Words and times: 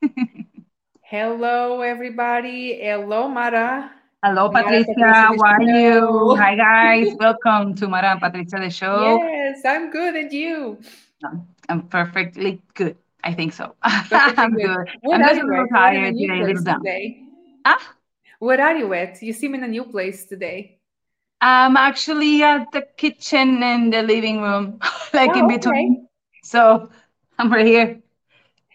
Hello, 1.02 1.80
everybody. 1.82 2.78
Hello, 2.80 3.28
Mara. 3.28 3.90
Hello, 4.24 4.48
Patricia. 4.50 4.92
How 5.12 5.34
are 5.36 5.62
you? 5.62 6.36
Hi, 6.36 6.54
guys. 6.66 7.08
Welcome 7.18 7.74
to 7.76 7.88
Mara 7.88 8.12
and 8.12 8.20
Patricia, 8.20 8.58
the 8.60 8.70
show. 8.70 9.18
Yes, 9.22 9.60
I'm 9.64 9.90
good. 9.90 10.14
And 10.16 10.32
you? 10.32 10.78
I'm 11.68 11.82
perfectly 11.88 12.62
good. 12.74 12.96
I 13.22 13.34
think 13.34 13.52
so. 13.52 13.74
I'm 13.82 14.54
good. 14.54 14.62
good. 14.62 14.88
What 15.02 15.20
I'm 15.20 15.28
just 15.28 15.40
a 15.42 15.44
little 15.44 15.66
at? 15.74 15.92
You're 15.92 16.04
in 16.04 16.04
a 16.04 16.12
tired 16.12 16.16
today, 16.16 16.40
a 16.40 16.44
little 16.44 16.62
down. 16.62 16.78
today. 16.80 17.22
Ah, 17.64 17.94
Where 18.38 18.60
are 18.60 18.76
you 18.76 18.92
at? 18.94 19.22
You 19.22 19.32
seem 19.32 19.54
in 19.54 19.64
a 19.64 19.68
new 19.68 19.84
place 19.84 20.24
today. 20.24 20.78
I'm 21.42 21.76
actually 21.76 22.42
at 22.42 22.70
the 22.72 22.82
kitchen 22.96 23.62
and 23.62 23.92
the 23.92 24.02
living 24.02 24.40
room, 24.42 24.78
like 25.12 25.36
in 25.36 25.44
Oh, 25.44 25.46
okay. 25.46 25.56
between. 25.56 26.08
So 26.42 26.90
I'm 27.38 27.52
right 27.52 27.66
here. 27.66 28.00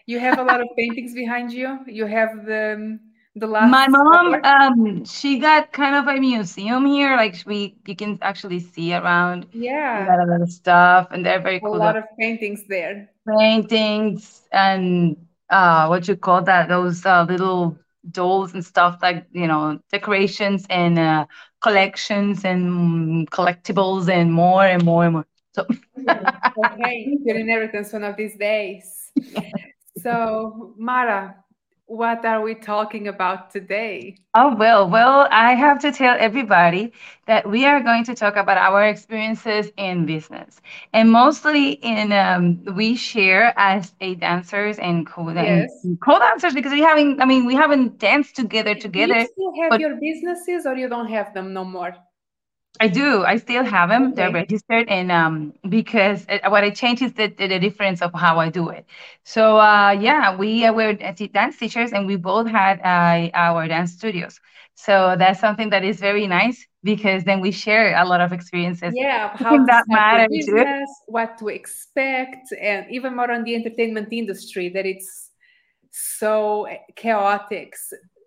You 0.06 0.18
have 0.20 0.38
a 0.38 0.42
lot 0.44 0.60
of 0.60 0.68
paintings 0.76 1.14
behind 1.14 1.52
you. 1.52 1.80
You 1.86 2.06
have 2.06 2.46
the 2.46 2.98
the 3.34 3.46
last. 3.46 3.78
My 3.78 3.86
mom, 3.88 4.34
um, 4.44 5.04
she 5.04 5.38
got 5.38 5.72
kind 5.72 5.94
of 5.96 6.06
a 6.14 6.20
museum 6.20 6.84
here. 6.86 7.16
Like 7.16 7.36
we, 7.46 7.76
you 7.86 7.96
can 7.96 8.18
actually 8.22 8.60
see 8.60 8.94
around. 8.94 9.46
We 9.94 10.04
Yeah, 10.04 10.04
got 10.04 10.20
a 10.20 10.26
lot 10.26 10.42
of 10.42 10.50
stuff, 10.50 11.08
and 11.10 11.24
they're 11.24 11.40
very 11.40 11.60
a 11.62 11.68
cool. 11.70 11.80
lot 11.80 11.96
of 11.96 12.04
paintings 12.18 12.64
there. 12.68 13.10
paintings 13.26 14.42
and 14.52 15.16
uh 15.50 15.86
what 15.86 16.06
you 16.08 16.16
call 16.16 16.42
that 16.42 16.68
those 16.68 17.04
uh, 17.06 17.24
little 17.28 17.78
dolls 18.10 18.54
and 18.54 18.64
stuff 18.64 18.98
like 19.02 19.26
you 19.32 19.46
know 19.46 19.78
decorations 19.90 20.64
and 20.70 20.98
uh 20.98 21.26
collections 21.60 22.44
and 22.44 23.28
collectibles 23.30 24.08
and 24.08 24.32
more 24.32 24.64
and 24.64 24.84
more 24.84 25.04
and 25.04 25.12
more 25.14 25.26
so 25.52 25.66
Okay, 26.58 27.18
your 27.24 27.36
inheritance 27.38 27.92
one 27.92 28.04
of 28.04 28.16
these 28.16 28.36
days. 28.36 29.12
So, 29.96 30.74
Mara, 30.78 31.44
what 31.86 32.24
are 32.24 32.40
we 32.42 32.54
talking 32.54 33.08
about 33.08 33.50
today? 33.50 34.16
oh 34.34 34.54
well 34.56 34.88
well 34.88 35.26
i 35.30 35.54
have 35.54 35.78
to 35.80 35.90
tell 35.92 36.16
everybody 36.18 36.92
that 37.26 37.48
we 37.48 37.64
are 37.66 37.80
going 37.80 38.04
to 38.04 38.14
talk 38.14 38.36
about 38.36 38.56
our 38.58 38.84
experiences 38.84 39.70
in 39.76 40.06
business 40.06 40.60
and 40.92 41.10
mostly 41.10 41.72
in 41.72 42.12
um, 42.12 42.62
we 42.74 42.94
share 42.96 43.52
as 43.58 43.94
a 44.00 44.14
dancers 44.16 44.78
and 44.78 45.06
co 45.06 45.28
and 45.28 45.68
Yes. 45.68 45.86
co-dancers 46.00 46.54
because 46.54 46.72
we 46.72 46.80
haven't 46.82 47.20
i 47.20 47.24
mean 47.24 47.46
we 47.46 47.54
haven't 47.54 47.98
danced 47.98 48.36
together 48.36 48.74
together. 48.74 49.26
Do 49.26 49.42
you 49.42 49.52
have 49.62 49.78
your 49.78 49.96
businesses 50.00 50.66
or 50.66 50.76
you 50.76 50.88
don't 50.88 51.08
have 51.08 51.34
them 51.34 51.52
no 51.52 51.64
more? 51.64 51.94
I 52.78 52.88
do. 52.88 53.24
I 53.24 53.36
still 53.38 53.64
have 53.64 53.88
them. 53.88 54.14
They're 54.14 54.30
registered, 54.30 54.88
and 54.88 55.10
um, 55.10 55.54
because 55.68 56.26
uh, 56.28 56.38
what 56.50 56.62
I 56.62 56.70
changed 56.70 57.02
is 57.02 57.14
the, 57.14 57.28
the, 57.28 57.46
the 57.48 57.58
difference 57.58 58.02
of 58.02 58.12
how 58.14 58.38
I 58.38 58.50
do 58.50 58.68
it. 58.68 58.84
So 59.24 59.58
uh, 59.58 59.90
yeah, 59.98 60.36
we 60.36 60.64
uh, 60.64 60.72
were 60.72 60.92
dance 60.92 61.56
teachers, 61.58 61.92
and 61.92 62.06
we 62.06 62.16
both 62.16 62.46
had 62.48 62.80
uh, 62.80 63.30
our 63.34 63.66
dance 63.66 63.92
studios. 63.92 64.40
So 64.74 65.16
that's 65.18 65.40
something 65.40 65.70
that 65.70 65.84
is 65.84 66.00
very 66.00 66.26
nice 66.26 66.66
because 66.82 67.24
then 67.24 67.40
we 67.40 67.50
share 67.50 67.96
a 67.96 68.04
lot 68.04 68.20
of 68.20 68.32
experiences 68.32 68.94
Yeah, 68.94 69.30
how 69.36 69.64
that 69.66 69.84
matter 69.88 70.28
business, 70.28 70.88
what 71.06 71.38
to 71.38 71.48
expect, 71.48 72.52
and 72.60 72.86
even 72.90 73.16
more 73.16 73.30
on 73.32 73.42
the 73.44 73.54
entertainment 73.54 74.08
industry 74.12 74.68
that 74.70 74.86
it's 74.86 75.30
so 75.90 76.68
chaotic, 76.94 77.74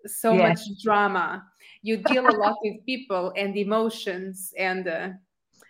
so 0.06 0.36
Yes. 0.36 0.48
much 0.48 0.60
drama. 0.82 1.44
You 1.82 1.96
deal 1.98 2.28
a 2.30 2.32
lot 2.36 2.56
with 2.62 2.84
people 2.86 3.32
and 3.36 3.56
emotions, 3.56 4.52
and 4.58 4.86
uh, 4.88 5.08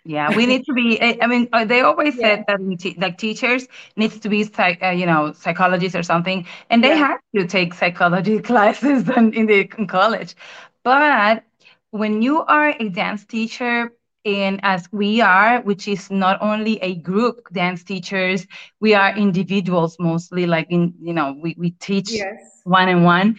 Yeah, 0.05 0.31
we 0.31 0.47
need 0.47 0.65
to 0.67 0.73
be. 0.73 1.01
I 1.01 1.27
mean, 1.27 1.49
uh, 1.53 1.65
they 1.65 1.81
always 1.81 2.19
yeah, 2.19 2.21
said 2.21 2.45
that 2.47 2.59
te- 2.79 2.97
like 2.99 3.19
teachers 3.19 3.67
needs 3.97 4.19
to 4.21 4.29
be 4.29 4.45
psych, 4.45 4.83
uh, 4.83 4.91
you 4.91 5.07
know, 5.07 5.33
psychologists 5.33 5.97
or 5.97 6.03
something, 6.03 6.47
and 6.71 6.83
they 6.83 6.95
yeah, 6.95 7.07
have 7.07 7.19
to 7.37 7.47
take 7.47 7.75
psychology 7.75 8.39
classes 8.51 9.09
in, 9.09 9.33
in 9.35 9.47
the 9.47 9.71
in 9.79 9.87
college. 9.87 10.35
But 10.83 11.45
when 11.91 12.23
you 12.23 12.43
are 12.43 12.71
a 12.79 12.89
dance 12.89 13.25
teacher, 13.27 13.93
and 14.25 14.61
as 14.63 14.89
we 14.93 15.21
are, 15.21 15.61
which 15.63 15.87
is 15.89 16.11
not 16.11 16.41
only 16.43 16.79
a 16.83 16.95
group 16.97 17.49
dance 17.53 17.83
teachers, 17.85 18.47
we 18.81 18.95
are 18.95 19.17
individuals 19.17 19.97
mostly. 20.01 20.47
Like 20.47 20.67
in, 20.71 20.95
you 21.01 21.13
know, 21.13 21.37
we 21.41 21.55
we 21.59 21.71
teach 21.73 22.27
yes, 22.27 22.65
one 22.65 22.89
on 22.89 23.03
one 23.05 23.37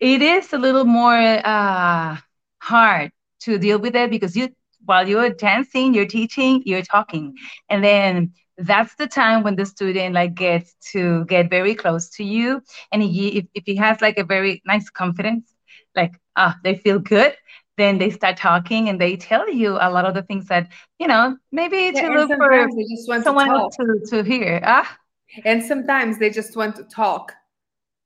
it 0.00 0.22
is 0.22 0.52
a 0.52 0.58
little 0.58 0.84
more 0.84 1.16
uh, 1.16 2.16
hard 2.60 3.10
to 3.40 3.58
deal 3.58 3.78
with 3.78 3.94
it 3.94 4.10
because 4.10 4.36
you, 4.36 4.48
while 4.84 5.08
you're 5.08 5.30
dancing, 5.30 5.94
you're 5.94 6.06
teaching, 6.06 6.62
you're 6.64 6.82
talking, 6.82 7.34
and 7.68 7.82
then 7.82 8.32
that's 8.56 8.94
the 8.96 9.06
time 9.06 9.42
when 9.42 9.54
the 9.56 9.64
student 9.64 10.14
like 10.14 10.34
gets 10.34 10.74
to 10.92 11.24
get 11.26 11.50
very 11.50 11.74
close 11.74 12.08
to 12.10 12.24
you, 12.24 12.62
and 12.92 13.02
he, 13.02 13.38
if 13.38 13.46
if 13.54 13.64
he 13.66 13.76
has 13.76 14.00
like 14.00 14.18
a 14.18 14.24
very 14.24 14.62
nice 14.66 14.90
confidence, 14.90 15.52
like 15.94 16.14
ah, 16.36 16.56
they 16.64 16.76
feel 16.76 16.98
good. 16.98 17.36
Then 17.76 17.98
they 17.98 18.10
start 18.10 18.36
talking 18.36 18.88
and 18.88 19.00
they 19.00 19.16
tell 19.16 19.48
you 19.48 19.78
a 19.80 19.88
lot 19.88 20.04
of 20.04 20.14
the 20.14 20.22
things 20.22 20.46
that 20.48 20.68
you 20.98 21.06
know 21.06 21.36
maybe 21.52 21.92
yeah. 21.94 22.02
to 22.02 22.08
look 22.08 22.28
for 22.28 22.50
sometimes 22.50 22.74
just 22.90 23.08
want 23.08 23.20
to 23.20 23.24
someone 23.24 23.50
else 23.50 23.76
to 23.76 24.00
to 24.08 24.22
hear. 24.24 24.60
Ah, 24.64 24.98
and 25.44 25.62
sometimes 25.62 26.18
they 26.18 26.30
just 26.30 26.56
want 26.56 26.76
to 26.76 26.84
talk. 26.84 27.34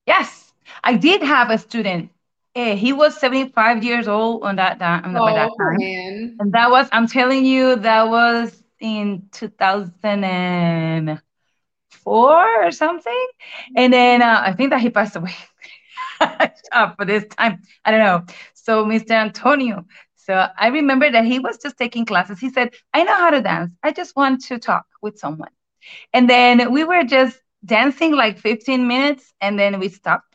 Yes, 0.07 0.42
I 0.83 0.95
did 0.95 1.23
have 1.23 1.50
a 1.50 1.59
student. 1.59 2.11
Eh, 2.55 2.75
he 2.75 2.93
was 2.93 3.19
75 3.19 3.83
years 3.84 4.09
old 4.09 4.45
on 4.45 4.56
that 4.56 4.78
that 4.78 5.05
Oh 5.15 5.56
time. 5.59 5.78
man, 5.78 6.41
And 6.41 6.53
that 6.53 6.71
was, 6.71 6.89
I'm 6.93 7.06
telling 7.06 7.45
you, 7.45 7.77
that 7.77 8.09
was 8.09 8.62
in 8.81 9.28
2004 9.33 11.21
or 12.65 12.71
something. 12.73 13.27
And 13.77 13.93
then 13.93 14.23
uh, 14.23 14.43
I 14.45 14.53
think 14.53 14.71
that 14.71 14.81
he 14.81 14.91
passed 14.91 15.17
away 15.17 15.34
uh, 16.21 16.91
for 16.97 17.05
this 17.05 17.27
time. 17.27 17.61
I 17.84 17.91
don't 17.91 18.00
know. 18.00 18.25
So, 18.55 18.84
Mr. 18.84 19.15
Antonio. 19.15 19.84
So 20.17 20.47
I 20.59 20.69
remember 20.69 21.11
that 21.11 21.25
he 21.25 21.39
was 21.39 21.59
just 21.59 21.77
taking 21.79 22.05
classes. 22.05 22.39
He 22.41 22.50
said, 22.50 22.75
I 22.94 23.03
know 23.05 23.15
how 23.15 23.31
to 23.31 23.41
dance. 23.43 23.73
I 23.83 23.93
just 23.93 24.17
want 24.17 24.43
to 24.47 24.59
talk 24.59 24.84
with 25.03 25.19
someone. 25.19 25.50
And 26.12 26.29
then 26.29 26.73
we 26.73 26.84
were 26.84 27.05
just 27.05 27.41
dancing 27.65 28.12
like 28.15 28.39
15 28.39 28.87
minutes 28.87 29.33
and 29.41 29.59
then 29.59 29.79
we 29.81 29.89
stopped 29.89 30.31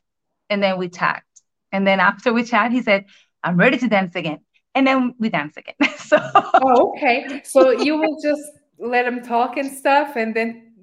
and 0.50 0.62
then 0.62 0.78
we 0.78 0.90
chat. 0.90 1.24
And 1.72 1.86
then 1.86 2.00
after 2.00 2.34
we 2.34 2.44
chat, 2.44 2.72
he 2.72 2.82
said, 2.82 3.06
I'm 3.44 3.58
ready 3.58 3.78
to 3.80 3.88
dance 3.88 4.16
again. 4.16 4.40
And 4.76 4.86
then 4.86 5.16
we 5.20 5.30
dance 5.30 5.56
again. 5.58 5.76
so 5.98 6.18
Oh, 6.62 6.94
okay. 6.96 7.42
So 7.44 7.72
you 7.72 7.98
will 7.98 8.20
just 8.22 8.42
let 8.80 9.06
him 9.06 9.22
talk 9.24 9.58
and 9.58 9.72
stuff 9.72 10.16
and 10.16 10.36
then 10.36 10.74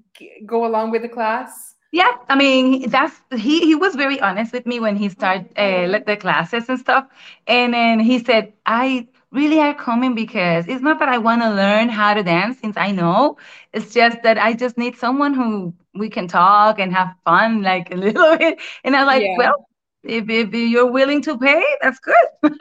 go 0.47 0.67
along 0.67 0.91
with 0.91 1.03
the 1.03 1.09
class? 1.09 1.75
yeah, 1.93 2.17
I 2.29 2.35
mean, 2.35 2.91
that's 2.91 3.15
he 3.31 3.61
he 3.67 3.77
was 3.77 3.95
very 3.95 4.21
honest 4.21 4.53
with 4.53 4.67
me 4.67 4.81
when 4.81 4.97
he 4.97 5.09
started 5.09 5.47
uh, 5.57 6.01
the 6.05 6.17
classes 6.17 6.69
and 6.69 6.79
stuff. 6.79 7.07
And 7.47 7.73
then 7.73 8.01
he 8.01 8.19
said, 8.19 8.53
I 8.67 9.07
really 9.35 9.61
are 9.61 9.75
coming 9.75 10.15
because 10.15 10.67
it's 10.69 10.83
not 10.83 10.99
that 11.01 11.09
I 11.09 11.19
want 11.19 11.43
to 11.43 11.51
learn 11.51 11.89
how 11.89 12.15
to 12.15 12.23
dance 12.23 12.59
since 12.61 12.77
I 12.77 12.93
know. 12.93 13.37
It's 13.73 13.93
just 13.93 14.23
that 14.23 14.39
I 14.39 14.55
just 14.55 14.79
need 14.79 14.97
someone 14.97 15.35
who 15.35 15.75
we 15.95 16.09
can 16.09 16.29
talk 16.29 16.79
and 16.79 16.93
have 16.93 17.15
fun 17.25 17.63
like 17.63 17.91
a 17.93 17.97
little 17.97 18.37
bit. 18.39 18.59
And 18.85 18.97
I'm 18.97 19.07
like, 19.07 19.23
Yeah. 19.23 19.37
well, 19.37 19.67
if, 20.05 20.29
if 20.29 20.53
you're 20.55 20.91
willing 20.91 21.23
to 21.23 21.37
pay, 21.37 21.63
that's 21.83 21.99
good. 21.99 22.53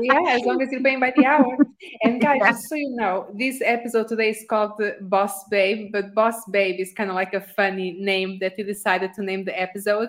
Yeah, 0.00 0.20
as 0.30 0.42
long 0.42 0.60
as 0.60 0.70
you're 0.72 0.82
paying 0.82 0.98
by 0.98 1.12
the 1.16 1.24
hour. 1.24 1.56
And 2.02 2.20
guys, 2.20 2.38
yeah. 2.40 2.50
just 2.50 2.68
so 2.68 2.74
you 2.74 2.96
know, 2.96 3.28
this 3.34 3.60
episode 3.64 4.08
today 4.08 4.30
is 4.30 4.44
called 4.48 4.72
the 4.78 4.96
Boss 5.02 5.44
Babe, 5.50 5.92
but 5.92 6.14
Boss 6.14 6.34
Babe 6.50 6.80
is 6.80 6.92
kind 6.92 7.10
of 7.10 7.14
like 7.16 7.32
a 7.32 7.40
funny 7.40 7.92
name 8.00 8.38
that 8.40 8.54
we 8.58 8.64
decided 8.64 9.12
to 9.14 9.22
name 9.22 9.44
the 9.44 9.60
episode. 9.60 10.08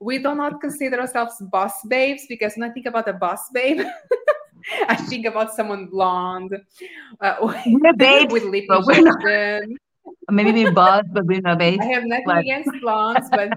We 0.00 0.18
do 0.18 0.34
not 0.34 0.60
consider 0.60 1.00
ourselves 1.00 1.34
boss 1.50 1.72
babes 1.88 2.24
because 2.28 2.54
when 2.56 2.70
I 2.70 2.72
think 2.72 2.86
about 2.86 3.08
a 3.08 3.12
boss 3.12 3.50
babe, 3.52 3.80
I 4.88 4.96
think 4.96 5.26
about 5.26 5.52
someone 5.54 5.86
blonde 5.86 6.56
uh, 7.20 7.36
with, 7.66 7.98
babes, 7.98 8.32
with 8.32 8.44
lip 8.44 8.64
we're 8.68 9.00
not. 9.02 9.18
injection. 9.22 9.76
Maybe 10.30 10.52
we're 10.52 10.72
boss, 10.72 11.04
but 11.12 11.26
we're 11.26 11.40
not 11.40 11.58
babes. 11.58 11.84
I 11.84 11.86
have 11.86 12.04
nothing 12.06 12.36
But 12.36 12.44
against 12.44 12.70
blondes, 12.80 13.30
but 13.34 13.50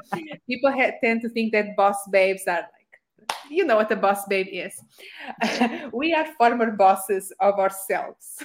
people 0.47 0.71
ha- 0.71 0.91
tend 1.03 1.21
to 1.21 1.29
think 1.29 1.51
that 1.53 1.75
boss 1.75 1.97
babes 2.11 2.43
are 2.47 2.61
like, 2.61 3.29
you 3.49 3.65
know 3.65 3.75
what 3.75 3.91
a 3.91 3.95
boss 3.95 4.25
babe 4.27 4.47
is. 4.51 4.81
we 5.93 6.13
are 6.13 6.25
former 6.37 6.71
bosses 6.71 7.31
of 7.39 7.59
ourselves. 7.59 8.43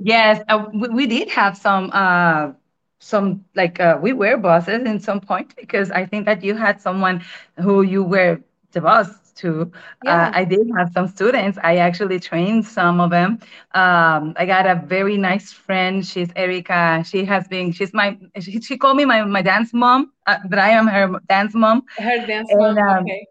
yes, 0.00 0.42
uh, 0.48 0.66
we, 0.72 0.88
we 0.88 1.06
did 1.06 1.28
have 1.30 1.56
some 1.56 1.90
uh 1.92 2.52
some 2.98 3.44
like 3.54 3.80
uh, 3.80 3.98
we 4.00 4.12
were 4.12 4.36
bosses 4.36 4.82
in 4.84 4.98
some 5.00 5.20
point 5.20 5.54
because 5.56 5.90
I 5.90 6.04
think 6.06 6.26
that 6.26 6.42
you 6.42 6.54
had 6.54 6.80
someone 6.80 7.22
who 7.60 7.82
you 7.82 8.02
were 8.02 8.40
the 8.72 8.80
boss 8.80 9.27
to. 9.38 9.70
Uh, 10.06 10.30
I 10.32 10.44
did 10.44 10.66
have 10.76 10.90
some 10.92 11.08
students. 11.08 11.58
I 11.62 11.76
actually 11.78 12.20
trained 12.20 12.66
some 12.66 13.00
of 13.00 13.10
them. 13.10 13.38
Um, 13.74 14.34
I 14.36 14.46
got 14.46 14.66
a 14.66 14.76
very 14.86 15.16
nice 15.18 15.52
friend. 15.52 16.04
She's 16.06 16.30
Erica. 16.36 17.04
She 17.06 17.24
has 17.24 17.48
been. 17.48 17.72
She's 17.72 17.92
my. 17.94 18.18
She, 18.40 18.60
she 18.60 18.76
called 18.78 18.96
me 18.96 19.04
my 19.04 19.24
my 19.24 19.42
dance 19.42 19.72
mom. 19.74 20.12
Uh, 20.26 20.38
that 20.50 20.58
I 20.58 20.70
am 20.70 20.86
her 20.88 21.08
dance 21.28 21.54
mom. 21.54 21.82
her 21.98 22.26
dance 22.26 22.54
And 22.54 22.78
mom. 22.78 22.78
um, 22.78 23.04
Okay. 23.06 23.26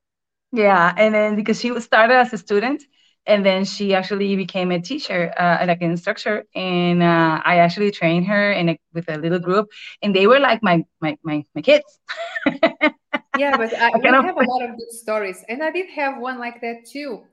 yeah, 0.51 0.93
and 0.97 1.13
then 1.13 1.35
because 1.35 1.59
she 1.59 1.71
was 1.71 1.83
started 1.83 2.15
as 2.15 2.33
a 2.33 2.37
student, 2.37 2.83
and 3.25 3.45
then 3.45 3.65
she 3.65 3.93
actually 3.93 4.35
became 4.35 4.71
a 4.71 4.79
teacher, 4.81 5.33
uh, 5.37 5.65
like 5.67 5.81
an 5.81 5.91
instructor, 5.91 6.45
and 6.55 7.03
uh, 7.03 7.41
I 7.43 7.57
actually 7.57 7.91
trained 7.91 8.27
her 8.27 8.51
in 8.51 8.69
a, 8.69 8.79
with 8.93 9.09
a 9.09 9.17
little 9.17 9.39
group, 9.39 9.67
and 10.01 10.15
they 10.15 10.27
were 10.27 10.39
like 10.39 10.63
my 10.63 10.83
my 11.01 11.17
my, 11.23 11.45
my 11.55 11.61
kids. 11.61 11.99
yeah, 13.37 13.57
but 13.57 13.73
I, 13.73 13.87
I 13.87 14.21
have 14.25 14.37
a 14.37 14.43
lot 14.43 14.63
of 14.63 14.77
good 14.77 14.91
stories, 14.91 15.43
and 15.49 15.63
I 15.63 15.71
did 15.71 15.89
have 15.89 16.19
one 16.19 16.39
like 16.39 16.61
that 16.61 16.85
too. 16.85 17.23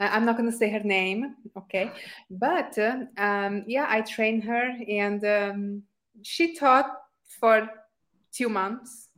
I'm 0.00 0.24
not 0.24 0.36
going 0.36 0.50
to 0.50 0.56
say 0.56 0.70
her 0.70 0.80
name, 0.80 1.36
okay? 1.56 1.92
But 2.30 2.76
uh, 2.78 3.04
um, 3.16 3.64
yeah, 3.66 3.86
I 3.88 4.00
trained 4.00 4.44
her, 4.44 4.72
and 4.88 5.24
um, 5.24 5.82
she 6.22 6.54
taught 6.54 6.90
for 7.40 7.68
two 8.32 8.48
months, 8.48 9.08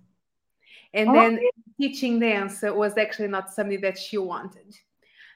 and 0.93 1.09
oh. 1.09 1.15
then 1.15 1.41
teaching 1.81 2.21
dance 2.21 2.63
was 2.63 2.99
actually 2.99 3.29
not 3.29 3.53
something 3.53 3.81
that 3.81 3.99
she 3.99 4.19
wanted. 4.19 4.75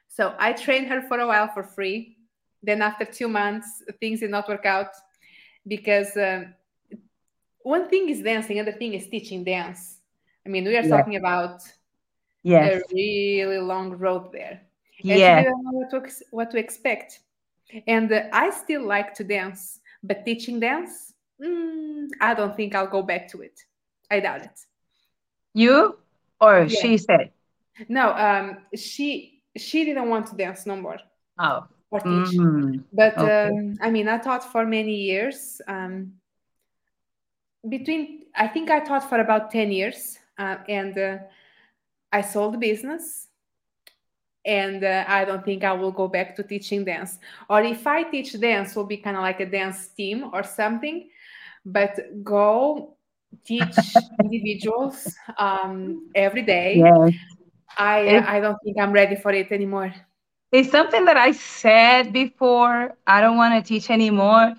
So 0.08 0.34
I 0.38 0.52
trained 0.52 0.88
her 0.88 1.02
for 1.02 1.18
a 1.20 1.26
while 1.26 1.48
for 1.48 1.62
free. 1.62 2.16
Then 2.62 2.82
after 2.82 3.04
two 3.04 3.28
months, 3.28 3.82
things 4.00 4.20
did 4.20 4.30
not 4.30 4.48
work 4.48 4.66
out 4.66 4.90
because 5.66 6.14
um, 6.16 6.54
one 7.62 7.88
thing 7.88 8.08
is 8.08 8.20
dancing, 8.20 8.60
other 8.60 8.72
thing 8.72 8.94
is 8.94 9.08
teaching 9.08 9.44
dance. 9.44 9.99
I 10.46 10.48
mean, 10.48 10.64
we 10.64 10.76
are 10.76 10.82
yeah. 10.82 10.96
talking 10.96 11.16
about 11.16 11.62
yes. 12.42 12.82
a 12.82 12.94
really 12.94 13.58
long 13.58 13.90
road 13.90 14.32
there. 14.32 14.62
Yeah. 15.02 15.38
And 15.38 15.46
don't 15.46 15.64
know 15.64 15.70
what 15.72 15.90
to, 15.90 16.24
what 16.30 16.50
to 16.50 16.58
expect. 16.58 17.20
And 17.86 18.12
uh, 18.12 18.24
I 18.32 18.50
still 18.50 18.84
like 18.84 19.14
to 19.14 19.24
dance, 19.24 19.80
but 20.02 20.24
teaching 20.24 20.60
dance, 20.60 21.14
mm, 21.42 22.08
I 22.20 22.34
don't 22.34 22.56
think 22.56 22.74
I'll 22.74 22.86
go 22.86 23.02
back 23.02 23.28
to 23.28 23.42
it. 23.42 23.60
I 24.10 24.20
doubt 24.20 24.42
it. 24.42 24.60
You 25.54 25.98
or 26.40 26.62
yeah. 26.62 26.80
she 26.80 26.98
said? 26.98 27.30
No, 27.88 28.12
um, 28.12 28.58
she 28.74 29.42
she 29.56 29.84
didn't 29.84 30.08
want 30.08 30.26
to 30.28 30.36
dance 30.36 30.66
no 30.66 30.76
more. 30.76 30.98
Oh. 31.38 31.66
Or 31.90 32.00
teach. 32.00 32.38
Mm, 32.38 32.84
but 32.92 33.18
okay. 33.18 33.48
um, 33.48 33.78
I 33.80 33.90
mean, 33.90 34.08
I 34.08 34.18
taught 34.18 34.44
for 34.52 34.64
many 34.64 34.94
years. 34.94 35.60
Um, 35.66 36.12
between, 37.68 38.26
I 38.34 38.46
think 38.46 38.70
I 38.70 38.80
taught 38.80 39.08
for 39.08 39.18
about 39.18 39.50
10 39.50 39.72
years. 39.72 40.19
Uh, 40.40 40.56
and 40.68 40.96
uh, 40.96 41.18
I 42.12 42.22
sold 42.22 42.54
the 42.54 42.58
business. 42.58 43.26
And 44.44 44.82
uh, 44.82 45.04
I 45.06 45.26
don't 45.26 45.44
think 45.44 45.64
I 45.64 45.72
will 45.72 45.92
go 45.92 46.08
back 46.08 46.34
to 46.36 46.42
teaching 46.42 46.84
dance. 46.84 47.18
Or 47.48 47.60
if 47.60 47.86
I 47.86 48.04
teach 48.04 48.40
dance, 48.40 48.74
will 48.74 48.86
be 48.86 48.96
kind 48.96 49.16
of 49.16 49.22
like 49.22 49.40
a 49.40 49.46
dance 49.46 49.88
team 49.88 50.30
or 50.32 50.42
something. 50.42 51.10
But 51.64 52.24
go 52.24 52.96
teach 53.44 53.76
individuals 54.22 55.14
um, 55.38 56.10
every 56.14 56.42
day. 56.42 56.76
Yes 56.76 57.14
I 57.76 58.00
it, 58.00 58.24
I 58.24 58.40
don't 58.40 58.58
think 58.64 58.78
I'm 58.78 58.92
ready 58.92 59.16
for 59.16 59.32
it 59.32 59.52
anymore. 59.52 59.92
It's 60.52 60.70
something 60.70 61.04
that 61.04 61.16
I 61.16 61.32
said 61.32 62.12
before. 62.12 62.96
I 63.06 63.20
don't 63.20 63.36
want 63.36 63.54
to 63.54 63.66
teach 63.66 63.90
anymore, 63.90 64.54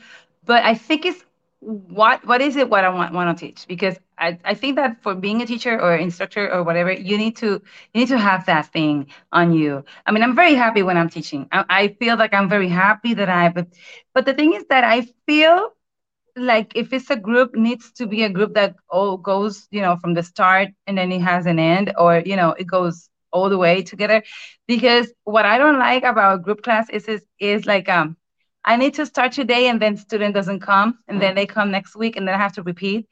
but 0.46 0.64
I 0.64 0.74
think 0.74 1.06
it's 1.06 1.24
what 1.62 2.26
what 2.26 2.42
is 2.42 2.56
it 2.58 2.70
what 2.70 2.84
I 2.84 2.90
want 2.90 3.14
want 3.14 3.38
to 3.38 3.46
teach 3.46 3.68
because 3.68 3.98
I, 4.18 4.38
I 4.44 4.56
think 4.56 4.76
that 4.78 5.02
for 5.04 5.14
being 5.16 5.42
a 5.42 5.46
teacher 5.46 5.80
or 5.80 5.96
instructor 5.96 6.52
or 6.52 6.64
whatever 6.64 6.92
you 6.92 7.18
need 7.18 7.38
to 7.38 7.62
you 7.94 8.02
need 8.02 8.08
to 8.10 8.18
have 8.18 8.46
that 8.48 8.72
thing 8.74 9.08
on 9.32 9.54
you. 9.54 9.84
I 10.06 10.12
mean 10.12 10.24
I'm 10.24 10.36
very 10.36 10.56
happy 10.56 10.82
when 10.84 10.98
I'm 10.98 11.10
teaching. 11.10 11.48
I, 11.52 11.66
I 11.70 11.88
feel 12.00 12.18
like 12.18 12.34
I'm 12.34 12.50
very 12.50 12.68
happy 12.70 13.14
that 13.14 13.30
I 13.30 13.50
but 13.50 13.68
but 14.14 14.26
the 14.26 14.34
thing 14.34 14.54
is 14.54 14.66
that 14.70 14.84
I 14.84 15.08
feel 15.28 15.70
like 16.36 16.74
if 16.76 16.94
it's 16.94 17.10
a 17.10 17.16
group 17.18 17.56
needs 17.56 17.92
to 17.94 18.08
be 18.08 18.24
a 18.24 18.30
group 18.30 18.54
that 18.56 18.76
all 18.90 19.18
goes 19.18 19.68
you 19.72 19.82
know 19.82 19.98
from 19.98 20.14
the 20.14 20.24
start 20.24 20.70
and 20.88 20.98
then 20.98 21.12
it 21.12 21.22
has 21.22 21.46
an 21.46 21.60
end 21.60 21.94
or 21.98 22.20
you 22.26 22.36
know 22.36 22.52
it 22.52 22.68
goes 22.68 23.10
all 23.32 23.50
the 23.50 23.58
way 23.58 23.82
together 23.84 24.24
because 24.68 25.12
what 25.26 25.46
i 25.46 25.58
don't 25.58 25.80
like 25.80 26.04
about 26.04 26.44
group 26.44 26.62
class 26.64 26.90
is 26.90 27.08
is, 27.08 27.22
is 27.40 27.66
like 27.66 27.90
um 27.90 28.16
i 28.66 28.76
need 28.76 28.94
to 28.94 29.06
start 29.06 29.32
today 29.32 29.68
and 29.68 29.82
then 29.82 29.98
student 29.98 30.34
doesn't 30.34 30.60
come 30.60 31.00
and 31.08 31.22
then 31.22 31.36
they 31.36 31.46
come 31.46 31.72
next 31.72 31.96
week 31.96 32.16
and 32.16 32.28
then 32.28 32.36
i 32.36 32.38
have 32.38 32.54
to 32.54 32.64
repeat. 32.64 33.08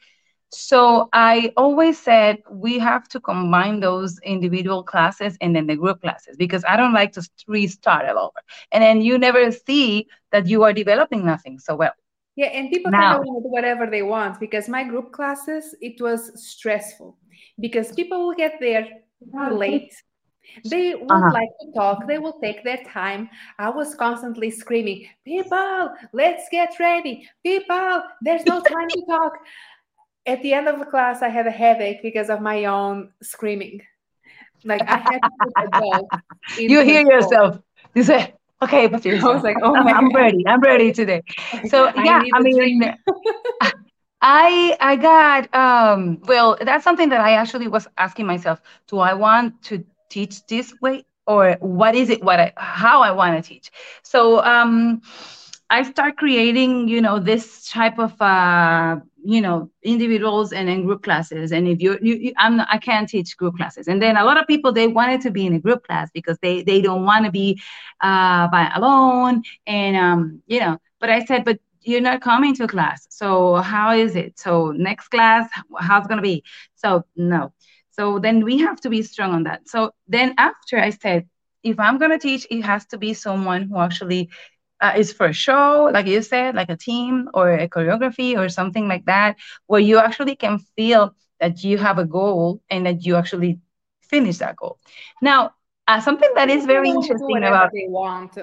So 0.51 1.09
i 1.13 1.53
always 1.57 1.99
said 1.99 2.37
we 2.51 2.79
have 2.79 3.07
to 3.09 3.19
combine 3.19 3.79
those 3.79 4.19
individual 4.19 4.83
classes 4.83 5.37
and 5.41 5.55
then 5.55 5.67
the 5.67 5.75
group 5.75 6.01
classes 6.01 6.37
because 6.37 6.63
i 6.67 6.75
don't 6.75 6.93
like 6.93 7.11
to 7.13 7.29
restart 7.47 8.05
it 8.05 8.15
over. 8.15 8.39
And 8.71 8.83
then 8.83 9.01
you 9.01 9.17
never 9.17 9.51
see 9.51 10.07
that 10.31 10.47
you 10.47 10.63
are 10.63 10.73
developing 10.73 11.25
nothing 11.25 11.59
so 11.59 11.75
well. 11.75 11.93
Yeah, 12.35 12.47
and 12.47 12.69
people 12.69 12.91
now, 12.91 12.99
kind 12.99 13.21
of 13.21 13.25
want 13.25 13.43
do 13.43 13.49
whatever 13.49 13.85
they 13.85 14.01
want 14.01 14.39
because 14.39 14.69
my 14.69 14.83
group 14.83 15.11
classes 15.11 15.75
it 15.81 16.01
was 16.01 16.31
stressful 16.51 17.17
because 17.59 17.91
people 17.91 18.25
will 18.25 18.35
get 18.35 18.53
there 18.59 18.87
late. 19.51 19.93
They 20.65 20.95
would 20.95 21.11
uh-huh. 21.11 21.31
like 21.33 21.49
to 21.61 21.71
talk. 21.73 22.07
They 22.07 22.17
will 22.17 22.39
take 22.41 22.63
their 22.63 22.83
time. 22.83 23.29
I 23.57 23.69
was 23.69 23.95
constantly 23.95 24.51
screaming, 24.51 25.07
"People, 25.25 25.93
let's 26.13 26.47
get 26.51 26.73
ready! 26.79 27.29
People, 27.43 28.03
there's 28.21 28.45
no 28.45 28.61
time 28.73 28.89
to 28.89 29.05
talk." 29.07 29.33
At 30.25 30.41
the 30.41 30.53
end 30.53 30.67
of 30.67 30.79
the 30.79 30.85
class, 30.85 31.21
I 31.21 31.29
had 31.29 31.47
a 31.47 31.51
headache 31.51 32.01
because 32.01 32.29
of 32.29 32.41
my 32.41 32.65
own 32.65 33.11
screaming. 33.21 33.81
Like 34.65 34.81
I 34.81 34.97
had 34.97 35.19
to 35.19 35.29
put 35.39 35.51
a 35.57 35.81
dog. 35.81 36.05
You 36.57 36.81
hear 36.81 37.01
yourself. 37.01 37.59
You 37.95 38.03
say, 38.03 38.33
okay, 38.61 38.87
but 38.87 39.05
you." 39.05 39.15
I 39.27 39.33
was 39.33 39.43
like, 39.43 39.57
oh 39.61 39.73
my 39.83 39.91
I'm 39.91 40.09
God. 40.09 40.19
ready. 40.19 40.47
I'm 40.47 40.61
ready 40.61 40.91
today. 40.91 41.23
So 41.67 41.85
yeah, 41.95 42.23
I, 42.25 42.29
I 42.33 42.41
mean, 42.41 42.95
I 44.21 44.77
I 44.81 44.95
got 44.97 45.53
um 45.55 46.19
well, 46.25 46.57
that's 46.61 46.83
something 46.83 47.09
that 47.09 47.21
I 47.21 47.33
actually 47.33 47.67
was 47.67 47.87
asking 47.97 48.25
myself. 48.25 48.61
Do 48.87 48.99
I 48.99 49.13
want 49.13 49.61
to 49.63 49.85
teach 50.09 50.45
this 50.47 50.73
way 50.81 51.05
or 51.27 51.57
what 51.61 51.95
is 51.95 52.09
it 52.09 52.23
what 52.23 52.39
I 52.39 52.53
how 52.57 53.01
I 53.01 53.11
want 53.11 53.41
to 53.43 53.47
teach? 53.47 53.71
So 54.03 54.43
um 54.43 55.01
I 55.69 55.83
start 55.83 56.17
creating, 56.17 56.87
you 56.87 57.01
know, 57.01 57.19
this 57.19 57.69
type 57.69 57.99
of, 57.99 58.19
uh, 58.21 58.97
you 59.23 59.39
know, 59.41 59.69
individuals 59.83 60.51
and 60.51 60.67
in 60.69 60.85
group 60.85 61.03
classes. 61.03 61.51
And 61.51 61.67
if 61.67 61.79
you, 61.81 61.97
you, 62.01 62.15
you 62.15 62.33
I'm, 62.37 62.57
not, 62.57 62.67
I 62.71 62.77
can't 62.79 63.07
teach 63.07 63.37
group 63.37 63.55
classes. 63.57 63.87
And 63.87 64.01
then 64.01 64.17
a 64.17 64.23
lot 64.25 64.39
of 64.39 64.47
people 64.47 64.71
they 64.71 64.87
wanted 64.87 65.21
to 65.21 65.31
be 65.31 65.45
in 65.45 65.53
a 65.53 65.59
group 65.59 65.83
class 65.85 66.09
because 66.13 66.37
they 66.41 66.63
they 66.63 66.81
don't 66.81 67.05
want 67.05 67.25
to 67.25 67.31
be 67.31 67.61
uh, 68.01 68.47
by 68.47 68.71
alone. 68.75 69.43
And 69.67 69.95
um, 69.95 70.41
you 70.47 70.59
know, 70.59 70.79
but 70.99 71.09
I 71.09 71.23
said, 71.25 71.45
but 71.45 71.59
you're 71.81 72.01
not 72.01 72.21
coming 72.21 72.55
to 72.55 72.67
class. 72.67 73.05
So 73.09 73.55
how 73.55 73.93
is 73.93 74.15
it? 74.15 74.39
So 74.39 74.71
next 74.71 75.09
class, 75.09 75.49
how's 75.79 76.05
it 76.05 76.09
gonna 76.09 76.21
be? 76.21 76.43
So 76.75 77.05
no. 77.15 77.53
So 77.99 78.17
then 78.17 78.45
we 78.45 78.59
have 78.59 78.79
to 78.81 78.89
be 78.89 79.01
strong 79.01 79.33
on 79.33 79.43
that. 79.43 79.67
So 79.67 79.91
then 80.07 80.33
after 80.37 80.79
I 80.79 80.91
said, 80.91 81.27
if 81.63 81.77
I'm 81.81 81.97
gonna 81.97 82.17
teach, 82.17 82.47
it 82.49 82.61
has 82.61 82.85
to 82.91 82.97
be 82.97 83.13
someone 83.13 83.63
who 83.63 83.77
actually 83.77 84.29
uh, 84.79 84.93
is 84.95 85.11
for 85.11 85.25
a 85.25 85.33
show, 85.33 85.89
like 85.91 86.07
you 86.07 86.21
said, 86.21 86.55
like 86.55 86.69
a 86.69 86.77
team 86.77 87.27
or 87.33 87.51
a 87.51 87.67
choreography 87.67 88.37
or 88.37 88.47
something 88.47 88.87
like 88.87 89.03
that, 89.07 89.35
where 89.67 89.81
you 89.81 89.97
actually 89.97 90.37
can 90.37 90.59
feel 90.77 91.13
that 91.41 91.61
you 91.65 91.77
have 91.77 91.97
a 91.99 92.05
goal 92.05 92.61
and 92.69 92.85
that 92.85 93.05
you 93.05 93.17
actually 93.17 93.59
finish 93.99 94.37
that 94.37 94.55
goal. 94.55 94.79
Now, 95.21 95.51
uh, 95.85 95.99
something 95.99 96.31
that 96.35 96.49
is 96.49 96.65
very 96.65 96.87
interesting 96.89 97.43
about 97.43 97.71
they 97.73 97.87
want 97.89 98.37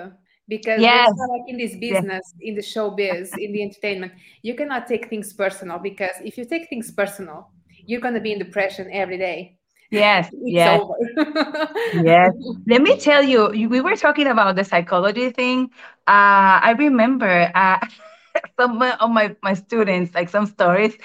because 0.48 0.82
yes. 0.82 1.10
like 1.30 1.48
in 1.48 1.56
this 1.56 1.74
business, 1.76 2.24
yes. 2.34 2.48
in 2.48 2.54
the 2.56 2.62
show 2.62 2.90
biz, 2.90 3.32
in 3.38 3.52
the 3.52 3.62
entertainment, 3.62 4.12
you 4.42 4.54
cannot 4.54 4.86
take 4.86 5.08
things 5.08 5.32
personal 5.32 5.78
because 5.78 6.16
if 6.22 6.36
you 6.36 6.44
take 6.44 6.68
things 6.68 6.90
personal, 6.90 7.55
you're 7.86 8.00
going 8.00 8.14
to 8.14 8.20
be 8.20 8.32
in 8.32 8.38
depression 8.38 8.88
every 8.92 9.18
day. 9.18 9.58
Yes, 9.90 10.30
yes, 10.44 10.82
yes. 11.92 12.32
Let 12.66 12.82
me 12.82 12.96
tell 12.98 13.22
you, 13.22 13.48
we 13.68 13.80
were 13.80 13.96
talking 13.96 14.26
about 14.26 14.56
the 14.56 14.64
psychology 14.64 15.30
thing. 15.30 15.70
Uh, 16.06 16.58
I 16.62 16.74
remember 16.78 17.50
uh, 17.54 17.78
some 18.60 18.82
of 18.82 19.10
my, 19.10 19.34
my 19.42 19.54
students, 19.54 20.14
like 20.14 20.28
some 20.28 20.46
stories. 20.46 20.96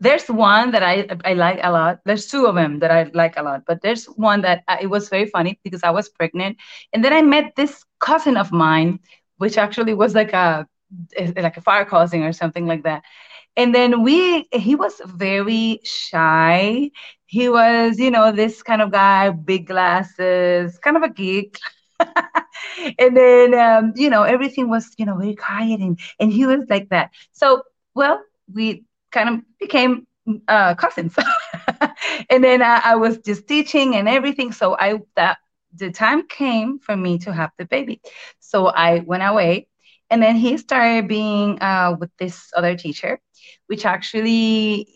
There's 0.00 0.26
one 0.28 0.72
that 0.72 0.82
I, 0.82 1.06
I 1.24 1.34
like 1.34 1.60
a 1.62 1.70
lot. 1.70 2.00
There's 2.04 2.26
two 2.26 2.46
of 2.46 2.54
them 2.56 2.80
that 2.80 2.90
I 2.90 3.04
like 3.14 3.36
a 3.36 3.42
lot, 3.42 3.62
but 3.66 3.82
there's 3.82 4.06
one 4.06 4.42
that 4.42 4.62
uh, 4.68 4.76
it 4.80 4.86
was 4.88 5.08
very 5.08 5.26
funny 5.26 5.58
because 5.64 5.82
I 5.82 5.90
was 5.90 6.08
pregnant. 6.08 6.56
And 6.92 7.04
then 7.04 7.12
I 7.12 7.22
met 7.22 7.54
this 7.56 7.84
cousin 8.00 8.36
of 8.36 8.52
mine, 8.52 9.00
which 9.38 9.56
actually 9.56 9.94
was 9.94 10.14
like 10.14 10.32
a 10.32 10.66
like 11.36 11.56
a 11.56 11.60
fire 11.60 11.84
cousin 11.84 12.22
or 12.22 12.32
something 12.32 12.66
like 12.66 12.84
that 12.84 13.02
and 13.56 13.74
then 13.74 14.02
we 14.02 14.48
he 14.52 14.74
was 14.74 15.00
very 15.06 15.80
shy. 15.84 16.90
He 17.26 17.48
was 17.48 17.98
you 17.98 18.10
know 18.10 18.32
this 18.32 18.62
kind 18.62 18.82
of 18.82 18.90
guy 18.92 19.30
big 19.30 19.66
glasses 19.66 20.78
kind 20.78 20.96
of 20.96 21.02
a 21.02 21.08
geek. 21.10 21.58
And 22.98 23.16
then 23.16 23.54
um, 23.54 23.92
you 23.96 24.10
know 24.10 24.22
everything 24.22 24.68
was 24.68 24.92
you 24.98 25.06
know 25.06 25.16
very 25.16 25.34
quiet 25.34 25.80
and 25.80 25.98
and 26.20 26.32
he 26.32 26.46
was 26.46 26.66
like 26.68 26.88
that. 26.90 27.10
So 27.32 27.62
well 27.94 28.20
we 28.52 28.84
kind 29.12 29.28
of 29.28 29.40
became 29.60 30.06
uh, 30.48 30.74
cousins. 30.74 31.16
And 32.30 32.42
then 32.42 32.62
I, 32.62 32.80
I 32.84 32.96
was 32.96 33.18
just 33.18 33.46
teaching 33.48 33.94
and 33.96 34.08
everything. 34.08 34.52
So 34.52 34.76
i 34.78 35.00
that 35.16 35.38
the 35.74 35.90
time 35.90 36.26
came 36.28 36.78
for 36.78 36.96
me 36.96 37.18
to 37.18 37.32
have 37.32 37.50
the 37.58 37.64
baby. 37.64 38.00
So 38.40 38.66
i 38.66 39.00
went 39.00 39.22
away 39.22 39.68
and 40.14 40.22
then 40.22 40.36
he 40.36 40.56
started 40.56 41.08
being 41.08 41.60
uh, 41.60 41.96
with 41.98 42.10
this 42.18 42.50
other 42.56 42.76
teacher 42.76 43.20
which 43.66 43.84
actually 43.84 44.86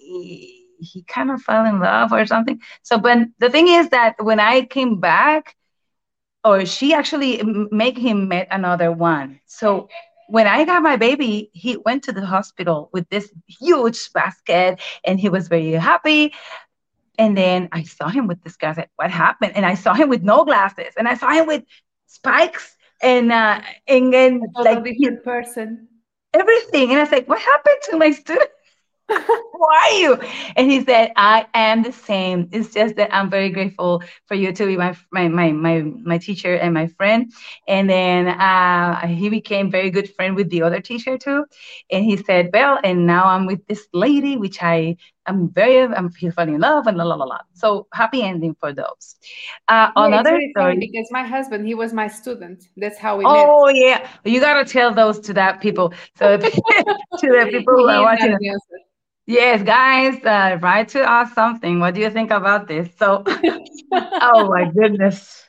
he 0.81 1.05
kind 1.09 1.31
of 1.31 1.43
fell 1.43 1.67
in 1.67 1.81
love 1.81 2.13
or 2.13 2.27
something. 2.27 2.61
So, 2.83 2.99
but 2.99 3.19
the 3.39 3.51
thing 3.51 3.69
is 3.69 3.89
that 3.91 4.15
when 4.19 4.41
I 4.41 4.63
came 4.63 5.01
back, 5.01 5.57
or 6.45 6.65
she 6.65 6.95
actually 6.95 7.43
make 7.71 7.99
him 7.99 8.29
met 8.29 8.49
another 8.51 8.93
one. 8.93 9.41
So 9.47 9.89
when 10.29 10.47
I 10.47 10.65
got 10.65 10.83
my 10.83 10.97
baby, 10.97 11.51
he 11.53 11.77
went 11.77 12.05
to 12.05 12.13
the 12.13 12.25
hospital 12.25 12.91
with 12.93 13.09
this 13.09 13.31
huge 13.47 14.13
basket 14.13 14.81
and 15.05 15.19
he 15.19 15.29
was 15.29 15.49
very 15.49 15.73
happy. 15.73 16.33
And 17.19 17.37
then 17.37 17.69
I 17.73 17.83
saw 17.83 18.09
him 18.09 18.29
with 18.29 18.43
this 18.45 18.57
guy. 18.57 18.73
Said, 18.73 18.89
What 18.97 19.11
happened? 19.11 19.57
And 19.57 19.67
I 19.67 19.75
saw 19.75 19.95
him 19.95 20.09
with 20.09 20.23
no 20.23 20.45
glasses 20.45 20.95
and 20.97 21.09
I 21.09 21.15
saw 21.15 21.31
him 21.33 21.49
with 21.49 21.65
spikes 22.07 22.77
and 23.03 23.33
uh 23.33 23.61
and 23.87 24.13
then 24.13 24.43
like 24.59 24.85
different 24.85 25.25
person. 25.25 25.89
Everything. 26.35 26.91
And 26.91 27.01
I 27.01 27.05
said, 27.05 27.27
What 27.29 27.41
happened 27.41 27.79
to 27.91 27.97
my 27.99 28.11
student? 28.11 28.51
Who 29.09 29.65
are 29.65 29.93
you? 29.93 30.15
And 30.57 30.71
he 30.71 30.85
said, 30.85 31.13
I 31.17 31.47
am 31.55 31.83
the 31.83 31.93
same. 31.93 32.49
It's 32.53 32.73
just 32.75 32.97
that 32.97 33.15
I'm 33.15 33.31
very 33.31 33.51
grateful 33.51 34.03
for 34.27 34.35
you 34.35 34.53
to 34.53 34.67
be 34.67 34.77
my 34.77 34.97
my 35.13 35.29
my 35.29 35.53
my, 35.53 35.83
my 35.83 36.19
teacher 36.19 36.55
and 36.55 36.75
my 36.75 36.87
friend. 36.89 37.33
And 37.67 37.89
then 37.89 38.29
uh, 38.29 39.07
he 39.07 39.29
became 39.29 39.71
very 39.71 39.91
good 39.91 40.13
friend 40.15 40.37
with 40.37 40.51
the 40.51 40.63
other 40.63 40.81
teacher 40.81 41.17
too. 41.19 41.45
And 41.91 42.05
he 42.05 42.17
said, 42.17 42.51
Well, 42.53 42.79
and 42.83 43.07
now 43.07 43.25
I'm 43.27 43.47
with 43.47 43.67
this 43.67 43.87
lady, 43.93 44.37
which 44.37 44.63
I 44.63 44.97
am 45.29 45.51
very 45.51 45.83
I'm 45.83 46.11
falling 46.11 46.55
in 46.55 46.61
love 46.61 46.87
and 46.87 46.97
la 46.97 47.05
la 47.05 47.15
la 47.15 47.25
la. 47.25 47.39
So 47.55 47.87
happy 47.93 48.23
ending 48.23 48.55
for 48.59 48.73
those. 48.73 49.17
Uh, 49.69 49.91
yeah, 49.97 50.07
another 50.07 50.41
story 50.51 50.79
because 50.79 51.09
my 51.11 51.23
husband 51.23 51.67
he 51.67 51.75
was 51.75 51.93
my 51.93 52.09
student. 52.09 52.65
That's 52.77 52.99
how 52.99 53.19
we 53.19 53.25
oh, 53.25 53.33
met. 53.33 53.47
Oh 53.49 53.69
yeah, 53.69 54.09
you 54.25 54.41
gotta 54.41 54.65
tell 54.65 54.93
those 54.93 55.21
to 55.21 55.33
that 55.35 55.61
people. 55.61 55.93
So 56.17 56.37
to 56.39 56.49
the 57.21 57.49
people 57.51 57.75
who 57.75 57.89
are 57.89 58.03
watching. 58.03 58.37
Yes, 59.29 59.63
guys, 59.63 60.25
uh, 60.25 60.57
write 60.63 60.89
to 60.97 61.03
us 61.03 61.35
something. 61.35 61.81
What 61.81 61.93
do 61.95 62.01
you 62.01 62.09
think 62.09 62.31
about 62.31 62.67
this? 62.67 62.89
So, 62.99 63.23
oh 63.93 64.49
my 64.49 64.71
goodness. 64.71 65.45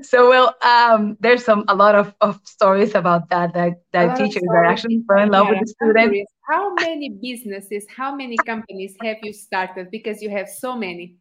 So, 0.00 0.30
well, 0.30 0.54
um, 0.62 1.18
there's 1.20 1.44
some 1.44 1.66
a 1.68 1.74
lot 1.74 1.94
of, 1.94 2.14
of 2.22 2.40
stories 2.44 2.94
about 2.94 3.28
that 3.28 3.52
that, 3.52 3.82
that 3.92 4.16
teachers 4.16 4.42
that 4.42 4.64
actually 4.66 5.02
fell 5.06 5.18
in 5.18 5.28
love 5.28 5.48
yeah, 5.48 5.50
with 5.50 5.60
the 5.60 5.66
students. 5.66 6.32
How 6.50 6.74
many 6.74 7.10
businesses, 7.10 7.86
how 7.96 8.14
many 8.14 8.36
companies 8.38 8.96
have 9.02 9.18
you 9.22 9.32
started? 9.32 9.90
Because 9.90 10.20
you 10.20 10.30
have 10.30 10.48
so 10.48 10.76
many. 10.76 11.16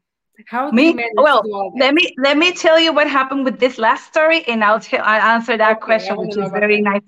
How 0.48 0.72
me? 0.72 0.98
well, 1.16 1.44
let 1.78 1.94
me 1.94 2.16
let 2.18 2.38
me 2.38 2.54
tell 2.54 2.80
you 2.80 2.94
what 2.94 3.08
happened 3.08 3.44
with 3.44 3.60
this 3.60 3.78
last 3.78 4.08
story, 4.08 4.44
and 4.48 4.64
I'll 4.64 4.80
tell 4.80 5.04
I'll 5.04 5.36
answer 5.36 5.58
that 5.58 5.78
okay, 5.78 5.86
question, 5.86 6.16
which 6.18 6.38
is 6.38 6.50
very 6.52 6.78
that. 6.78 6.90
nice 6.92 7.02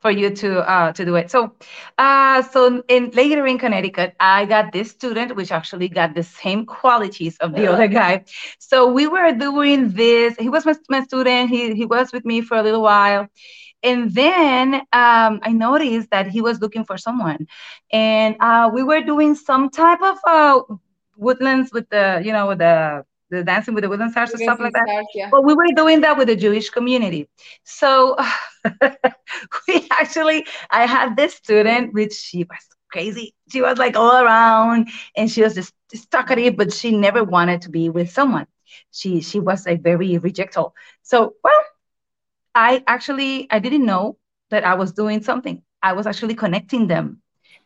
for 0.00 0.10
you 0.10 0.30
to 0.30 0.68
uh, 0.68 0.92
to 0.92 1.04
do 1.04 1.14
it. 1.14 1.30
So, 1.30 1.54
uh, 1.96 2.42
so 2.42 2.82
in 2.88 3.10
later 3.10 3.46
in 3.46 3.56
Connecticut, 3.56 4.16
I 4.18 4.44
got 4.46 4.72
this 4.72 4.90
student, 4.90 5.36
which 5.36 5.52
actually 5.52 5.88
got 5.88 6.14
the 6.14 6.24
same 6.24 6.66
qualities 6.66 7.38
of 7.38 7.54
the 7.54 7.72
other 7.72 7.86
guy. 7.86 8.24
So 8.58 8.92
we 8.92 9.06
were 9.06 9.32
doing 9.32 9.92
this. 9.92 10.34
He 10.38 10.48
was 10.48 10.66
my, 10.66 10.74
my 10.90 11.04
student. 11.04 11.50
He 11.50 11.74
he 11.74 11.86
was 11.86 12.12
with 12.12 12.24
me 12.24 12.40
for 12.40 12.56
a 12.56 12.62
little 12.62 12.82
while, 12.82 13.28
and 13.82 14.12
then 14.14 14.74
um, 14.92 15.40
I 15.42 15.52
noticed 15.52 16.10
that 16.10 16.28
he 16.28 16.40
was 16.40 16.60
looking 16.60 16.84
for 16.84 16.96
someone, 16.96 17.46
and 17.92 18.36
uh, 18.40 18.70
we 18.72 18.82
were 18.82 19.02
doing 19.02 19.34
some 19.34 19.70
type 19.70 20.00
of 20.02 20.18
uh, 20.26 20.60
woodlands 21.16 21.72
with 21.72 21.88
the 21.90 22.22
you 22.24 22.32
know 22.32 22.48
with 22.48 22.58
the 22.58 23.04
the 23.32 23.42
dancing 23.42 23.74
with 23.74 23.82
the 23.82 23.88
wooden 23.88 24.10
stars 24.10 24.32
or 24.34 24.36
stuff 24.36 24.60
like 24.60 24.72
that. 24.74 24.86
Stars, 24.86 25.06
yeah. 25.14 25.28
But 25.30 25.44
we 25.44 25.54
were 25.54 25.66
doing 25.74 26.02
that 26.02 26.16
with 26.16 26.28
the 26.28 26.36
Jewish 26.36 26.68
community. 26.68 27.28
So 27.64 28.16
we 29.68 29.88
actually, 29.90 30.46
I 30.70 30.86
had 30.86 31.16
this 31.16 31.34
student, 31.34 31.94
which 31.94 32.12
she 32.12 32.44
was 32.44 32.64
crazy. 32.92 33.34
She 33.50 33.62
was 33.62 33.78
like 33.78 33.96
all 33.96 34.22
around 34.22 34.90
and 35.16 35.30
she 35.30 35.42
was 35.42 35.54
just, 35.54 35.72
just 35.90 36.10
talkative, 36.10 36.56
but 36.56 36.72
she 36.72 36.96
never 36.96 37.24
wanted 37.24 37.62
to 37.62 37.70
be 37.70 37.88
with 37.88 38.10
someone. 38.10 38.46
She 38.90 39.20
she 39.20 39.40
was 39.40 39.66
like 39.66 39.82
very 39.82 40.18
rejectful. 40.18 40.74
So 41.02 41.34
well, 41.42 41.60
I 42.54 42.82
actually 42.86 43.46
I 43.50 43.58
didn't 43.58 43.84
know 43.84 44.18
that 44.50 44.64
I 44.64 44.74
was 44.74 44.92
doing 44.92 45.22
something. 45.22 45.62
I 45.82 45.92
was 45.94 46.06
actually 46.06 46.34
connecting 46.34 46.86
them 46.86 47.22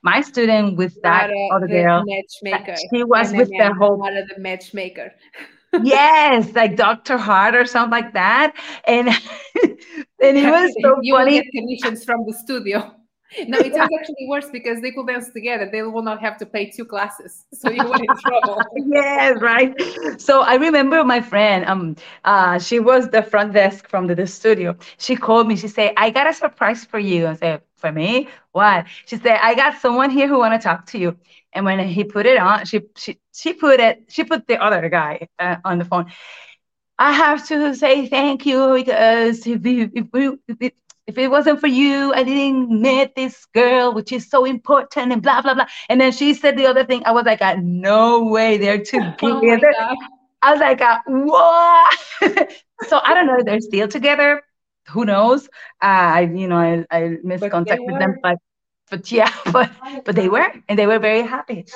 my 0.07 0.21
student 0.21 0.77
with 0.77 0.95
that 1.03 1.31
a, 1.31 1.49
other 1.53 1.67
girl. 1.67 2.05
Matchmaker. 2.07 2.77
She 2.93 3.03
was 3.03 3.33
with 3.33 3.49
the 3.49 3.75
whole. 3.75 3.99
Not 3.99 4.13
the 4.29 4.41
matchmaker. 4.41 5.13
yes, 5.83 6.55
like 6.55 6.77
Dr. 6.77 7.19
Hart 7.19 7.55
or 7.55 7.67
something 7.67 7.91
like 7.91 8.13
that. 8.15 8.55
And 8.87 9.09
and 9.59 10.39
it 10.39 10.51
was 10.51 10.75
so 10.81 10.99
you 11.03 11.15
funny. 11.15 11.43
Get 11.43 11.51
commissions 11.53 12.05
from 12.05 12.25
the 12.27 12.35
studio. 12.35 12.95
No, 13.47 13.59
it 13.61 13.73
was 13.73 13.89
actually 14.01 14.27
worse 14.29 14.49
because 14.51 14.81
they 14.81 14.91
could 14.93 15.07
dance 15.07 15.31
together. 15.31 15.69
They 15.71 15.83
will 15.83 16.03
not 16.03 16.21
have 16.21 16.37
to 16.39 16.47
pay 16.47 16.71
two 16.71 16.85
classes, 16.85 17.45
so 17.55 17.71
you 17.71 17.89
were 17.89 17.97
in 17.97 18.17
trouble. 18.19 18.63
yes, 18.77 19.41
right. 19.41 19.75
So 20.21 20.43
I 20.43 20.55
remember 20.55 21.05
my 21.05 21.21
friend. 21.21 21.65
Um, 21.67 21.97
uh, 22.25 22.59
she 22.59 22.79
was 22.81 23.09
the 23.09 23.23
front 23.23 23.53
desk 23.53 23.89
from 23.89 24.07
the, 24.07 24.15
the 24.15 24.27
studio. 24.27 24.77
She 24.99 25.17
called 25.17 25.49
me. 25.49 25.57
She 25.57 25.69
said, 25.69 25.93
"I 25.97 26.11
got 26.11 26.27
a 26.27 26.33
surprise 26.33 26.85
for 26.85 26.99
you." 26.99 27.27
I 27.27 27.35
said, 27.35 27.63
"For 27.77 27.93
me? 27.93 28.29
What?" 28.53 28.87
She 29.07 29.17
said, 29.17 29.39
"I 29.43 29.55
got 29.55 29.81
someone 29.81 30.11
here 30.11 30.29
who 30.29 30.39
want 30.39 30.61
to 30.61 30.65
talk 30.65 30.87
to 30.87 30.99
you." 30.99 31.17
And 31.53 31.65
when 31.65 31.79
he 31.87 32.05
put 32.05 32.27
it 32.27 32.39
on, 32.39 32.65
she 32.67 32.83
she 32.97 33.19
she 33.35 33.53
put 33.55 33.81
it. 33.81 34.05
She 34.09 34.25
put 34.25 34.47
the 34.47 34.63
other 34.63 34.89
guy 34.89 35.29
uh, 35.39 35.57
on 35.65 35.79
the 35.79 35.85
phone. 35.85 36.07
I 36.99 37.13
have 37.13 37.47
to 37.49 37.75
say 37.75 38.07
thank 38.07 38.47
you 38.47 38.73
because 38.75 39.47
if 39.47 39.61
we, 39.63 39.83
if 39.95 40.07
we, 40.13 40.39
if 40.49 40.73
if 41.07 41.19
it 41.19 41.29
wasn't 41.29 41.61
for 41.61 41.69
you, 41.69 42.13
I 42.15 42.23
didn't 42.25 42.71
meet 42.83 43.15
this 43.15 43.47
girl, 43.55 43.95
which 43.95 44.13
is 44.13 44.29
so 44.29 44.45
important, 44.45 45.13
and 45.13 45.23
blah 45.23 45.43
blah 45.43 45.55
blah. 45.55 45.67
And 45.89 46.01
then 46.01 46.13
she 46.13 46.35
said 46.35 46.57
the 46.57 46.67
other 46.67 46.85
thing. 46.85 47.03
I 47.07 47.13
was 47.13 47.25
like, 47.25 47.43
uh, 47.43 47.57
no 47.61 48.25
way, 48.25 48.59
they're 48.59 48.79
together. 48.85 49.73
Oh 49.79 49.97
I 50.43 50.53
was 50.53 50.61
like, 50.61 50.81
uh, 50.81 50.99
what? 51.07 51.99
so 52.89 53.01
I 53.03 53.15
don't 53.15 53.27
know 53.27 53.39
if 53.39 53.47
they're 53.47 53.61
still 53.61 53.89
together. 53.89 54.43
Who 54.89 55.05
knows? 55.05 55.47
Uh, 55.83 56.11
I, 56.19 56.21
you 56.23 56.47
know, 56.47 56.59
I, 56.59 56.87
I 56.91 57.17
missed 57.23 57.51
contact 57.51 57.83
with 57.85 57.99
them, 57.99 58.17
but 58.23 58.39
but 58.91 59.11
yeah, 59.11 59.33
but 59.53 59.71
but 60.05 60.15
they 60.15 60.29
were, 60.29 60.53
and 60.69 60.79
they 60.79 60.87
were 60.87 60.99
very 60.99 61.23
happy. 61.23 61.67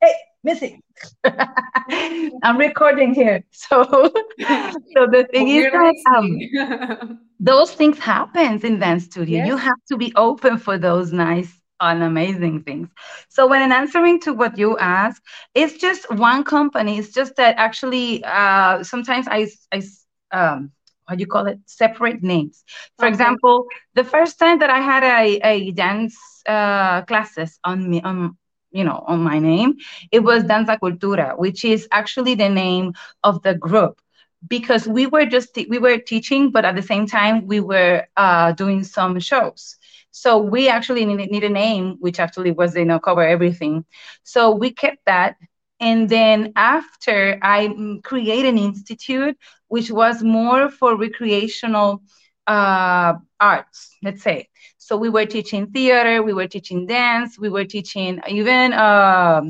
Hey, 0.00 0.14
Missy, 0.44 0.80
I'm 2.42 2.58
recording 2.58 3.14
here, 3.14 3.44
so 3.50 3.82
so 4.42 5.06
the 5.06 5.26
thing 5.32 5.48
is 5.48 5.64
that 5.72 5.94
um, 6.14 7.18
those 7.40 7.72
things 7.72 7.98
happens 7.98 8.62
in 8.62 8.78
dance 8.78 9.04
studio. 9.04 9.38
Yes. 9.38 9.48
You 9.48 9.56
have 9.56 9.78
to 9.88 9.96
be 9.96 10.12
open 10.16 10.58
for 10.58 10.76
those 10.76 11.12
nice 11.12 11.50
and 11.80 12.02
amazing 12.02 12.62
things. 12.62 12.90
So 13.30 13.46
when 13.48 13.72
answering 13.72 14.20
to 14.20 14.34
what 14.34 14.58
you 14.58 14.76
ask, 14.78 15.22
it's 15.54 15.78
just 15.78 16.10
one 16.12 16.44
company. 16.44 16.98
It's 16.98 17.12
just 17.12 17.36
that 17.36 17.56
actually 17.56 18.22
uh, 18.24 18.82
sometimes 18.84 19.26
I 19.28 19.48
I 19.72 19.82
um, 20.30 20.72
how 21.06 21.14
do 21.14 21.20
you 21.20 21.26
call 21.26 21.46
it 21.46 21.58
separate 21.66 22.22
names 22.22 22.64
for 22.98 23.06
okay. 23.06 23.12
example 23.12 23.66
the 23.94 24.04
first 24.04 24.38
time 24.38 24.58
that 24.58 24.70
i 24.70 24.80
had 24.80 25.02
a, 25.04 25.38
a 25.46 25.70
dance 25.72 26.16
uh, 26.46 27.02
classes 27.02 27.58
on 27.64 27.90
me 27.90 28.00
on 28.02 28.36
you 28.74 28.84
know 28.84 29.04
on 29.06 29.22
my 29.22 29.38
name 29.38 29.76
it 30.12 30.20
was 30.20 30.44
danza 30.44 30.78
cultura 30.82 31.38
which 31.38 31.64
is 31.64 31.88
actually 31.92 32.34
the 32.34 32.48
name 32.50 32.92
of 33.24 33.42
the 33.42 33.54
group. 33.54 34.00
Because 34.48 34.86
we 34.88 35.06
were 35.06 35.26
just 35.26 35.56
we 35.68 35.78
were 35.78 35.98
teaching 35.98 36.50
but 36.50 36.64
at 36.64 36.76
the 36.76 36.82
same 36.82 37.06
time 37.06 37.46
we 37.46 37.60
were 37.60 38.04
uh, 38.16 38.52
doing 38.52 38.84
some 38.84 39.18
shows. 39.20 39.76
So 40.10 40.38
we 40.38 40.68
actually 40.68 41.04
need, 41.06 41.30
need 41.30 41.44
a 41.44 41.48
name 41.50 41.96
which 42.00 42.20
actually 42.20 42.52
was 42.52 42.74
you 42.76 42.84
know 42.84 42.98
cover 43.00 43.22
everything. 43.22 43.84
So 44.24 44.50
we 44.50 44.70
kept 44.72 45.04
that. 45.06 45.36
And 45.80 46.08
then 46.08 46.52
after 46.56 47.38
I 47.42 47.68
mm, 47.68 48.02
created 48.02 48.50
an 48.54 48.58
institute, 48.58 49.36
which 49.68 49.90
was 49.90 50.22
more 50.22 50.68
for 50.70 50.96
recreational 50.96 52.02
uh, 52.46 53.14
arts, 53.40 53.96
let's 54.02 54.22
say. 54.22 54.48
So 54.84 54.98
we 54.98 55.08
were 55.08 55.24
teaching 55.24 55.68
theater, 55.68 56.22
we 56.22 56.34
were 56.34 56.46
teaching 56.46 56.84
dance, 56.86 57.38
we 57.38 57.48
were 57.48 57.64
teaching 57.64 58.20
even 58.28 58.74
uh, 58.74 59.40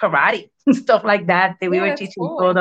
karate 0.00 0.48
and 0.64 0.76
stuff 0.84 1.02
like 1.02 1.26
that. 1.26 1.56
That 1.60 1.70
we 1.70 1.80
were 1.80 1.96
teaching 1.96 2.22
cool. 2.22 2.54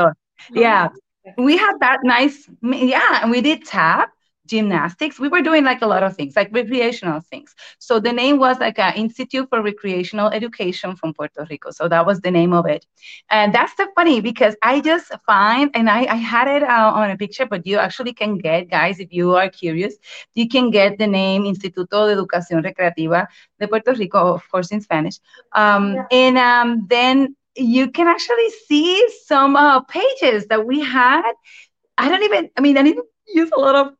Yeah, 0.51 0.89
we 1.37 1.55
had 1.55 1.73
that 1.81 1.99
nice. 2.03 2.49
Yeah, 2.63 3.19
and 3.21 3.29
we 3.29 3.41
did 3.41 3.63
tap 3.63 4.09
gymnastics. 4.45 5.19
We 5.19 5.27
were 5.27 5.41
doing 5.41 5.63
like 5.63 5.81
a 5.81 5.87
lot 5.87 6.03
of 6.03 6.15
things, 6.15 6.35
like 6.35 6.49
recreational 6.53 7.21
things. 7.21 7.55
So 7.79 7.99
the 7.99 8.13
name 8.13 8.37
was 8.37 8.59
like 8.59 8.79
an 8.79 8.93
Institute 8.95 9.47
for 9.49 9.61
Recreational 9.61 10.29
Education 10.29 10.95
from 10.95 11.13
Puerto 11.13 11.45
Rico. 11.49 11.71
So 11.71 11.87
that 11.87 12.05
was 12.05 12.21
the 12.21 12.31
name 12.31 12.53
of 12.53 12.65
it. 12.65 12.85
And 13.29 13.53
that's 13.53 13.75
the 13.75 13.87
funny 13.95 14.21
because 14.21 14.55
I 14.61 14.81
just 14.81 15.11
find, 15.25 15.71
and 15.73 15.89
I, 15.89 16.05
I 16.05 16.15
had 16.15 16.47
it 16.47 16.63
uh, 16.63 16.91
on 16.93 17.09
a 17.09 17.17
picture, 17.17 17.45
but 17.45 17.65
you 17.65 17.77
actually 17.77 18.13
can 18.13 18.37
get, 18.37 18.69
guys, 18.69 18.99
if 18.99 19.11
you 19.11 19.35
are 19.35 19.49
curious, 19.49 19.95
you 20.33 20.47
can 20.47 20.69
get 20.69 20.97
the 20.97 21.07
name 21.07 21.43
Instituto 21.43 22.07
de 22.07 22.15
Educación 22.15 22.63
Recreativa 22.63 23.27
de 23.59 23.67
Puerto 23.67 23.93
Rico, 23.93 24.33
of 24.35 24.49
course, 24.49 24.71
in 24.71 24.81
Spanish. 24.81 25.19
Um, 25.53 25.95
yeah. 25.95 26.05
And 26.11 26.37
um, 26.37 26.85
then 26.89 27.35
you 27.55 27.89
can 27.89 28.07
actually 28.07 28.49
see 28.67 29.07
some 29.25 29.55
uh, 29.55 29.81
pages 29.81 30.47
that 30.47 30.65
we 30.65 30.81
had. 30.81 31.31
I 31.97 32.09
don't 32.09 32.23
even, 32.23 32.49
I 32.57 32.61
mean, 32.61 32.77
I 32.77 32.83
didn't 32.83 33.05
use 33.27 33.49
a 33.55 33.59
lot 33.59 33.75
of 33.75 33.93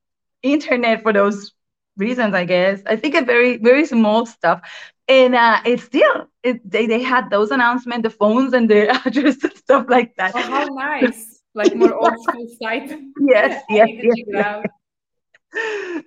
internet 0.54 1.02
for 1.04 1.14
those 1.14 1.54
reasons, 1.98 2.34
I 2.34 2.46
guess. 2.46 2.82
I 2.86 2.96
think 2.96 3.16
a 3.16 3.24
very, 3.24 3.58
very 3.58 3.86
small 3.86 4.26
stuff. 4.26 4.62
And 5.08 5.36
uh, 5.36 5.62
it's 5.66 5.84
still, 5.84 6.28
it, 6.44 6.70
they, 6.70 6.88
they 6.88 7.02
had 7.02 7.30
those 7.30 7.52
announcements, 7.52 8.04
the 8.04 8.10
phones 8.10 8.54
and 8.54 8.70
the 8.70 8.90
address 9.06 9.44
and 9.44 9.56
stuff 9.56 9.86
like 9.90 10.16
that. 10.18 10.32
Oh, 10.36 10.42
how 10.42 10.66
nice. 10.66 11.42
like 11.54 11.76
more 11.76 11.94
old 12.02 12.20
school 12.24 12.48
site. 12.62 12.92
Yes, 13.20 13.64
yes, 13.70 13.90
yes. 13.92 14.16
yes. 14.28 14.66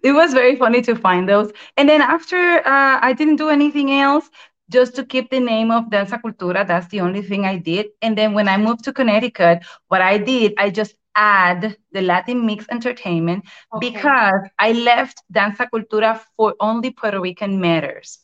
It 0.02 0.12
was 0.12 0.34
very 0.34 0.56
funny 0.56 0.82
to 0.82 0.94
find 0.94 1.26
those. 1.28 1.52
And 1.76 1.88
then 1.88 2.02
after 2.02 2.58
uh, 2.66 2.98
I 3.00 3.14
didn't 3.14 3.36
do 3.36 3.48
anything 3.48 3.92
else, 3.92 4.28
just 4.70 4.94
to 4.96 5.04
keep 5.04 5.30
the 5.30 5.40
name 5.40 5.70
of 5.70 5.90
Danza 5.90 6.18
Cultura. 6.18 6.66
That's 6.66 6.88
the 6.88 7.00
only 7.00 7.22
thing 7.22 7.44
I 7.46 7.56
did. 7.56 7.86
And 8.02 8.16
then 8.16 8.34
when 8.34 8.48
I 8.48 8.56
moved 8.58 8.84
to 8.84 8.92
Connecticut, 8.92 9.64
what 9.88 10.02
I 10.02 10.18
did, 10.18 10.54
I 10.58 10.70
just 10.70 10.94
add 11.18 11.76
the 11.92 12.00
Latin 12.00 12.46
Mix 12.46 12.64
Entertainment 12.70 13.44
okay. 13.74 13.90
because 13.90 14.48
I 14.58 14.72
left 14.72 15.22
Danza 15.30 15.66
Cultura 15.66 16.20
for 16.36 16.54
only 16.60 16.90
Puerto 16.90 17.20
Rican 17.20 17.60
matters. 17.60 18.20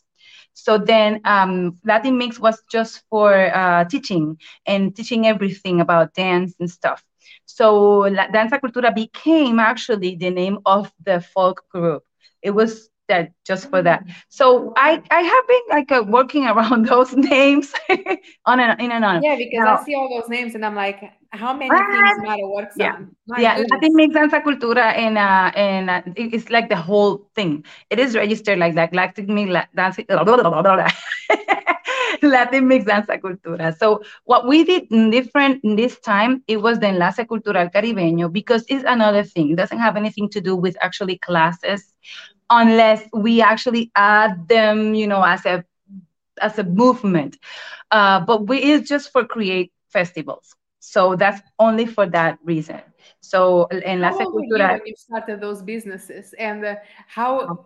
So 0.53 0.79
then 0.79 1.21
um, 1.25 1.77
Latin 1.85 2.17
Mix 2.17 2.39
was 2.39 2.63
just 2.71 3.03
for 3.11 3.35
uh, 3.53 3.85
teaching 3.87 4.39
and 4.65 4.95
teaching 4.95 5.27
everything 5.27 5.81
about 5.81 6.15
dance 6.15 6.55
and 6.61 6.71
stuff. 6.71 7.03
So 7.45 8.07
La 8.17 8.29
Danza 8.29 8.59
Cultura 8.59 8.95
became 8.95 9.59
actually 9.59 10.15
the 10.15 10.31
name 10.31 10.59
of 10.65 10.93
the 11.05 11.21
folk 11.21 11.65
group. 11.69 12.05
It 12.43 12.53
was 12.53 12.89
that 13.09 13.33
just 13.45 13.69
for 13.69 13.83
that. 13.83 14.05
So 14.29 14.73
I 14.77 15.03
I 15.11 15.21
have 15.21 15.49
been 15.49 15.65
like 15.71 15.93
uh, 15.93 16.05
working 16.07 16.47
around 16.53 16.87
those 16.87 17.13
names 17.15 17.75
on 18.47 18.61
and 18.61 18.81
in 18.81 18.93
and 18.93 19.05
on. 19.05 19.23
Yeah, 19.23 19.37
because 19.37 19.65
now, 19.65 19.77
I 19.77 19.85
see 19.85 19.95
all 19.95 20.09
those 20.09 20.29
names 20.29 20.55
and 20.55 20.65
I'm 20.65 20.77
like, 20.77 21.03
how 21.37 21.53
many 21.53 21.71
things 21.71 22.23
matter 22.23 22.49
works 22.49 22.75
yeah. 22.77 22.95
on? 22.95 23.17
My 23.27 23.41
yeah, 23.41 23.57
goodness. 23.57 23.73
Latin 23.73 23.97
Mix 23.97 24.15
Danza 24.15 24.41
Cultura 24.41 24.95
and 24.95 25.19
uh 25.19 25.51
and 25.55 25.91
uh, 25.91 26.03
it's 26.17 26.51
like 26.51 26.69
the 26.69 26.77
whole 26.77 27.29
thing. 27.35 27.65
It 27.91 27.99
is 27.99 28.15
registered 28.15 28.59
like 28.59 28.75
that. 28.75 28.95
Latin 28.95 29.35
Mix 29.35 29.67
Danza. 29.75 30.05
Latin 32.23 32.69
Mix 32.69 32.85
Danza 32.85 33.19
Cultura. 33.19 33.77
So 33.77 34.03
what 34.25 34.47
we 34.47 34.65
did 34.65 34.89
different 35.11 35.61
this 35.77 35.99
time, 36.01 36.43
it 36.47 36.59
was 36.59 36.79
the 36.79 36.89
Enlace 36.89 37.21
Cultural 37.29 37.69
Caribeño 37.69 38.33
because 38.33 38.65
it's 38.69 38.85
another 38.87 39.25
thing. 39.25 39.51
It 39.51 39.57
doesn't 39.57 39.79
have 39.79 39.97
anything 39.97 40.29
to 40.31 40.41
do 40.41 40.57
with 40.57 40.77
actually 40.81 41.19
classes 41.19 41.93
unless 42.51 43.03
we 43.13 43.43
actually 43.43 43.91
add 43.97 44.49
them, 44.49 44.95
you 44.95 45.07
know, 45.07 45.23
as 45.23 45.45
a 45.47 45.65
as 46.41 46.59
a 46.59 46.65
movement. 46.65 47.37
Uh, 47.91 48.21
but 48.21 48.49
we 48.49 48.59
it's 48.59 48.89
just 48.89 49.13
for 49.13 49.25
create 49.25 49.73
festivals. 49.89 50.55
So 50.87 51.17
that's 51.17 51.41
only 51.59 51.87
for 51.87 52.07
that 52.07 52.39
reason. 52.45 52.81
So 53.21 53.69
Enlace 53.73 54.19
how 54.19 54.31
Cultural. 54.31 54.79
When 54.79 54.87
you 54.87 54.95
started 54.97 55.41
those 55.41 55.63
businesses 55.63 56.35
and 56.39 56.65
uh, 56.65 56.77
how? 57.09 57.65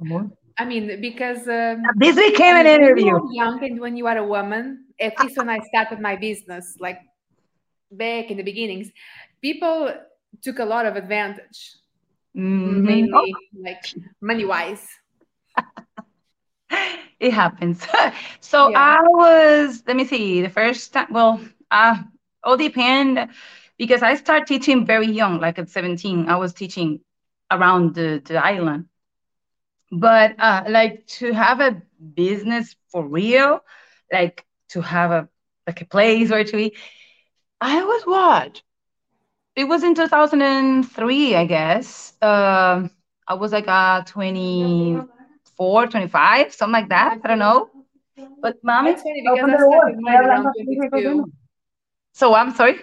I 0.56 0.64
mean, 0.64 1.00
because 1.00 1.46
um, 1.48 1.82
this 1.96 2.16
became 2.16 2.56
an 2.56 2.66
interview. 2.66 3.06
you 3.06 3.30
young 3.32 3.62
and 3.64 3.80
when 3.80 3.96
you 3.96 4.06
are 4.06 4.18
a 4.18 4.26
woman, 4.26 4.86
at 5.00 5.18
least 5.20 5.36
when 5.36 5.48
I 5.48 5.58
started 5.70 6.00
my 6.00 6.16
business, 6.16 6.76
like 6.80 7.00
back 7.90 8.30
in 8.30 8.36
the 8.36 8.42
beginnings, 8.42 8.90
people 9.42 9.92
took 10.42 10.58
a 10.60 10.64
lot 10.64 10.86
of 10.86 10.96
advantage 10.96 11.78
mm-hmm. 12.36 12.84
mainly 12.84 13.12
oh. 13.12 13.60
like 13.60 13.84
money 14.20 14.44
wise. 14.44 14.86
it 17.20 17.32
happens. 17.32 17.84
so 18.40 18.68
yeah. 18.70 18.98
I 18.98 19.02
was, 19.02 19.82
let 19.86 19.96
me 19.96 20.04
see, 20.04 20.42
the 20.42 20.50
first 20.50 20.92
time, 20.92 21.08
well, 21.10 21.40
uh, 21.70 22.02
all 22.48 22.56
depend 22.56 23.30
because 23.78 24.02
I 24.02 24.14
started 24.16 24.46
teaching 24.48 24.86
very 24.86 25.08
young, 25.08 25.40
like 25.40 25.58
at 25.58 25.70
17. 25.70 26.28
I 26.28 26.36
was 26.36 26.54
teaching 26.54 27.00
around 27.50 27.94
the, 27.94 28.22
the 28.24 28.36
island. 28.44 28.86
But 29.90 30.34
uh, 30.38 30.64
like 30.68 31.06
to 31.18 31.32
have 31.32 31.60
a 31.60 31.82
business 32.14 32.76
for 32.90 33.06
real, 33.06 33.60
like 34.12 34.44
to 34.70 34.80
have 34.82 35.10
a 35.12 35.28
like 35.66 35.80
a 35.82 35.86
place 35.86 36.30
where 36.30 36.44
to 36.44 36.56
be, 36.56 36.74
I 37.60 37.84
was 37.84 38.02
what 38.04 38.62
it 39.56 39.64
was 39.64 39.84
in 39.84 39.94
2003, 39.94 41.34
I 41.36 41.44
guess. 41.46 42.14
Uh, 42.22 42.88
I 43.28 43.34
was 43.34 43.52
like 43.52 43.68
uh, 43.68 44.02
24, 44.04 45.86
25, 45.88 46.52
something 46.54 46.72
like 46.72 46.88
that. 46.90 47.18
I 47.24 47.28
don't 47.28 47.38
know. 47.38 47.70
But 48.42 48.56
mommy, 48.62 48.96
open 49.30 49.50
the 50.92 51.02
door. 51.02 51.26
So 52.18 52.34
I'm 52.34 52.52
sorry. 52.52 52.80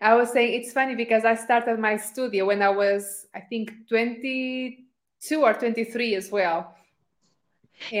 I 0.00 0.16
was 0.16 0.32
saying 0.32 0.60
it's 0.60 0.72
funny 0.72 0.96
because 0.96 1.24
I 1.24 1.36
started 1.36 1.78
my 1.78 1.96
studio 1.96 2.46
when 2.46 2.62
I 2.62 2.70
was, 2.70 3.26
I 3.32 3.38
think, 3.38 3.70
22 3.88 5.40
or 5.40 5.54
23 5.54 6.16
as 6.16 6.32
well. 6.32 6.74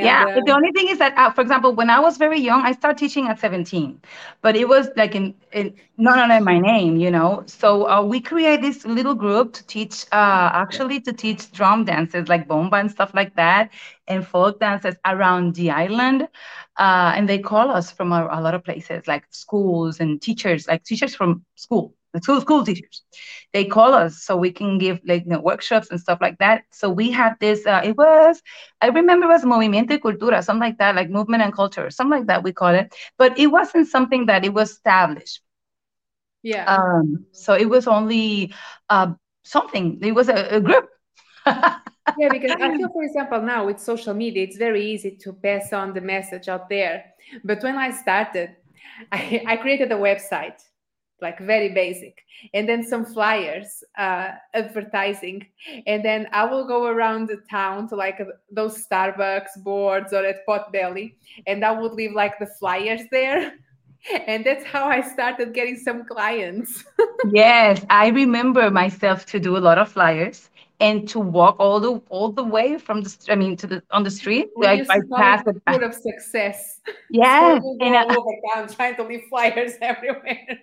yeah, 0.00 0.24
uh, 0.36 0.40
the 0.44 0.52
only 0.52 0.70
thing 0.72 0.88
is 0.88 0.98
that, 0.98 1.16
uh, 1.16 1.30
for 1.30 1.40
example, 1.40 1.74
when 1.74 1.90
I 1.90 2.00
was 2.00 2.16
very 2.16 2.38
young, 2.40 2.62
I 2.64 2.72
started 2.72 2.98
teaching 2.98 3.28
at 3.28 3.38
17, 3.38 4.00
but 4.42 4.56
it 4.56 4.68
was 4.68 4.88
like 4.96 5.14
in, 5.14 5.34
in 5.52 5.74
not 5.96 6.18
under 6.18 6.40
my 6.40 6.58
name, 6.58 6.96
you 6.96 7.10
know. 7.10 7.42
So 7.46 7.88
uh, 7.88 8.02
we 8.02 8.20
create 8.20 8.60
this 8.62 8.84
little 8.86 9.14
group 9.14 9.52
to 9.54 9.66
teach, 9.66 10.04
uh, 10.12 10.50
actually, 10.52 11.00
to 11.02 11.12
teach 11.12 11.50
drum 11.52 11.84
dances 11.84 12.28
like 12.28 12.48
bomba 12.48 12.76
and 12.76 12.90
stuff 12.90 13.12
like 13.14 13.34
that, 13.36 13.70
and 14.06 14.26
folk 14.26 14.60
dances 14.60 14.96
around 15.06 15.54
the 15.54 15.70
island. 15.70 16.28
Uh, 16.78 17.12
and 17.16 17.28
they 17.28 17.38
call 17.38 17.70
us 17.70 17.90
from 17.90 18.12
a, 18.12 18.28
a 18.30 18.40
lot 18.40 18.54
of 18.54 18.64
places, 18.64 19.06
like 19.06 19.24
schools 19.30 20.00
and 20.00 20.20
teachers, 20.22 20.66
like 20.68 20.84
teachers 20.84 21.14
from 21.14 21.44
school 21.56 21.94
the 22.12 22.20
school 22.20 22.40
school 22.40 22.64
teachers. 22.64 23.02
They 23.52 23.64
call 23.64 23.94
us 23.94 24.22
so 24.22 24.36
we 24.36 24.50
can 24.52 24.78
give 24.78 25.00
like 25.06 25.24
you 25.24 25.30
know, 25.30 25.40
workshops 25.40 25.90
and 25.90 26.00
stuff 26.00 26.18
like 26.20 26.38
that. 26.38 26.64
So 26.70 26.88
we 26.90 27.10
had 27.10 27.34
this. 27.40 27.66
Uh, 27.66 27.80
it 27.84 27.96
was 27.96 28.42
I 28.80 28.88
remember 28.88 29.26
it 29.26 29.30
was 29.30 29.44
movimiento 29.44 29.90
y 29.90 29.98
cultura, 29.98 30.42
something 30.42 30.68
like 30.68 30.78
that, 30.78 30.94
like 30.94 31.10
movement 31.10 31.42
and 31.42 31.52
culture, 31.52 31.90
something 31.90 32.20
like 32.20 32.26
that 32.28 32.42
we 32.42 32.52
call 32.52 32.74
it. 32.74 32.94
But 33.18 33.38
it 33.38 33.48
wasn't 33.48 33.88
something 33.88 34.26
that 34.26 34.44
it 34.44 34.52
was 34.52 34.70
established. 34.70 35.42
Yeah. 36.42 36.64
Um. 36.66 37.26
So 37.32 37.54
it 37.54 37.68
was 37.68 37.86
only 37.86 38.54
uh 38.88 39.14
something. 39.42 39.98
It 40.02 40.12
was 40.12 40.28
a, 40.28 40.56
a 40.56 40.60
group. 40.60 40.88
yeah, 41.46 42.28
because 42.30 42.52
I 42.60 42.76
feel, 42.76 42.88
for 42.92 43.02
example, 43.02 43.42
now 43.42 43.66
with 43.66 43.80
social 43.80 44.14
media, 44.14 44.44
it's 44.44 44.56
very 44.56 44.84
easy 44.84 45.16
to 45.22 45.32
pass 45.32 45.72
on 45.72 45.92
the 45.92 46.00
message 46.00 46.48
out 46.48 46.68
there. 46.68 47.04
But 47.44 47.62
when 47.62 47.76
I 47.76 47.90
started, 47.90 48.56
I, 49.12 49.42
I 49.46 49.56
created 49.56 49.90
a 49.92 49.96
website 49.96 50.62
like 51.22 51.38
very 51.38 51.70
basic. 51.70 52.24
And 52.52 52.68
then 52.68 52.84
some 52.84 53.04
flyers 53.04 53.84
uh, 53.96 54.32
advertising. 54.52 55.46
And 55.86 56.04
then 56.04 56.28
i 56.32 56.44
will 56.44 56.66
go 56.66 56.86
around 56.86 57.28
the 57.28 57.40
town 57.50 57.88
to 57.88 57.96
like 57.96 58.20
those 58.50 58.84
starbucks 58.86 59.62
boards 59.62 60.12
or 60.12 60.24
at 60.24 60.46
potbelly 60.46 61.14
and 61.46 61.64
i 61.64 61.70
would 61.70 61.92
leave 61.92 62.12
like 62.12 62.38
the 62.38 62.50
flyers 62.58 63.02
there. 63.10 63.54
And 64.26 64.44
that's 64.44 64.64
how 64.64 64.86
i 64.86 65.00
started 65.00 65.54
getting 65.54 65.76
some 65.76 66.04
clients. 66.04 66.84
Yes 67.32 67.86
i 67.88 68.08
remember 68.08 68.68
myself 68.70 69.24
to 69.26 69.38
do 69.38 69.56
a 69.56 69.62
lot 69.68 69.78
of 69.78 69.88
flyers 69.88 70.50
and 70.82 71.08
to 71.08 71.20
walk 71.20 71.56
all 71.60 71.78
the 71.78 72.02
all 72.10 72.32
the 72.32 72.42
way 72.42 72.76
from 72.76 73.02
the 73.02 73.10
I 73.30 73.36
mean 73.36 73.56
to 73.58 73.66
the 73.66 73.82
on 73.92 74.02
the 74.02 74.10
street 74.10 74.48
we 74.56 74.66
like 74.66 74.90
I 74.90 75.00
passed 75.16 75.46
it 75.46 75.62
full 75.66 75.84
of 75.84 75.94
success. 75.94 76.80
Yeah, 77.08 77.54
so 77.54 77.60
we'll 77.62 77.76
and 77.80 77.96
I, 77.96 78.14
over 78.16 78.34
town 78.52 78.68
trying 78.68 78.96
to 78.96 79.04
leave 79.04 79.24
flyers 79.30 79.74
everywhere 79.80 80.58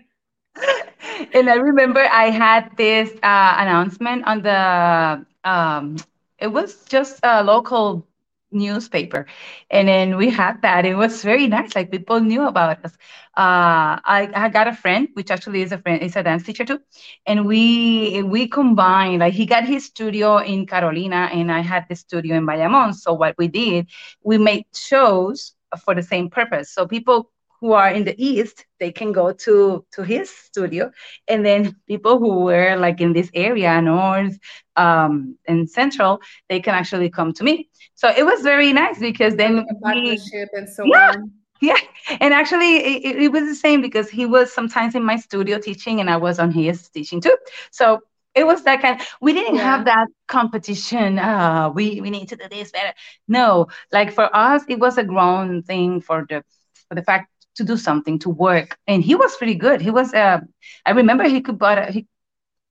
and 1.34 1.50
I 1.50 1.56
remember 1.56 2.02
I 2.02 2.30
had 2.30 2.72
this 2.78 3.10
uh, 3.24 3.56
announcement 3.58 4.26
on 4.26 4.42
the, 4.44 5.26
um, 5.44 5.98
it 6.40 6.48
was 6.48 6.86
just 6.86 7.20
a 7.24 7.44
local 7.44 8.06
newspaper. 8.52 9.26
And 9.70 9.88
then 9.88 10.18
we 10.18 10.30
had 10.30 10.62
that. 10.62 10.86
It 10.86 10.96
was 10.96 11.24
very 11.24 11.48
nice. 11.48 11.76
Like 11.76 11.92
people 11.92 12.20
knew 12.20 12.48
about 12.48 12.84
us. 12.84 12.94
Uh, 13.38 14.00
I, 14.04 14.30
I 14.36 14.50
got 14.50 14.68
a 14.68 14.74
friend, 14.74 15.08
which 15.14 15.32
actually 15.32 15.62
is 15.62 15.72
a 15.72 15.78
friend, 15.78 16.02
is 16.02 16.16
a 16.16 16.24
dance 16.24 16.44
teacher 16.44 16.66
too. 16.66 16.80
And 17.26 17.46
we 17.46 18.22
we 18.24 18.48
combined, 18.48 19.20
like 19.20 19.34
he 19.34 19.46
got 19.46 19.66
his 19.66 19.86
studio 19.86 20.38
in 20.38 20.66
Carolina 20.66 21.30
and 21.32 21.52
I 21.52 21.62
had 21.62 21.86
the 21.90 21.96
studio 21.96 22.36
in 22.36 22.46
Bayamon. 22.46 22.94
So 22.94 23.14
what 23.14 23.36
we 23.38 23.48
did, 23.48 23.88
we 24.24 24.38
made 24.38 24.66
shows 24.74 25.56
for 25.84 25.94
the 25.96 26.04
same 26.04 26.30
purpose. 26.30 26.72
So 26.72 26.88
people 26.88 27.30
who 27.60 27.74
are 27.74 27.92
in 27.92 28.04
the 28.06 28.16
east 28.18 28.66
they 28.80 28.92
can 28.92 29.12
go 29.12 29.32
to 29.34 29.86
to 29.92 30.04
his 30.04 30.30
studio. 30.30 30.92
And 31.28 31.46
then 31.46 31.76
people 31.88 32.20
who 32.20 32.40
were 32.46 32.76
like 32.78 33.02
in 33.02 33.14
this 33.14 33.30
area 33.34 33.82
north 33.82 34.38
um 34.76 35.38
and 35.48 35.70
central 35.70 36.22
they 36.48 36.60
can 36.60 36.74
actually 36.74 37.10
come 37.10 37.34
to 37.34 37.44
me. 37.44 37.70
So 37.96 38.10
it 38.10 38.24
was 38.26 38.42
very 38.42 38.72
nice 38.74 39.00
because 39.00 39.36
then 39.36 39.66
partnership 39.84 40.50
we, 40.54 40.60
and 40.60 40.70
so 40.70 40.84
yeah, 40.86 41.12
on. 41.16 41.32
yeah. 41.62 41.78
And 42.20 42.34
actually 42.34 42.78
it, 42.78 43.16
it 43.24 43.32
was 43.32 43.44
the 43.44 43.56
same 43.56 43.82
because 43.82 44.10
he 44.10 44.26
was 44.26 44.52
sometimes 44.54 44.96
in 44.96 45.04
my 45.04 45.18
studio 45.18 45.60
teaching 45.60 46.00
and 46.00 46.10
i 46.10 46.18
was 46.18 46.40
on 46.40 46.52
his 46.52 46.90
teaching 46.90 47.22
too. 47.22 47.38
So 47.72 48.00
it 48.36 48.46
was 48.46 48.64
that 48.64 48.82
kind 48.82 49.02
we 49.20 49.34
didn't 49.34 49.56
yeah. 49.56 49.64
have 49.64 49.86
that 49.86 50.08
competition 50.28 51.20
uh 51.20 51.70
we 51.74 52.00
we 52.00 52.10
need 52.10 52.30
to 52.30 52.38
do 52.38 52.48
this 52.50 52.72
better. 52.72 52.94
No 53.28 53.68
like 53.92 54.14
for 54.14 54.34
us 54.34 54.64
it 54.70 54.80
was 54.80 54.98
a 54.98 55.04
grown 55.04 55.64
thing 55.64 56.00
for 56.00 56.26
the 56.30 56.44
for 56.88 56.96
the 56.96 57.04
fact 57.04 57.30
to 57.56 57.64
do 57.64 57.78
something 57.78 58.20
to 58.20 58.30
work. 58.30 58.78
And 58.88 59.04
he 59.04 59.16
was 59.16 59.36
pretty 59.38 59.56
good. 59.56 59.82
He 59.82 59.92
was 59.92 60.14
uh 60.14 60.40
i 60.86 60.92
remember 60.92 61.24
he 61.26 61.42
could 61.42 61.58
buy 61.60 61.76
a 61.76 61.92
he, 61.92 62.08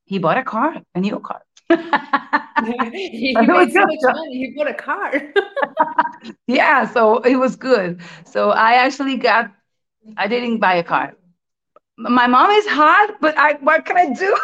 he 0.05 0.19
bought 0.19 0.39
a 0.39 0.45
car 0.45 0.77
a 0.95 1.01
new 1.01 1.21
car. 1.21 1.43
He, 1.71 3.37
made 3.37 3.73
so 3.73 3.87
much 3.87 3.99
money. 4.03 4.39
He 4.39 4.55
bought 4.57 4.69
a 4.69 4.75
car. 4.75 5.13
Yeah 6.47 6.87
so 6.91 7.19
it 7.19 7.37
was 7.37 7.57
good. 7.57 8.01
So 8.25 8.51
i 8.51 8.75
actually 8.75 9.17
got 9.17 9.51
i 10.17 10.27
didn't 10.27 10.59
buy 10.59 10.75
a 10.75 10.85
car. 10.85 11.15
My 11.97 12.27
mom 12.27 12.51
is 12.51 12.67
hot 12.67 13.17
but 13.21 13.37
i 13.39 13.55
what 13.61 13.85
can 13.85 13.97
i 13.97 14.13
do? 14.13 14.37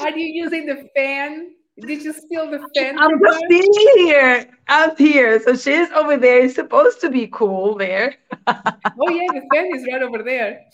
Are 0.00 0.10
you 0.10 0.26
using 0.42 0.66
the 0.66 0.88
fan? 0.94 1.56
Did 1.78 2.02
you 2.02 2.12
steal 2.12 2.50
the 2.50 2.66
fan? 2.74 2.98
I'm 2.98 3.20
just 3.20 3.42
her? 3.42 3.48
sitting 3.50 4.06
here. 4.06 4.48
I'm 4.68 4.96
here. 4.96 5.40
So 5.40 5.56
she's 5.56 5.90
over 5.90 6.16
there. 6.16 6.44
It's 6.44 6.54
supposed 6.54 7.00
to 7.02 7.10
be 7.10 7.28
cool 7.28 7.76
there. 7.76 8.16
Oh 8.98 9.10
yeah, 9.10 9.28
the 9.32 9.42
fan 9.52 9.66
is 9.74 9.86
right 9.92 10.02
over 10.02 10.22
there. 10.22 10.64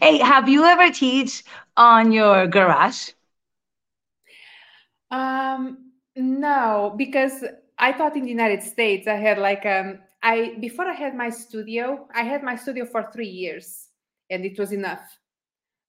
Hey, 0.00 0.18
have 0.18 0.48
you 0.48 0.64
ever 0.64 0.90
teach 0.92 1.44
on 1.76 2.12
your 2.12 2.46
garage? 2.46 3.10
Um, 5.10 5.92
no, 6.16 6.94
because 6.96 7.44
I 7.78 7.92
thought 7.92 8.16
in 8.16 8.24
the 8.24 8.30
United 8.30 8.62
States 8.62 9.08
I 9.08 9.16
had 9.16 9.38
like 9.38 9.66
um 9.66 9.98
I 10.22 10.56
before 10.60 10.86
I 10.86 10.94
had 10.94 11.14
my 11.16 11.30
studio, 11.30 12.06
I 12.14 12.22
had 12.22 12.42
my 12.42 12.56
studio 12.56 12.84
for 12.86 13.10
three 13.12 13.28
years 13.28 13.88
and 14.30 14.44
it 14.44 14.58
was 14.58 14.72
enough. 14.72 15.19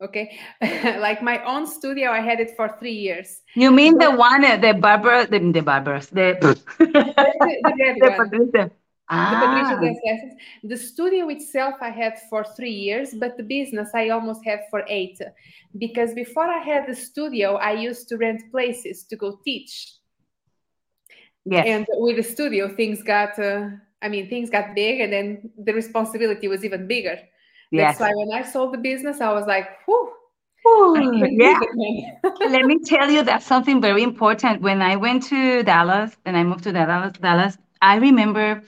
Okay. 0.02 0.40
like 1.00 1.22
my 1.22 1.44
own 1.44 1.68
studio, 1.68 2.10
I 2.10 2.22
had 2.22 2.40
it 2.40 2.56
for 2.56 2.76
three 2.80 2.94
years. 2.94 3.42
You 3.56 3.72
mean 3.72 3.98
the 3.98 4.12
one, 4.12 4.44
uh, 4.44 4.58
the 4.58 4.74
Barbara, 4.74 5.28
the, 5.28 5.40
the 5.40 5.62
Barbaras, 5.62 6.10
the, 6.18 6.38
The, 6.42 6.56
the 6.80 7.74
red 7.80 7.98
the 8.00 8.12
one. 8.18 8.50
The 8.52 8.72
Ah, 9.14 9.78
The 10.64 10.78
studio 10.78 11.28
itself 11.28 11.76
I 11.82 11.90
had 11.90 12.18
for 12.30 12.46
three 12.46 12.72
years, 12.72 13.14
but 13.14 13.36
the 13.36 13.44
business 13.44 13.90
I 13.94 14.08
almost 14.10 14.46
had 14.46 14.62
for 14.70 14.86
eight. 14.88 15.20
Because 15.78 16.14
before 16.14 16.46
I 16.46 16.60
had 16.60 16.88
the 16.88 16.96
studio, 16.96 17.56
I 17.56 17.74
used 17.74 18.08
to 18.10 18.18
rent 18.18 18.42
places 18.52 19.04
to 19.10 19.18
go 19.18 19.38
teach. 19.44 19.98
yes. 21.44 21.66
And 21.68 21.86
with 21.90 22.16
the 22.16 22.24
studio, 22.24 22.74
things 22.74 23.04
got, 23.04 23.38
uh, 23.38 23.72
I 24.02 24.08
mean, 24.08 24.30
things 24.30 24.50
got 24.50 24.76
big, 24.76 25.02
and 25.02 25.12
then 25.12 25.52
the 25.58 25.74
responsibility 25.74 26.48
was 26.48 26.64
even 26.64 26.88
bigger. 26.88 27.20
Yes. 27.72 27.98
That's 27.98 28.12
why 28.12 28.16
when 28.16 28.32
I 28.34 28.44
sold 28.44 28.74
the 28.74 28.78
business, 28.78 29.22
I 29.22 29.32
was 29.34 29.46
like, 29.48 29.68
whew, 29.86 30.12
Ooh, 30.68 30.96
yeah. 31.32 31.58
use 31.58 31.60
it, 31.62 31.70
man. 31.74 32.52
Let 32.52 32.66
me 32.66 32.80
tell 32.80 33.10
you 33.10 33.24
that's 33.24 33.46
something 33.46 33.82
very 33.82 34.04
important. 34.04 34.62
When 34.62 34.82
I 34.82 34.96
went 34.96 35.24
to 35.28 35.64
Dallas 35.64 36.16
and 36.26 36.38
I 36.38 36.44
moved 36.44 36.64
to 36.66 36.72
Dallas, 36.72 37.14
Dallas, 37.14 37.58
I 37.82 37.96
remember 37.98 38.62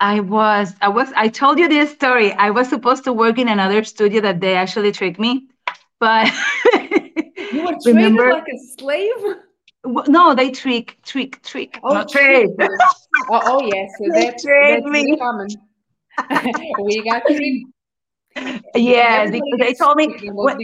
I 0.00 0.20
was 0.20 0.74
I 0.80 0.88
was 0.88 1.12
I 1.16 1.28
told 1.28 1.58
you 1.58 1.68
this 1.68 1.90
story. 1.92 2.32
I 2.32 2.50
was 2.50 2.68
supposed 2.68 3.04
to 3.04 3.12
work 3.12 3.38
in 3.38 3.48
another 3.48 3.84
studio 3.84 4.20
that 4.22 4.40
they 4.40 4.54
actually 4.56 4.92
tricked 4.92 5.18
me, 5.20 5.48
but 6.00 6.30
You 7.52 7.62
were 7.64 7.72
treated 7.82 7.86
remember 7.86 8.32
like 8.32 8.44
a 8.48 8.58
slave? 8.78 9.36
w- 9.84 10.10
no, 10.10 10.34
they 10.34 10.50
trick 10.50 10.98
trick 11.02 11.42
trick 11.42 11.78
Oh, 11.82 11.92
not 11.94 12.08
trick. 12.08 12.50
oh, 13.30 13.40
oh, 13.44 13.70
yes, 13.74 13.90
They 14.00 14.08
that's, 14.30 14.42
tricked 14.42 14.86
me. 14.86 15.16
we 16.84 17.02
got 17.04 17.22
tricked. 17.26 17.71
Everybody 18.36 19.40
because 19.40 19.58
they 19.58 19.74
told 19.74 19.96
me 19.96 20.06
tricked 20.08 20.22
in 20.22 20.34
those 20.36 20.54
when. 20.56 20.58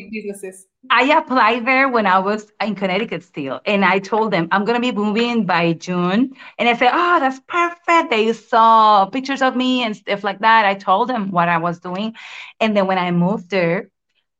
I 0.90 1.04
applied 1.18 1.66
there 1.66 1.88
when 1.88 2.06
I 2.06 2.18
was 2.18 2.50
in 2.62 2.74
Connecticut 2.74 3.22
still, 3.22 3.60
and 3.66 3.84
I 3.84 3.98
told 3.98 4.32
them 4.32 4.48
I'm 4.52 4.64
gonna 4.64 4.80
be 4.80 4.92
moving 4.92 5.44
by 5.46 5.74
June, 5.74 6.34
and 6.58 6.68
I 6.68 6.74
said, 6.74 6.92
"Oh, 6.94 7.20
that's 7.20 7.40
perfect." 7.48 8.10
They 8.10 8.32
saw 8.32 9.06
pictures 9.06 9.42
of 9.42 9.56
me 9.56 9.82
and 9.82 9.96
stuff 9.96 10.24
like 10.24 10.40
that. 10.40 10.64
I 10.64 10.74
told 10.74 11.08
them 11.08 11.30
what 11.30 11.48
I 11.48 11.58
was 11.58 11.80
doing, 11.80 12.14
and 12.60 12.76
then 12.76 12.86
when 12.86 12.98
I 12.98 13.10
moved 13.10 13.50
there, 13.50 13.90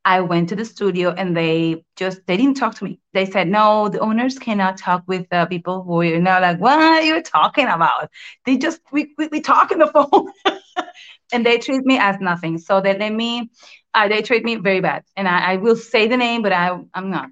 I 0.05 0.21
went 0.21 0.49
to 0.49 0.55
the 0.55 0.65
studio, 0.65 1.11
and 1.11 1.35
they 1.35 1.83
just 1.95 2.25
they 2.25 2.37
didn't 2.37 2.57
talk 2.57 2.75
to 2.75 2.85
me. 2.85 2.99
They 3.13 3.25
said, 3.25 3.47
"No, 3.47 3.89
the 3.89 3.99
owners 3.99 4.39
cannot 4.39 4.77
talk 4.77 5.03
with 5.07 5.27
uh, 5.31 5.45
people 5.45 5.83
who 5.83 6.01
are 6.01 6.19
now 6.19 6.41
like 6.41 6.59
what 6.59 6.79
are 6.79 7.01
you 7.01 7.21
talking 7.21 7.67
about?" 7.67 8.09
They 8.45 8.57
just 8.57 8.81
we 8.91 9.13
we, 9.17 9.27
we 9.27 9.41
talk 9.41 9.71
on 9.71 9.79
the 9.79 9.87
phone, 9.93 10.31
and 11.31 11.45
they 11.45 11.57
treat 11.57 11.85
me 11.85 11.97
as 11.97 12.17
nothing. 12.19 12.57
So 12.57 12.81
they 12.81 12.97
let 12.97 13.13
me 13.13 13.49
uh, 13.93 14.07
they 14.07 14.21
treat 14.21 14.43
me 14.43 14.55
very 14.55 14.81
bad, 14.81 15.03
and 15.15 15.27
I, 15.27 15.53
I 15.53 15.55
will 15.57 15.75
say 15.75 16.07
the 16.07 16.17
name, 16.17 16.41
but 16.41 16.51
I 16.53 16.79
I'm 16.93 17.09
not. 17.09 17.29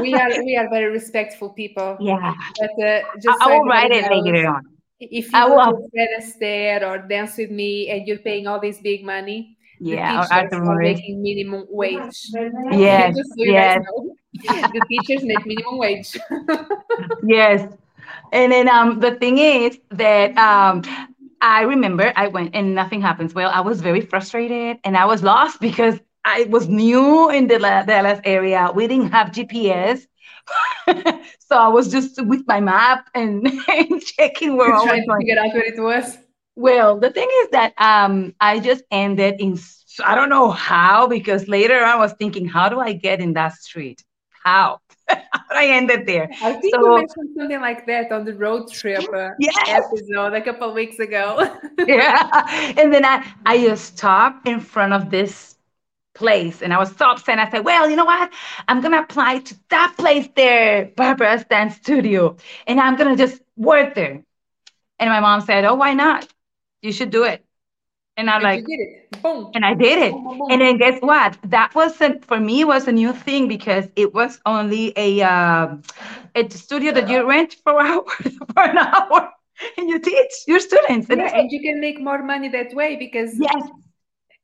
We 0.00 0.14
are 0.14 0.30
we 0.44 0.56
are 0.56 0.68
very 0.70 0.90
respectful 0.90 1.50
people. 1.50 1.98
Yeah, 2.00 2.34
But 2.58 2.84
uh, 2.86 3.00
I, 3.28 3.32
so 3.32 3.32
I 3.40 3.46
will 3.48 3.64
write 3.66 3.90
everybody 3.90 3.98
it 3.98 4.10
later 4.10 4.46
knows, 4.46 4.46
on. 4.46 4.62
if 5.00 5.34
I 5.34 5.40
you 5.40 5.52
go 5.52 5.56
will. 5.56 5.72
to 5.72 5.88
Fred 5.90 6.08
Astaire 6.20 6.82
or 6.88 6.98
Dance 7.08 7.36
with 7.36 7.50
Me 7.50 7.90
and 7.90 8.06
you're 8.06 8.18
paying 8.18 8.46
all 8.46 8.60
this 8.60 8.78
big 8.80 9.04
money, 9.04 9.56
Yeah, 9.80 10.20
or 10.20 10.22
teachers 10.22 10.32
Arthur 10.32 10.60
are 10.64 10.64
Murray. 10.64 10.92
making 10.94 11.22
minimum 11.22 11.66
wage. 11.70 12.30
Yes, 12.72 13.16
just 13.16 13.28
so 13.36 13.42
yes, 13.44 13.82
the 14.42 14.82
teachers 14.88 15.22
make 15.24 15.44
minimum 15.46 15.78
wage. 15.78 16.16
yes. 17.26 17.68
And 18.32 18.52
then 18.52 18.68
um, 18.68 19.00
the 19.00 19.12
thing 19.16 19.38
is 19.38 19.78
that 19.90 20.36
um, 20.38 20.82
I 21.42 21.62
remember 21.62 22.12
I 22.16 22.28
went 22.28 22.54
and 22.54 22.74
nothing 22.74 23.02
happens. 23.02 23.34
Well, 23.34 23.50
I 23.52 23.60
was 23.60 23.82
very 23.82 24.00
frustrated 24.00 24.78
and 24.84 24.96
I 24.96 25.06
was 25.06 25.22
lost 25.22 25.60
because 25.60 26.00
I 26.24 26.44
was 26.44 26.68
new 26.68 27.30
in 27.30 27.48
the 27.48 27.58
La- 27.58 27.84
Dallas 27.84 28.20
area. 28.24 28.70
We 28.74 28.88
didn't 28.88 29.12
have 29.12 29.32
GPS. 29.32 30.06
so 31.40 31.56
I 31.58 31.68
was 31.68 31.90
just 31.90 32.24
with 32.24 32.44
my 32.46 32.60
map 32.60 33.08
and, 33.14 33.46
and 33.68 34.02
checking 34.02 34.56
where 34.56 34.72
I 34.74 34.82
was 34.82 34.84
Trying 34.84 35.02
to 35.02 35.06
going. 35.08 35.20
figure 35.20 35.38
out 35.40 35.54
where 35.54 35.64
it 35.64 35.80
was. 35.80 36.18
Well, 36.56 36.98
the 37.00 37.10
thing 37.10 37.28
is 37.42 37.48
that 37.50 37.74
um, 37.78 38.34
I 38.40 38.60
just 38.60 38.84
ended 38.90 39.40
in, 39.40 39.58
I 40.04 40.14
don't 40.14 40.30
know 40.30 40.50
how, 40.50 41.06
because 41.08 41.48
later 41.48 41.78
I 41.82 41.96
was 41.96 42.12
thinking, 42.14 42.46
how 42.46 42.68
do 42.68 42.80
I 42.80 42.92
get 42.92 43.20
in 43.20 43.34
that 43.34 43.54
street? 43.54 44.04
How? 44.44 44.80
I 45.50 45.66
ended 45.66 46.06
there. 46.06 46.30
I 46.40 46.54
think 46.54 46.74
So, 46.74 46.94
mentioned 46.94 47.30
something 47.36 47.60
like 47.60 47.86
that 47.86 48.12
on 48.12 48.24
the 48.24 48.34
road 48.34 48.70
trip 48.70 49.12
uh, 49.12 49.30
yes, 49.38 49.54
episode 49.66 50.34
a 50.34 50.42
couple 50.42 50.68
of 50.68 50.74
weeks 50.74 50.98
ago. 50.98 51.58
yeah. 51.86 52.72
And 52.76 52.92
then 52.92 53.04
I, 53.04 53.26
I 53.46 53.58
just 53.58 53.96
stopped 53.96 54.46
in 54.48 54.60
front 54.60 54.92
of 54.92 55.10
this 55.10 55.56
place 56.14 56.62
and 56.62 56.72
I 56.72 56.78
was 56.78 56.94
so 56.96 57.10
upset. 57.10 57.38
I 57.38 57.50
said, 57.50 57.64
well, 57.64 57.88
you 57.88 57.96
know 57.96 58.04
what? 58.04 58.32
I'm 58.68 58.80
going 58.80 58.92
to 58.92 59.00
apply 59.00 59.40
to 59.40 59.58
that 59.70 59.94
place 59.98 60.28
there, 60.36 60.86
Barbara's 60.96 61.44
Dance 61.44 61.76
Studio, 61.76 62.36
and 62.66 62.80
I'm 62.80 62.96
going 62.96 63.16
to 63.16 63.22
just 63.22 63.42
work 63.56 63.94
there. 63.94 64.22
And 64.98 65.10
my 65.10 65.20
mom 65.20 65.40
said, 65.40 65.64
oh, 65.64 65.74
why 65.74 65.94
not? 65.94 66.28
You 66.82 66.92
should 66.92 67.10
do 67.10 67.24
it. 67.24 67.44
And 68.16 68.28
I'm 68.28 68.44
and 68.44 68.56
you 68.56 68.62
like, 68.62 68.66
did 68.66 68.80
it. 68.80 69.22
Boom. 69.22 69.50
and 69.54 69.64
I 69.64 69.74
did 69.74 69.98
it. 69.98 70.12
Boom, 70.12 70.38
boom, 70.38 70.50
And 70.50 70.60
then 70.60 70.76
guess 70.78 71.00
what? 71.00 71.38
That 71.44 71.74
wasn't 71.74 72.24
for 72.24 72.38
me 72.38 72.60
it 72.60 72.66
was 72.66 72.86
a 72.88 72.92
new 72.92 73.12
thing 73.12 73.48
because 73.48 73.88
it 73.96 74.12
was 74.12 74.40
only 74.44 74.92
a 74.96 75.22
uh, 75.22 75.76
a 76.34 76.50
studio 76.50 76.92
that 76.92 77.08
you 77.08 77.26
rent 77.26 77.56
for 77.64 77.80
hour 77.88 78.04
for 78.04 78.62
an 78.62 78.78
hour 78.78 79.30
and 79.76 79.88
you 79.88 79.98
teach 79.98 80.32
your 80.46 80.60
students. 80.60 81.08
And 81.08 81.20
Yeah, 81.20 81.38
and 81.38 81.50
you 81.50 81.60
can 81.60 81.80
make 81.80 82.00
more 82.00 82.22
money 82.22 82.48
that 82.50 82.74
way 82.74 82.96
because 82.96 83.38
Yes, 83.38 83.62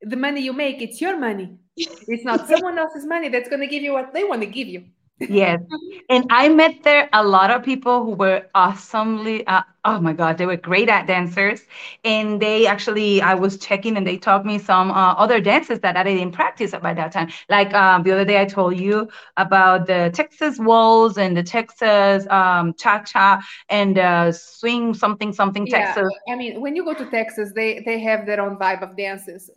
the 0.03 0.17
money 0.17 0.41
you 0.41 0.53
make, 0.53 0.81
it's 0.81 1.01
your 1.01 1.19
money. 1.19 1.59
It's 1.77 2.25
not 2.25 2.49
someone 2.49 2.79
else's 2.79 3.07
money 3.07 3.29
that's 3.29 3.49
going 3.49 3.61
to 3.61 3.67
give 3.67 3.83
you 3.83 3.93
what 3.93 4.13
they 4.15 4.25
want 4.25 4.41
to 4.43 4.47
give 4.47 4.69
you. 4.69 4.85
Yes. 5.21 5.61
And 6.09 6.27
I 6.31 6.49
met 6.49 6.83
there 6.85 7.09
a 7.13 7.25
lot 7.25 7.51
of 7.51 7.63
people 7.63 8.05
who 8.05 8.13
were 8.13 8.47
awesomely, 8.55 9.47
uh, 9.47 9.63
oh 9.85 10.01
my 10.01 10.13
God, 10.13 10.39
they 10.39 10.47
were 10.47 10.57
great 10.57 10.89
at 10.89 11.07
dancers. 11.07 11.63
And 12.05 12.41
they 12.41 12.67
actually, 12.67 13.21
I 13.21 13.35
was 13.35 13.59
checking 13.59 13.97
and 13.97 14.07
they 14.07 14.17
taught 14.17 14.47
me 14.47 14.59
some 14.59 14.91
uh, 14.91 15.15
other 15.15 15.41
dances 15.41 15.81
that 15.81 15.97
I 15.97 16.05
didn't 16.05 16.33
practice 16.33 16.73
by 16.83 16.95
that 16.95 17.13
time. 17.13 17.31
Like 17.49 17.75
um, 17.75 18.03
the 18.03 18.13
other 18.13 18.25
day, 18.25 18.41
I 18.41 18.45
told 18.45 18.79
you 18.79 19.09
about 19.37 19.87
the 19.87 20.11
Texas 20.15 20.59
waltz 20.59 21.19
and 21.19 21.37
the 21.37 21.43
Texas 21.43 22.27
um, 22.31 22.75
cha 22.75 23.03
cha 23.03 23.43
and 23.69 23.99
uh, 23.99 24.33
swing 24.33 24.95
something, 24.95 25.33
something 25.33 25.67
Yeah, 25.67 25.95
Texas. 25.95 26.11
I 26.31 26.37
mean, 26.37 26.61
when 26.61 26.77
you 26.77 26.85
go 26.85 26.95
to 26.95 27.07
Texas, 27.07 27.53
they 27.55 27.81
they 27.85 27.99
have 28.01 28.27
their 28.27 28.41
own 28.41 28.57
vibe 28.57 28.83
of 28.83 28.97
dances. 28.97 29.51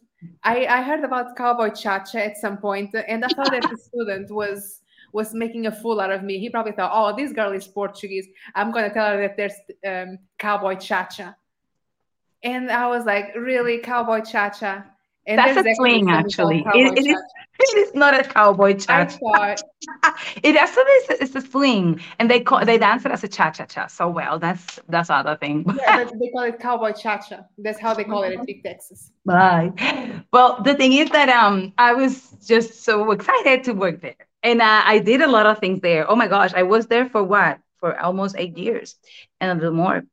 I 0.44 0.66
I 0.66 0.82
heard 0.82 1.04
about 1.04 1.36
cowboy 1.36 1.70
cha-cha 1.72 2.20
at 2.20 2.38
some 2.38 2.58
point, 2.58 2.94
and 3.08 3.26
I 3.26 3.28
thought 3.30 3.52
that 3.52 3.64
the 3.70 3.78
student 3.90 4.30
was 4.32 4.82
was 5.14 5.34
making 5.34 5.68
a 5.68 5.72
fool 5.72 6.00
out 6.00 6.12
of 6.12 6.24
me. 6.24 6.40
He 6.40 6.50
probably 6.50 6.72
thought, 6.74 6.92
"Oh, 6.94 7.16
this 7.16 7.32
girl 7.34 7.52
is 7.52 7.68
Portuguese. 7.68 8.28
I'm 8.56 8.72
gonna 8.72 8.94
tell 8.94 9.08
her 9.12 9.22
that 9.22 9.38
there's 9.38 9.54
um, 9.86 10.18
cowboy 10.38 10.76
cha-cha." 10.76 11.36
And 12.44 12.72
I 12.72 12.88
was 12.88 13.06
like, 13.06 13.36
"Really, 13.36 13.80
cowboy 13.80 14.22
cha-cha?" 14.22 14.84
And 15.28 15.38
That's 15.38 15.58
a 15.58 15.76
something 15.76 16.10
actually. 16.10 16.66
It, 16.74 16.98
it, 16.98 17.06
is, 17.06 17.22
it 17.60 17.78
is 17.78 17.94
not 17.94 18.20
a 18.20 18.24
cowboy 18.24 18.74
cha-cha. 18.74 19.56
It 20.44 20.56
actually 20.56 20.84
is 20.84 21.10
it's 21.22 21.36
a 21.36 21.42
swing, 21.42 22.02
and 22.18 22.30
they 22.30 22.40
call 22.40 22.66
they 22.66 22.78
dance 22.80 23.06
it 23.06 23.12
as 23.12 23.24
a 23.24 23.28
cha 23.28 23.52
cha 23.52 23.66
cha. 23.66 23.88
So 23.88 24.10
well, 24.10 24.40
that's 24.40 24.80
that's 24.90 25.10
other 25.10 25.38
thing. 25.38 25.66
yeah, 25.78 26.04
they 26.20 26.30
call 26.30 26.44
it 26.44 26.60
cowboy 26.60 26.94
cha-cha. 26.94 27.46
That's 27.60 27.80
how 27.80 27.94
they 27.94 28.04
call 28.04 28.24
it 28.24 28.34
in 28.34 28.46
Big 28.46 28.64
Texas. 28.64 29.12
Bye. 29.26 29.72
Well, 30.34 30.62
the 30.64 30.74
thing 30.74 30.94
is 30.94 31.10
that 31.12 31.30
um 31.30 31.74
I 31.78 31.94
was 31.94 32.32
just 32.46 32.84
so 32.84 33.12
excited 33.12 33.64
to 33.66 33.74
work 33.74 34.02
there, 34.02 34.16
and 34.44 34.62
uh, 34.62 34.84
I 34.86 35.00
did 35.00 35.22
a 35.22 35.28
lot 35.28 35.46
of 35.46 35.60
things 35.60 35.82
there. 35.82 36.10
Oh 36.10 36.16
my 36.16 36.28
gosh, 36.28 36.54
I 36.54 36.64
was 36.64 36.88
there 36.88 37.10
for 37.10 37.24
what? 37.24 37.60
For 37.78 38.00
almost 38.00 38.36
eight 38.38 38.58
years, 38.58 38.96
and 39.40 39.52
a 39.52 39.56
little 39.56 39.76
more. 39.76 40.04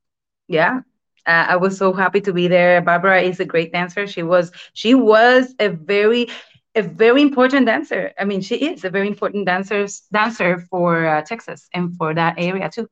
Yeah. 0.47 0.81
Uh, 1.25 1.45
I 1.49 1.57
was 1.57 1.77
so 1.77 1.93
happy 1.93 2.21
to 2.21 2.33
be 2.33 2.47
there. 2.47 2.81
Barbara 2.81 3.21
is 3.21 3.39
a 3.39 3.45
great 3.45 3.71
dancer. 3.71 4.07
She 4.07 4.23
was 4.23 4.51
she 4.73 4.95
was 4.95 5.53
a 5.59 5.69
very 5.69 6.29
a 6.75 6.81
very 6.81 7.21
important 7.21 7.65
dancer. 7.65 8.13
I 8.17 8.25
mean, 8.25 8.41
she 8.41 8.55
is 8.55 8.83
a 8.85 8.89
very 8.89 9.07
important 9.07 9.45
dancer 9.45 9.85
dancer 10.11 10.59
for 10.69 11.05
uh, 11.05 11.21
Texas 11.21 11.67
and 11.73 11.95
for 11.97 12.13
that 12.13 12.35
area 12.37 12.69
too. 12.69 12.87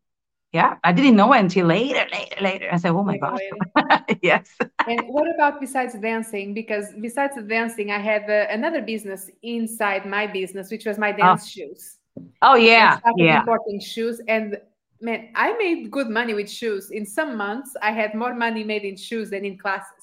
Yeah, 0.54 0.76
I 0.84 0.94
didn't 0.94 1.16
know 1.16 1.34
until 1.34 1.68
later, 1.68 2.06
later, 2.12 2.42
later. 2.42 2.70
I 2.72 2.78
said, 2.78 2.92
oh 2.92 3.04
my 3.04 3.18
gosh. 3.18 3.40
yes. 4.22 4.48
And 4.88 5.02
what 5.08 5.28
about 5.36 5.60
besides 5.60 5.94
dancing? 5.96 6.54
Because 6.54 6.86
besides 7.02 7.36
dancing, 7.48 7.92
I 7.92 8.00
had 8.00 8.30
uh, 8.30 8.48
another 8.50 8.82
business 8.82 9.30
inside 9.44 10.06
my 10.06 10.26
business, 10.26 10.72
which 10.72 10.86
was 10.86 10.98
my 10.98 11.12
dance 11.12 11.48
shoes. 11.50 11.98
Oh, 12.42 12.56
yeah. 12.56 13.00
Yeah. 13.18 13.40
importing 13.42 13.80
shoes, 13.80 14.22
and 14.28 14.58
man, 15.02 15.30
I 15.36 15.54
made 15.58 15.92
good 15.92 16.10
money 16.10 16.34
with 16.34 16.50
shoes. 16.50 16.92
In 16.92 17.06
some 17.06 17.36
months, 17.36 17.76
I 17.82 17.92
had 17.92 18.16
more 18.16 18.34
money 18.34 18.64
made 18.64 18.84
in 18.84 18.96
shoes 18.96 19.30
than 19.30 19.44
in 19.46 19.58
classes. 19.58 19.97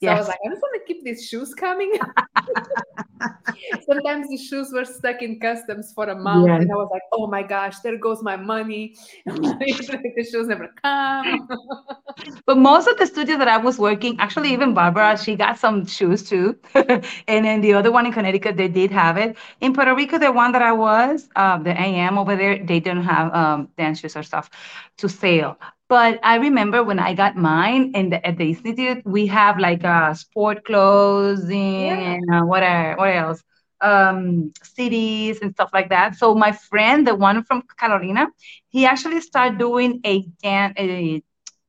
So 0.00 0.10
I 0.12 0.14
was 0.18 0.28
like, 0.28 0.38
I'm 0.44 0.52
just 0.52 0.62
want 0.62 0.80
to 0.80 0.92
keep 0.92 1.04
these 1.04 1.26
shoes 1.28 1.54
coming. 1.54 1.92
Sometimes 3.86 4.28
the 4.28 4.36
shoes 4.36 4.70
were 4.72 4.84
stuck 4.84 5.22
in 5.22 5.40
customs 5.40 5.92
for 5.92 6.04
a 6.08 6.14
month, 6.14 6.46
Yes. 6.46 6.62
and 6.62 6.70
I 6.70 6.76
was 6.76 6.88
like, 6.92 7.02
oh 7.12 7.26
my 7.26 7.42
gosh, 7.42 7.80
there 7.80 7.96
goes 7.98 8.22
my 8.22 8.36
money. 8.36 8.94
the 9.26 10.26
shoes 10.30 10.46
never 10.46 10.68
come. 10.82 11.48
But 12.46 12.58
most 12.58 12.88
of 12.88 12.98
the 12.98 13.06
studios 13.06 13.38
that 13.38 13.48
I 13.48 13.56
was 13.58 13.78
working, 13.78 14.16
actually, 14.18 14.52
even 14.52 14.74
Barbara, 14.74 15.16
she 15.18 15.36
got 15.36 15.58
some 15.58 15.86
shoes 15.86 16.22
too. 16.28 16.56
and 16.74 17.44
then 17.44 17.60
the 17.60 17.74
other 17.74 17.92
one 17.92 18.06
in 18.06 18.12
Connecticut, 18.12 18.56
they 18.56 18.68
did 18.68 18.90
have 18.90 19.16
it. 19.16 19.36
In 19.60 19.72
Puerto 19.72 19.94
Rico, 19.94 20.18
the 20.18 20.32
one 20.32 20.50
that 20.52 20.62
I 20.62 20.72
was, 20.72 21.28
uh, 21.36 21.58
the 21.58 21.70
AM 21.80 22.18
over 22.18 22.34
there, 22.36 22.58
they 22.58 22.80
didn't 22.80 23.04
have 23.04 23.32
um, 23.34 23.68
dance 23.78 24.00
shoes 24.00 24.16
or 24.16 24.22
stuff 24.22 24.50
to 24.98 25.08
sale. 25.08 25.58
But 25.88 26.20
I 26.22 26.36
remember 26.36 26.82
when 26.84 26.98
I 26.98 27.14
got 27.14 27.36
mine 27.36 27.92
in 27.94 28.10
the, 28.10 28.24
at 28.26 28.36
the 28.38 28.48
institute, 28.50 29.02
we 29.04 29.26
have 29.28 29.58
like 29.58 29.84
uh, 29.84 30.14
sport 30.14 30.64
clothing 30.64 32.02
Yeah. 32.02 32.02
and 32.02 32.24
uh, 32.32 32.42
what, 32.42 32.62
are, 32.62 32.96
what 32.96 33.08
else? 33.14 33.42
Um, 33.80 34.52
CDs 34.62 35.40
and 35.42 35.52
stuff 35.52 35.70
like 35.72 35.88
that. 35.90 36.14
So 36.16 36.34
my 36.34 36.52
friend, 36.52 37.06
the 37.06 37.14
one 37.14 37.42
from 37.44 37.62
Carolina, 37.78 38.28
he 38.68 38.86
actually 38.86 39.20
started 39.20 39.58
doing 39.58 40.00
a 40.04 40.22
dance, 40.42 40.74
a 40.78 41.22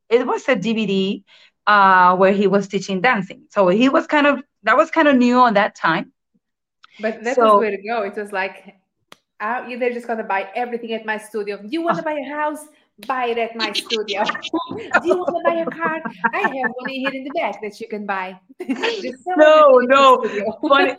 it 0.08 0.26
was 0.26 0.48
a 0.48 0.56
DVD 0.56 1.24
uh, 1.66 2.16
where 2.16 2.32
he 2.32 2.46
was 2.46 2.68
teaching 2.68 3.00
dancing. 3.00 3.44
So 3.50 3.68
he 3.68 3.88
was 3.88 4.06
kind 4.06 4.26
of 4.26 4.42
that 4.64 4.76
was 4.76 4.90
kind 4.90 5.08
of 5.08 5.16
new 5.16 5.38
on 5.38 5.54
that 5.54 5.74
time. 5.76 6.12
But 6.98 7.24
that's 7.24 7.42
So 7.42 7.54
the 7.54 7.58
way 7.58 7.70
to 7.70 7.82
go. 7.88 8.02
It 8.02 8.16
was 8.16 8.32
like, 8.32 8.76
uh, 9.40 9.68
they're 9.78 9.92
just 9.92 10.06
gonna 10.06 10.24
buy 10.24 10.50
everything 10.54 10.92
at 10.92 11.06
my 11.06 11.18
studio. 11.18 11.60
You 11.64 11.82
want 11.82 11.98
to 11.98 12.02
buy 12.02 12.12
a 12.12 12.30
house? 12.34 12.66
Buy 13.06 13.26
it 13.26 13.38
at 13.38 13.54
my 13.56 13.72
studio. 13.72 14.22
Do 15.00 15.08
you 15.08 15.16
want 15.16 15.34
to 15.36 15.40
buy 15.42 15.54
a 15.54 15.66
card? 15.66 16.02
I 16.32 16.38
have 16.40 16.70
one 16.74 16.88
here 16.88 17.12
in 17.14 17.24
the 17.24 17.30
back 17.30 17.60
that 17.62 17.80
you 17.80 17.88
can 17.88 18.06
buy. 18.06 18.38
No, 19.36 19.78
everything 19.78 19.80
at 19.84 19.90
my 19.96 20.04
no, 20.06 20.22
funny. 20.68 20.96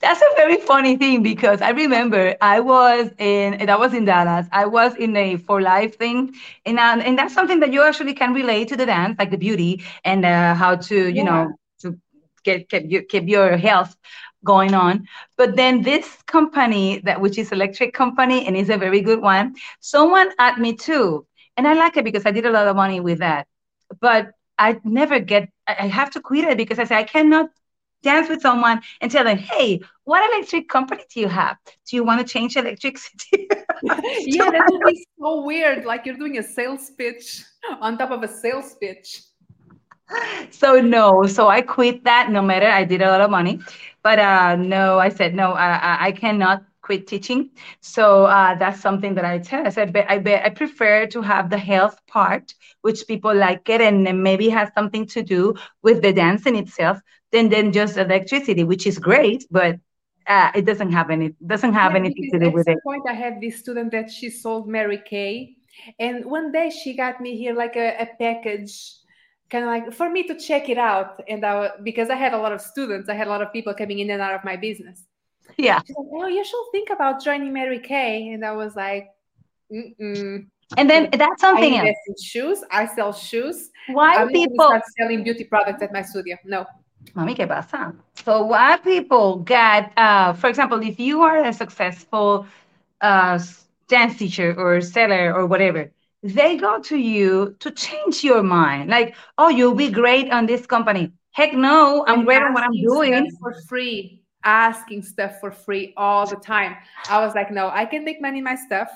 That's 0.00 0.20
a 0.20 0.36
very 0.36 0.56
funny 0.58 0.96
thing 0.96 1.22
because 1.22 1.60
I 1.60 1.70
remember 1.70 2.36
I 2.40 2.60
was 2.60 3.10
in 3.18 3.68
I 3.68 3.76
was 3.76 3.94
in 3.94 4.04
Dallas. 4.04 4.46
I 4.52 4.66
was 4.66 4.94
in 4.96 5.16
a 5.16 5.36
for 5.36 5.60
life 5.60 5.96
thing, 5.98 6.34
and 6.66 6.78
uh, 6.78 7.00
and 7.04 7.18
that's 7.18 7.34
something 7.34 7.60
that 7.60 7.72
you 7.72 7.82
actually 7.82 8.14
can 8.14 8.32
relate 8.34 8.68
to 8.68 8.76
the 8.76 8.86
dance, 8.86 9.16
like 9.18 9.30
the 9.30 9.38
beauty 9.38 9.82
and 10.04 10.24
uh, 10.24 10.54
how 10.54 10.76
to 10.76 11.08
you 11.08 11.22
Yeah. 11.22 11.24
know 11.24 11.56
to 11.80 11.96
get 12.44 12.68
keep 12.68 12.84
your 12.90 13.02
keep 13.02 13.28
your 13.28 13.56
health 13.56 13.96
going 14.44 14.74
on. 14.74 15.06
But 15.36 15.56
then 15.56 15.82
this 15.82 16.22
company 16.26 17.00
that 17.04 17.20
which 17.20 17.38
is 17.38 17.52
electric 17.52 17.94
company 17.94 18.46
and 18.46 18.56
is 18.56 18.70
a 18.70 18.76
very 18.76 19.00
good 19.00 19.20
one. 19.20 19.56
Someone 19.80 20.30
at 20.38 20.58
me 20.58 20.74
too, 20.76 21.26
and 21.56 21.66
I 21.66 21.74
like 21.74 21.96
it 21.96 22.04
because 22.04 22.26
I 22.26 22.30
did 22.30 22.46
a 22.46 22.50
lot 22.50 22.66
of 22.66 22.76
money 22.76 23.00
with 23.00 23.18
that. 23.18 23.46
But 24.00 24.32
I 24.58 24.80
never 24.84 25.18
get. 25.18 25.48
I 25.66 25.86
have 25.86 26.10
to 26.12 26.20
quit 26.20 26.44
it 26.44 26.56
because 26.56 26.78
I 26.78 26.84
say 26.84 26.96
I 26.96 27.04
cannot 27.04 27.50
dance 28.04 28.28
with 28.28 28.42
someone 28.42 28.80
and 29.00 29.10
tell 29.10 29.24
them, 29.24 29.38
hey, 29.38 29.80
what 30.04 30.22
electric 30.32 30.68
company 30.68 31.02
do 31.12 31.20
you 31.20 31.28
have? 31.28 31.56
Do 31.88 31.96
you 31.96 32.04
want 32.04 32.20
to 32.20 32.30
change 32.30 32.56
electricity? 32.56 33.48
yeah, 33.82 34.50
that 34.50 34.66
would 34.70 34.82
be 34.86 35.06
so 35.18 35.42
weird. 35.42 35.84
Like 35.84 36.06
you're 36.06 36.16
doing 36.16 36.38
a 36.38 36.42
sales 36.42 36.90
pitch 36.96 37.42
on 37.80 37.98
top 37.98 38.10
of 38.10 38.22
a 38.22 38.28
sales 38.28 38.76
pitch. 38.80 39.22
So 40.50 40.80
no, 40.80 41.26
so 41.26 41.48
I 41.48 41.62
quit 41.62 42.04
that 42.04 42.30
no 42.30 42.42
matter 42.42 42.66
I 42.66 42.84
did 42.84 43.02
a 43.02 43.10
lot 43.10 43.20
of 43.20 43.30
money. 43.30 43.60
But 44.02 44.18
uh, 44.18 44.56
no, 44.56 44.98
I 44.98 45.08
said, 45.08 45.34
no, 45.34 45.52
I, 45.52 46.06
I, 46.06 46.12
cannot 46.12 46.62
quit 46.82 47.06
teaching. 47.06 47.50
So 47.80 48.26
uh, 48.26 48.54
that's 48.56 48.80
something 48.80 49.14
that 49.14 49.24
I 49.24 49.38
tell. 49.38 49.66
I 49.66 49.70
said, 49.70 49.92
but 49.92 50.04
I 50.10 50.18
bet 50.18 50.44
I 50.44 50.50
prefer 50.50 51.06
to 51.06 51.22
have 51.22 51.48
the 51.48 51.58
health 51.58 51.98
part, 52.06 52.54
which 52.82 53.06
people 53.06 53.34
like 53.34 53.68
it 53.70 53.80
and 53.80 54.06
then 54.06 54.22
maybe 54.22 54.50
has 54.50 54.68
something 54.74 55.06
to 55.06 55.22
do 55.22 55.54
with 55.82 56.02
the 56.02 56.12
dancing 56.12 56.56
itself, 56.56 56.98
than 57.32 57.48
than 57.48 57.72
just 57.72 57.96
electricity, 57.96 58.62
which 58.62 58.86
is 58.86 58.98
great, 58.98 59.46
but 59.50 59.76
uh, 60.26 60.50
it 60.54 60.64
doesn't 60.64 60.92
have 60.92 61.10
any 61.10 61.34
doesn't 61.46 61.72
have 61.72 61.92
Yeah, 61.92 61.98
anything 61.98 62.30
to 62.30 62.38
do 62.38 62.50
with 62.50 62.68
it. 62.68 62.78
point 62.84 63.02
I 63.08 63.14
had 63.14 63.40
this 63.40 63.58
student 63.58 63.90
that 63.92 64.10
she 64.10 64.30
sold 64.30 64.68
Mary 64.68 65.02
Kay, 65.04 65.56
and 65.98 66.24
one 66.24 66.52
day 66.52 66.70
she 66.70 66.94
got 66.94 67.20
me 67.20 67.36
here 67.36 67.54
like 67.54 67.76
a, 67.76 67.96
a 68.00 68.08
package, 68.18 68.72
kind 69.54 69.64
of 69.64 69.70
like 69.70 69.92
for 69.94 70.10
me 70.10 70.22
to 70.30 70.34
check 70.34 70.68
it 70.68 70.78
out. 70.78 71.22
And 71.28 71.44
I 71.44 71.70
because 71.82 72.10
I 72.10 72.16
had 72.16 72.32
a 72.34 72.38
lot 72.44 72.52
of 72.52 72.60
students, 72.60 73.08
I 73.08 73.14
had 73.14 73.28
a 73.28 73.30
lot 73.30 73.42
of 73.42 73.52
people 73.52 73.72
coming 73.74 73.98
in 74.00 74.10
and 74.10 74.20
out 74.20 74.34
of 74.34 74.42
my 74.50 74.56
business. 74.56 75.06
Yeah. 75.56 75.80
Like, 75.88 76.08
"Oh, 76.18 76.26
you 76.26 76.44
should 76.44 76.66
think 76.72 76.90
about 76.90 77.22
joining 77.22 77.52
Mary 77.52 77.78
Kay," 77.78 78.32
and 78.32 78.44
I 78.44 78.52
was 78.52 78.74
like, 78.74 79.04
Mm-mm. 79.70 80.46
And 80.78 80.90
then 80.90 81.02
that's 81.12 81.42
"I 81.44 81.46
something 81.46 81.76
else. 81.78 81.98
in 82.08 82.14
shoes. 82.32 82.58
I 82.70 82.86
sell 82.96 83.12
shoes. 83.12 83.70
Why 83.88 84.14
I'm 84.14 84.26
not 84.26 84.32
going 84.32 84.34
to 84.34 84.50
people 84.50 84.66
start 84.66 84.82
selling 84.98 85.22
beauty 85.22 85.44
products 85.44 85.82
at 85.82 85.92
my 85.92 86.02
studio. 86.02 86.36
No." 86.44 86.66
Mami, 87.14 87.36
¿qué 87.36 87.46
pasa? 87.46 87.94
So 88.24 88.42
why 88.46 88.78
people 88.78 89.44
get, 89.44 89.92
uh, 89.96 90.32
for 90.32 90.48
example, 90.48 90.80
if 90.82 90.98
you 90.98 91.20
are 91.22 91.44
a 91.44 91.52
successful 91.52 92.46
uh, 93.02 93.38
dance 93.88 94.16
teacher 94.16 94.54
or 94.56 94.80
seller 94.80 95.32
or 95.36 95.46
whatever, 95.46 95.92
they 96.24 96.56
go 96.56 96.80
to 96.80 96.96
you 96.96 97.54
to 97.60 97.70
change 97.70 98.24
your 98.24 98.42
mind. 98.42 98.90
Like, 98.90 99.14
oh, 99.38 99.50
you'll 99.50 99.74
be 99.74 99.90
great 99.90 100.32
on 100.32 100.46
this 100.46 100.66
company. 100.66 101.12
Heck 101.32 101.52
no, 101.52 102.04
I'm 102.08 102.20
and 102.20 102.26
great 102.26 102.42
on 102.42 102.54
what 102.54 102.64
I'm 102.64 102.72
doing. 102.72 103.30
for 103.40 103.54
free 103.68 104.24
asking 104.44 105.02
stuff 105.02 105.40
for 105.40 105.50
free 105.50 105.94
all 105.96 106.26
the 106.26 106.36
time 106.36 106.76
i 107.08 107.18
was 107.24 107.34
like 107.34 107.50
no 107.50 107.70
i 107.70 107.84
can 107.86 108.04
make 108.04 108.20
money 108.20 108.42
my 108.42 108.54
stuff 108.54 108.90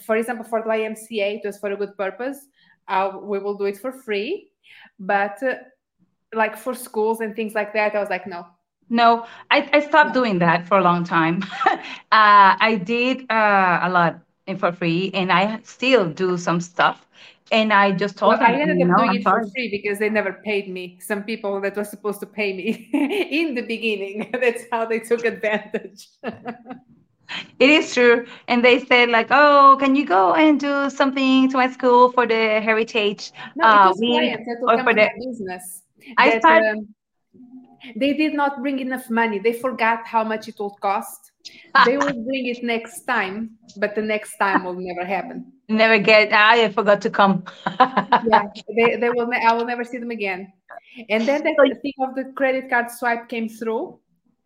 for 0.00 0.16
example 0.16 0.44
for 0.44 0.60
the 0.62 0.68
ymca 0.68 1.36
it 1.36 1.42
was 1.44 1.58
for 1.58 1.70
a 1.70 1.76
good 1.76 1.96
purpose 1.96 2.48
uh, 2.88 3.12
we 3.22 3.38
will 3.38 3.54
do 3.54 3.64
it 3.64 3.78
for 3.78 3.92
free 3.92 4.50
but 4.98 5.40
uh, 5.42 5.54
like 6.34 6.56
for 6.56 6.74
schools 6.74 7.20
and 7.20 7.36
things 7.36 7.54
like 7.54 7.72
that 7.72 7.94
i 7.94 8.00
was 8.00 8.10
like 8.10 8.26
no 8.26 8.44
No, 8.88 9.26
I, 9.50 9.68
I 9.72 9.80
stopped 9.80 10.14
doing 10.14 10.38
that 10.38 10.68
for 10.68 10.78
a 10.78 10.82
long 10.82 11.02
time. 11.02 11.42
uh, 11.66 12.54
I 12.68 12.80
did 12.84 13.26
uh, 13.28 13.80
a 13.82 13.90
lot 13.90 14.20
and 14.46 14.58
for 14.58 14.72
free, 14.72 15.10
and 15.14 15.32
I 15.32 15.60
still 15.62 16.08
do 16.08 16.36
some 16.36 16.60
stuff. 16.60 17.06
And 17.52 17.72
I 17.72 17.92
just 17.92 18.18
told 18.18 18.40
well, 18.40 18.42
i 18.42 18.50
them, 18.50 18.70
ended 18.70 18.88
no, 18.88 18.94
up 18.94 18.98
doing 18.98 19.10
I'm 19.10 19.16
it 19.18 19.22
for 19.22 19.46
free 19.54 19.68
because 19.70 20.00
they 20.00 20.08
never 20.08 20.32
paid 20.32 20.68
me 20.68 20.98
some 21.00 21.22
people 21.22 21.60
that 21.60 21.76
were 21.76 21.84
supposed 21.84 22.18
to 22.18 22.26
pay 22.26 22.52
me 22.52 22.90
in 23.30 23.54
the 23.54 23.62
beginning 23.62 24.32
that's 24.42 24.64
how 24.72 24.84
they 24.84 24.98
took 24.98 25.24
advantage 25.24 26.08
It 27.58 27.70
is 27.70 27.92
true. 27.92 28.26
And 28.48 28.64
they 28.64 28.84
said, 28.84 29.08
like, 29.08 29.28
oh, 29.30 29.76
can 29.80 29.96
you 29.96 30.06
go 30.06 30.34
and 30.34 30.60
do 30.60 30.88
something 30.90 31.50
to 31.50 31.56
my 31.56 31.70
school 31.70 32.12
for 32.12 32.26
the 32.26 32.60
heritage 32.60 33.32
No, 33.56 33.64
uh, 33.66 33.92
week 33.98 34.12
clients 34.12 34.46
that 34.46 34.58
will 34.60 34.70
or 34.70 34.84
for 34.84 34.94
the 34.94 35.08
business. 35.18 35.82
I 36.18 36.30
that, 36.30 36.40
start 36.40 36.62
um, 36.64 36.94
they 37.94 38.14
did 38.14 38.34
not 38.34 38.60
bring 38.62 38.78
enough 38.78 39.08
money. 39.10 39.38
They 39.38 39.52
forgot 39.52 40.06
how 40.06 40.24
much 40.24 40.48
it 40.48 40.58
will 40.58 40.70
cost. 40.70 41.32
They 41.84 41.96
will 41.96 42.12
bring 42.24 42.46
it 42.46 42.62
next 42.62 43.04
time, 43.04 43.50
but 43.76 43.94
the 43.94 44.02
next 44.02 44.36
time 44.36 44.64
will 44.64 44.78
never 44.78 45.04
happen. 45.06 45.52
never 45.68 45.98
get 45.98 46.32
I 46.32 46.68
forgot 46.70 47.00
to 47.02 47.10
come. 47.10 47.44
Yeah, 48.24 48.44
they, 48.76 48.96
they 48.96 49.10
will. 49.10 49.28
I 49.32 49.52
will 49.54 49.66
never 49.66 49.84
see 49.84 49.98
them 49.98 50.10
again. 50.10 50.52
And 51.08 51.26
then 51.26 51.42
the 51.42 51.78
thing 51.82 51.92
of 52.00 52.14
the 52.14 52.32
credit 52.34 52.70
card 52.70 52.90
swipe 52.90 53.28
came 53.28 53.48
through, 53.48 53.98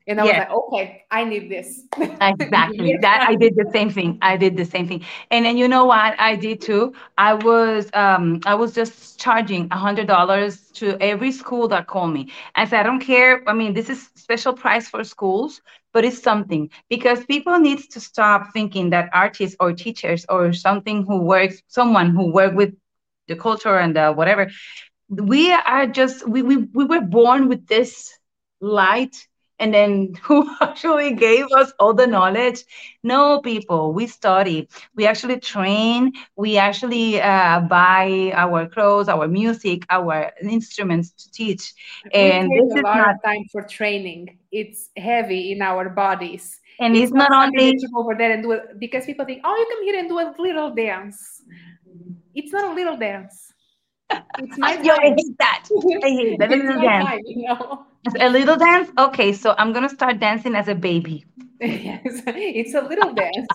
and 0.06 0.20
I 0.20 0.24
was 0.24 0.32
like, 0.32 0.50
okay, 0.50 1.04
I 1.10 1.24
need 1.24 1.50
this. 1.50 1.84
Exactly. 2.20 2.96
That 3.00 3.26
I 3.28 3.36
did 3.36 3.54
the 3.54 3.70
same 3.72 3.90
thing. 3.90 4.18
I 4.22 4.36
did 4.36 4.56
the 4.56 4.64
same 4.64 4.88
thing. 4.88 5.04
And 5.30 5.44
then 5.44 5.56
you 5.56 5.68
know 5.68 5.84
what 5.84 6.18
I 6.18 6.36
did 6.36 6.60
too? 6.60 6.94
I 7.16 7.34
was 7.34 7.88
um 7.94 8.40
I 8.44 8.54
was 8.54 8.74
just 8.74 9.20
charging 9.20 9.68
a 9.70 9.76
hundred 9.78 10.06
dollars 10.08 10.70
to 10.80 10.96
every 11.00 11.30
school 11.32 11.68
that 11.68 11.86
called 11.86 12.12
me. 12.12 12.32
I 12.56 12.64
said, 12.64 12.80
I 12.80 12.82
don't 12.82 13.00
care. 13.00 13.42
I 13.48 13.52
mean, 13.52 13.72
this 13.72 13.88
is 13.88 14.10
special 14.16 14.52
price 14.52 14.88
for 14.88 15.04
schools, 15.04 15.60
but 15.92 16.04
it's 16.04 16.22
something 16.22 16.70
because 16.88 17.24
people 17.24 17.58
needs 17.58 17.86
to 17.88 18.00
stop 18.00 18.52
thinking 18.52 18.90
that 18.90 19.08
artists 19.12 19.56
or 19.60 19.72
teachers 19.72 20.26
or 20.28 20.52
something 20.52 21.04
who 21.04 21.22
works 21.22 21.62
someone 21.68 22.10
who 22.10 22.32
work 22.32 22.54
with 22.54 22.74
the 23.28 23.36
culture 23.36 23.76
and 23.78 23.96
the 23.96 24.12
whatever 24.12 24.48
we 25.08 25.52
are 25.52 25.86
just 25.86 26.26
we, 26.28 26.42
we 26.42 26.56
we 26.72 26.84
were 26.84 27.00
born 27.00 27.48
with 27.48 27.66
this 27.66 28.18
light 28.60 29.16
and 29.58 29.74
then 29.74 30.14
who 30.22 30.48
actually 30.60 31.14
gave 31.14 31.44
us 31.56 31.72
all 31.78 31.94
the 31.94 32.06
knowledge? 32.06 32.64
No 33.02 33.40
people 33.40 33.92
we 33.92 34.06
study 34.06 34.68
we 34.94 35.06
actually 35.06 35.38
train 35.40 36.12
we 36.36 36.56
actually 36.58 37.20
uh, 37.20 37.60
buy 37.60 38.32
our 38.34 38.66
clothes 38.68 39.08
our 39.08 39.28
music 39.28 39.84
our 39.90 40.32
instruments 40.42 41.12
to 41.12 41.30
teach. 41.30 41.74
And 42.12 42.50
we 42.50 42.60
this 42.60 42.72
a 42.72 42.80
lot 42.80 42.98
not 42.98 43.08
of 43.08 43.22
time 43.24 43.44
for 43.52 43.62
training 43.62 44.39
it's 44.52 44.90
heavy 44.96 45.52
in 45.52 45.62
our 45.62 45.88
bodies 45.88 46.58
and 46.80 46.96
it's, 46.96 47.12
not, 47.12 47.30
something 47.30 47.60
only 47.60 47.78
over 47.94 48.14
there 48.14 48.32
and 48.32 48.42
do 48.42 48.52
it 48.52 48.78
because 48.78 49.04
people 49.04 49.24
think 49.24 49.40
oh 49.44 49.56
you 49.56 49.66
come 49.70 49.84
here 49.84 49.98
and 49.98 50.08
do 50.08 50.18
a 50.18 50.34
little 50.38 50.74
dance 50.74 51.42
it's 52.34 52.52
not 52.52 52.70
a 52.70 52.74
little 52.74 52.96
dance 52.96 53.52
it's 54.38 54.58
my 54.58 54.72
Yo, 54.82 54.94
I 54.94 55.14
hate 55.16 55.38
that. 55.38 55.68
I 56.04 56.08
hate 56.08 56.38
that. 56.40 56.50
It's 56.50 56.64
little 56.64 56.82
dance. 56.82 57.08
time, 57.08 57.20
you 57.24 57.46
know 57.46 57.86
A 58.18 58.28
little 58.28 58.56
dance? 58.56 58.90
Okay, 58.98 59.32
so 59.32 59.54
I'm 59.56 59.72
gonna 59.72 59.88
start 59.88 60.18
dancing 60.18 60.54
as 60.56 60.68
a 60.68 60.74
baby. 60.74 61.24
yes, 61.60 62.00
it's 62.26 62.74
a 62.74 62.80
little 62.80 63.12
dance 63.12 63.46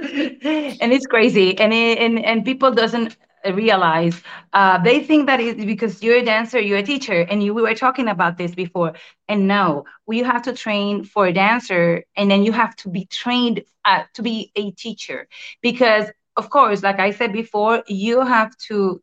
and 0.00 0.92
it's 0.92 1.06
crazy 1.06 1.58
and 1.58 1.72
it, 1.72 1.98
and 1.98 2.24
and 2.24 2.44
people 2.44 2.70
doesn't 2.70 3.16
realize 3.52 4.22
uh, 4.52 4.78
they 4.82 5.00
think 5.02 5.26
that 5.26 5.40
it's 5.40 5.64
because 5.64 6.02
you're 6.02 6.16
a 6.16 6.24
dancer 6.24 6.60
you're 6.60 6.78
a 6.78 6.82
teacher 6.82 7.20
and 7.22 7.42
you 7.42 7.54
we 7.54 7.62
were 7.62 7.74
talking 7.74 8.08
about 8.08 8.36
this 8.36 8.54
before 8.54 8.92
and 9.28 9.46
no 9.46 9.84
you 10.08 10.24
have 10.24 10.42
to 10.42 10.52
train 10.52 11.04
for 11.04 11.26
a 11.26 11.32
dancer 11.32 12.04
and 12.16 12.30
then 12.30 12.42
you 12.44 12.52
have 12.52 12.74
to 12.76 12.88
be 12.88 13.04
trained 13.06 13.62
uh, 13.84 14.02
to 14.14 14.22
be 14.22 14.50
a 14.56 14.70
teacher. 14.72 15.28
Because 15.62 16.10
of 16.36 16.50
course 16.50 16.82
like 16.82 16.98
i 17.00 17.10
said 17.10 17.32
before 17.32 17.82
you 17.88 18.20
have 18.20 18.56
to 18.56 19.00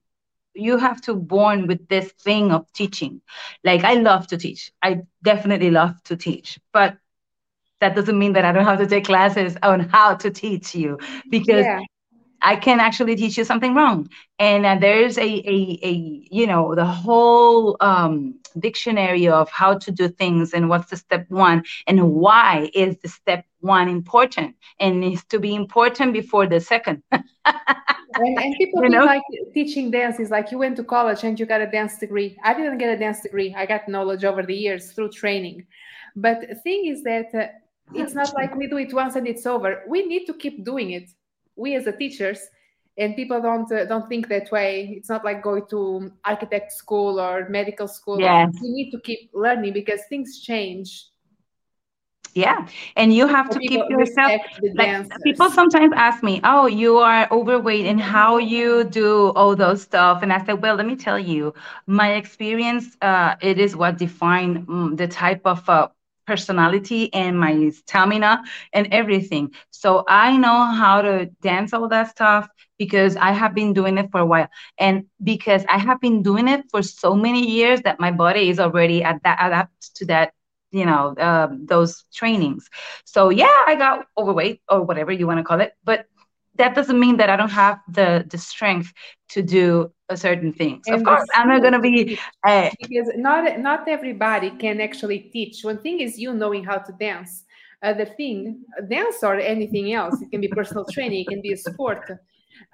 you 0.54 0.78
have 0.78 1.02
to 1.02 1.14
born 1.16 1.68
with 1.68 1.88
this 1.88 2.12
thing 2.14 2.52
of 2.52 2.72
teaching. 2.74 3.22
Like 3.64 3.84
i 3.84 3.94
love 3.94 4.28
to 4.28 4.38
teach. 4.38 4.72
I 4.82 5.02
definitely 5.24 5.72
love 5.72 6.02
to 6.06 6.16
teach 6.16 6.60
but 6.74 6.98
that 7.80 7.96
doesn't 7.96 8.18
mean 8.18 8.34
that 8.34 8.46
I 8.46 8.52
don't 8.52 8.66
have 8.66 8.80
to 8.80 8.88
take 8.88 9.06
classes 9.06 9.58
on 9.64 9.82
how 9.82 10.16
to 10.16 10.32
teach 10.32 10.76
you 10.76 10.98
because 11.30 11.68
yeah 11.68 11.80
I 12.42 12.56
can 12.56 12.80
actually 12.80 13.16
teach 13.16 13.38
you 13.38 13.44
something 13.44 13.74
wrong. 13.74 14.10
And 14.40 14.66
uh, 14.66 14.78
there's 14.80 15.18
a, 15.18 15.22
a, 15.24 15.80
a, 15.84 16.28
you 16.32 16.46
know, 16.46 16.76
the 16.76 16.86
whole 16.86 17.78
um, 17.80 18.40
dictionary 18.60 19.28
of 19.28 19.50
how 19.50 19.78
to 19.78 19.92
do 19.92 20.08
things 20.10 20.54
and 20.54 20.70
what's 20.70 20.90
the 20.90 20.98
step 20.98 21.26
one 21.30 21.64
and 21.88 22.12
why 22.12 22.70
is 22.74 22.98
the 23.00 23.10
step 23.10 23.46
one 23.60 23.90
important 23.90 24.56
and 24.80 25.00
needs 25.00 25.24
to 25.26 25.40
be 25.40 25.56
important 25.56 26.14
before 26.14 26.48
the 26.48 26.60
second. 26.60 27.02
and, 27.12 27.24
and 28.16 28.56
people 28.58 28.84
You 28.84 28.90
know? 28.90 29.06
like 29.06 29.24
teaching 29.54 29.92
dance 29.92 30.20
is 30.20 30.30
like 30.30 30.52
you 30.52 30.58
went 30.58 30.76
to 30.78 30.84
college 30.84 31.24
and 31.24 31.40
you 31.40 31.46
got 31.46 31.62
a 31.62 31.68
dance 31.68 31.98
degree. 31.98 32.38
I 32.44 32.54
didn't 32.54 32.78
get 32.78 32.90
a 32.90 32.98
dance 32.98 33.22
degree. 33.22 33.54
I 33.56 33.66
got 33.66 33.88
knowledge 33.88 34.24
over 34.24 34.44
the 34.44 34.56
years 34.56 34.92
through 34.92 35.10
training. 35.10 35.66
But 36.16 36.42
the 36.48 36.56
thing 36.56 36.86
is 36.86 37.04
that 37.04 37.34
uh, 37.34 37.48
it's 37.94 38.14
not 38.14 38.34
like 38.40 38.56
we 38.56 38.68
do 38.68 38.78
it 38.78 38.94
once 38.94 39.16
and 39.16 39.28
it's 39.28 39.46
over. 39.46 39.84
We 39.88 40.06
need 40.06 40.26
to 40.26 40.34
keep 40.34 40.64
doing 40.64 40.92
it. 40.92 41.10
We 41.58 41.76
as 41.76 41.86
the 41.86 41.94
teachers, 41.94 42.40
and 42.98 43.16
people 43.16 43.42
don't 43.42 43.72
uh, 43.72 43.86
don't 43.86 44.08
think 44.08 44.30
that 44.30 44.52
way. 44.52 44.96
It's 44.98 45.10
not 45.10 45.26
like 45.26 45.44
going 45.44 45.68
to 45.72 46.12
architect 46.26 46.72
school 46.74 47.20
or 47.20 47.50
medical 47.50 47.88
school. 47.88 48.20
Yes. 48.20 48.54
We 48.62 48.70
need 48.72 48.92
to 48.92 49.00
keep 49.02 49.32
learning 49.34 49.74
because 49.74 50.02
things 50.10 50.42
change. 50.42 51.10
yeah. 52.34 52.68
And 52.96 53.14
you 53.14 53.28
have 53.28 53.50
So 53.50 53.54
to 53.54 53.60
keep 53.60 53.82
yourself 53.90 54.34
like 54.76 54.98
people 55.24 55.50
sometimes 55.50 55.94
ask 55.96 56.24
me 56.24 56.40
oh 56.44 56.68
you 56.68 56.98
are 56.98 57.28
overweight 57.32 57.86
and 57.86 58.00
how 58.02 58.38
you 58.38 58.84
do 58.86 59.30
all 59.36 59.56
those 59.56 59.82
stuff 59.82 60.22
and 60.24 60.32
i 60.34 60.44
said 60.46 60.62
well 60.62 60.76
let 60.76 60.86
me 60.86 60.96
tell 60.96 61.20
you 61.20 61.54
my 61.88 62.14
experience 62.14 62.96
uh, 63.02 63.36
it 63.42 63.60
is 63.60 63.76
what 63.76 63.98
define 63.98 64.66
mm, 64.66 64.98
the 64.98 65.08
type 65.08 65.42
of 65.46 65.68
uh, 65.70 65.88
personality 66.28 67.14
and 67.14 67.40
my 67.40 67.70
stamina 67.70 68.44
and 68.74 68.88
everything. 68.92 69.52
So 69.72 70.04
i 70.08 70.38
know 70.38 70.66
how 70.66 71.02
to 71.02 71.28
dance 71.42 71.74
all 71.74 71.88
that 71.90 72.10
stuff 72.10 72.48
because 72.78 73.16
i 73.18 73.32
have 73.32 73.56
been 73.56 73.74
doing 73.74 73.98
it 73.98 74.12
for 74.12 74.20
a 74.22 74.26
while. 74.26 74.50
And 74.78 75.06
because 75.24 75.66
i 75.70 75.78
have 75.78 76.02
been 76.02 76.22
doing 76.24 76.48
it 76.48 76.66
for 76.72 76.84
so 76.84 77.16
many 77.16 77.50
years 77.50 77.82
that 77.82 78.00
my 78.00 78.12
body 78.12 78.50
is 78.50 78.60
already 78.60 79.04
at 79.04 79.24
that 79.24 79.38
adapt 79.42 79.96
to 79.96 80.06
that 80.08 80.34
you 80.72 80.86
know 80.86 81.16
um, 81.20 81.66
those 81.66 82.06
trainings. 82.14 82.70
So 83.06 83.30
yeah 83.30 83.58
i 83.68 83.76
got 83.76 84.06
overweight 84.18 84.62
or 84.70 84.84
whatever 84.84 85.12
you 85.12 85.28
want 85.28 85.40
to 85.40 85.44
call 85.44 85.62
it 85.62 85.74
but 85.84 86.06
that 86.56 86.76
doesn't 86.76 87.00
mean 87.00 87.18
that 87.18 87.30
i 87.30 87.36
don't 87.36 87.52
have 87.52 87.80
the 87.88 88.26
the 88.30 88.38
strength 88.38 88.94
to 89.30 89.42
do 89.42 89.92
certain 90.16 90.54
things 90.54 90.88
of 90.88 90.94
And 90.94 91.02
the 91.02 91.06
course 91.06 91.28
i'm 91.36 91.50
not 91.50 91.62
going 91.62 91.74
to 91.74 91.80
be 91.80 92.18
uh, 92.46 92.70
because 92.80 93.12
not 93.16 93.60
not 93.60 93.88
everybody 93.88 94.52
can 94.52 94.80
actually 94.80 95.20
teach. 95.20 95.64
One 95.64 95.80
thing 95.80 96.00
is 96.00 96.18
you 96.18 96.34
knowing 96.34 96.64
how 96.64 96.78
to 96.78 96.92
dance. 96.94 97.44
Other 97.84 98.06
thing, 98.06 98.64
dance 98.90 99.22
or 99.22 99.36
anything 99.36 99.94
else, 99.94 100.20
it 100.22 100.32
can 100.32 100.42
be 100.42 100.48
personal 100.48 100.86
training, 100.92 101.22
it 101.22 101.28
can 101.28 101.42
be 101.42 101.54
a 101.54 101.58
sport. 101.58 102.10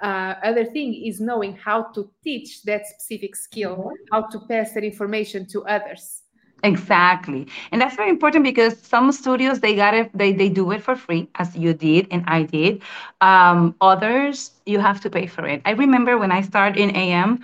Uh, 0.01 0.35
other 0.43 0.65
thing 0.65 0.93
is 0.93 1.19
knowing 1.19 1.55
how 1.55 1.83
to 1.91 2.09
teach 2.23 2.63
that 2.63 2.87
specific 2.87 3.35
skill, 3.35 3.91
how 4.11 4.21
to 4.21 4.39
pass 4.47 4.73
that 4.73 4.83
information 4.83 5.45
to 5.47 5.65
others. 5.65 6.22
Exactly. 6.63 7.47
And 7.71 7.82
that's 7.82 7.95
very 7.95 8.10
important 8.10 8.43
because 8.43 8.78
some 8.80 9.12
studios 9.12 9.60
they 9.60 9.76
got 9.76 9.93
it 9.93 10.10
they, 10.17 10.32
they 10.34 10.49
do 10.49 10.71
it 10.71 10.82
for 10.82 10.95
free 10.95 11.30
as 11.36 11.56
you 11.56 11.73
did 11.73 12.08
and 12.12 12.23
I 12.28 12.43
did. 12.43 12.82
Um, 13.21 13.76
others 13.82 14.52
you 14.65 14.80
have 14.80 15.02
to 15.02 15.10
pay 15.10 15.28
for 15.28 15.45
it. 15.47 15.62
I 15.65 15.71
remember 15.71 16.17
when 16.17 16.32
I 16.32 16.41
started 16.41 16.80
in 16.80 16.95
AM, 16.95 17.39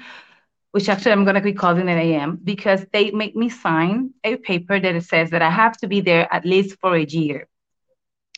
which 0.71 0.89
actually 0.89 1.11
I'm 1.11 1.25
gonna 1.25 1.41
be 1.41 1.53
calling 1.53 1.87
it 1.89 1.97
AM 1.97 2.39
because 2.43 2.85
they 2.93 3.11
make 3.11 3.35
me 3.35 3.49
sign 3.49 4.11
a 4.23 4.37
paper 4.37 4.79
that 4.79 5.03
says 5.03 5.29
that 5.31 5.41
I 5.41 5.49
have 5.49 5.77
to 5.77 5.87
be 5.87 6.01
there 6.01 6.31
at 6.33 6.45
least 6.45 6.77
for 6.79 6.95
a 6.95 7.03
year. 7.03 7.47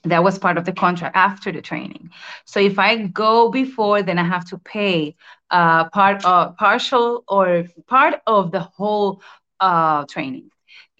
That 0.03 0.23
was 0.23 0.37
part 0.39 0.57
of 0.57 0.65
the 0.65 0.71
contract 0.73 1.15
after 1.15 1.51
the 1.51 1.61
training. 1.61 2.09
So 2.45 2.59
if 2.59 2.79
I 2.79 2.95
go 2.97 3.49
before, 3.49 4.01
then 4.01 4.17
I 4.17 4.23
have 4.23 4.45
to 4.49 4.57
pay 4.57 5.15
uh, 5.51 5.89
part 5.89 6.23
of 6.25 6.57
partial 6.57 7.23
or 7.27 7.65
part 7.87 8.15
of 8.25 8.51
the 8.51 8.61
whole 8.61 9.21
uh, 9.59 10.05
training 10.09 10.49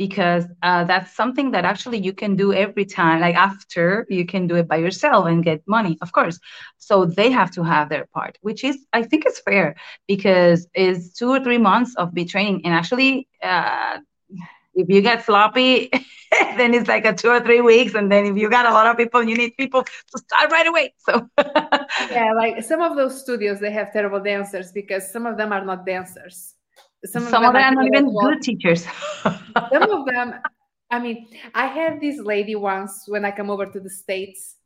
because 0.02 0.46
uh, 0.64 0.84
that's 0.90 1.12
something 1.22 1.52
that 1.52 1.64
actually 1.72 2.00
you 2.08 2.14
can 2.22 2.36
do 2.44 2.48
every 2.66 2.86
time 2.86 3.18
like 3.26 3.36
after 3.36 4.08
you 4.10 4.26
can 4.34 4.48
do 4.48 4.56
it 4.62 4.68
by 4.68 4.78
yourself 4.86 5.28
and 5.28 5.44
get 5.50 5.62
money 5.78 5.96
of 6.02 6.10
course 6.18 6.40
so 6.88 7.06
they 7.06 7.30
have 7.30 7.52
to 7.52 7.62
have 7.74 7.88
their 7.90 8.06
part 8.16 8.34
which 8.48 8.62
is 8.70 8.78
i 8.94 9.02
think 9.04 9.22
it's 9.28 9.42
fair 9.50 9.76
because 10.08 10.60
it's 10.74 11.14
two 11.20 11.30
or 11.36 11.40
three 11.46 11.62
months 11.70 11.92
of 12.02 12.14
be 12.14 12.26
training 12.26 12.58
and 12.66 12.74
actually 12.74 13.28
uh, 13.44 13.98
if 14.74 14.88
you 14.90 15.02
get 15.02 15.24
sloppy 15.24 15.92
then 16.58 16.74
it's 16.74 16.88
like 16.88 17.06
a 17.06 17.14
two 17.14 17.30
or 17.30 17.42
three 17.48 17.62
weeks 17.62 17.94
and 17.94 18.12
then 18.12 18.26
if 18.26 18.36
you 18.38 18.50
got 18.50 18.66
a 18.66 18.74
lot 18.80 18.88
of 18.88 18.98
people 18.98 19.22
you 19.24 19.36
need 19.38 19.54
people 19.58 19.84
to 19.84 20.18
start 20.26 20.52
right 20.52 20.68
away 20.68 20.94
so 21.08 21.14
Yeah, 22.10 22.34
like 22.34 22.64
some 22.64 22.82
of 22.82 22.96
those 22.96 23.22
studios 23.22 23.60
they 23.60 23.72
have 23.72 23.94
terrible 23.94 24.20
dancers 24.22 24.72
because 24.72 25.12
some 25.12 25.26
of 25.26 25.38
them 25.38 25.52
are 25.54 25.64
not 25.64 25.86
dancers. 25.86 26.56
Some 27.06 27.26
of 27.26 27.32
them 27.32 27.56
are 27.56 27.72
not 27.74 27.86
even 27.86 27.94
terrible- 27.94 28.22
good 28.22 28.42
teachers. 28.42 28.86
Some 29.24 29.92
of 29.92 30.06
them 30.06 30.36
i 30.92 31.00
mean 31.00 31.26
i 31.56 31.66
had 31.66 32.02
this 32.02 32.20
lady 32.20 32.54
once 32.54 33.06
when 33.08 33.24
i 33.24 33.32
come 33.32 33.50
over 33.50 33.66
to 33.66 33.80
the 33.80 33.90
states 33.90 34.58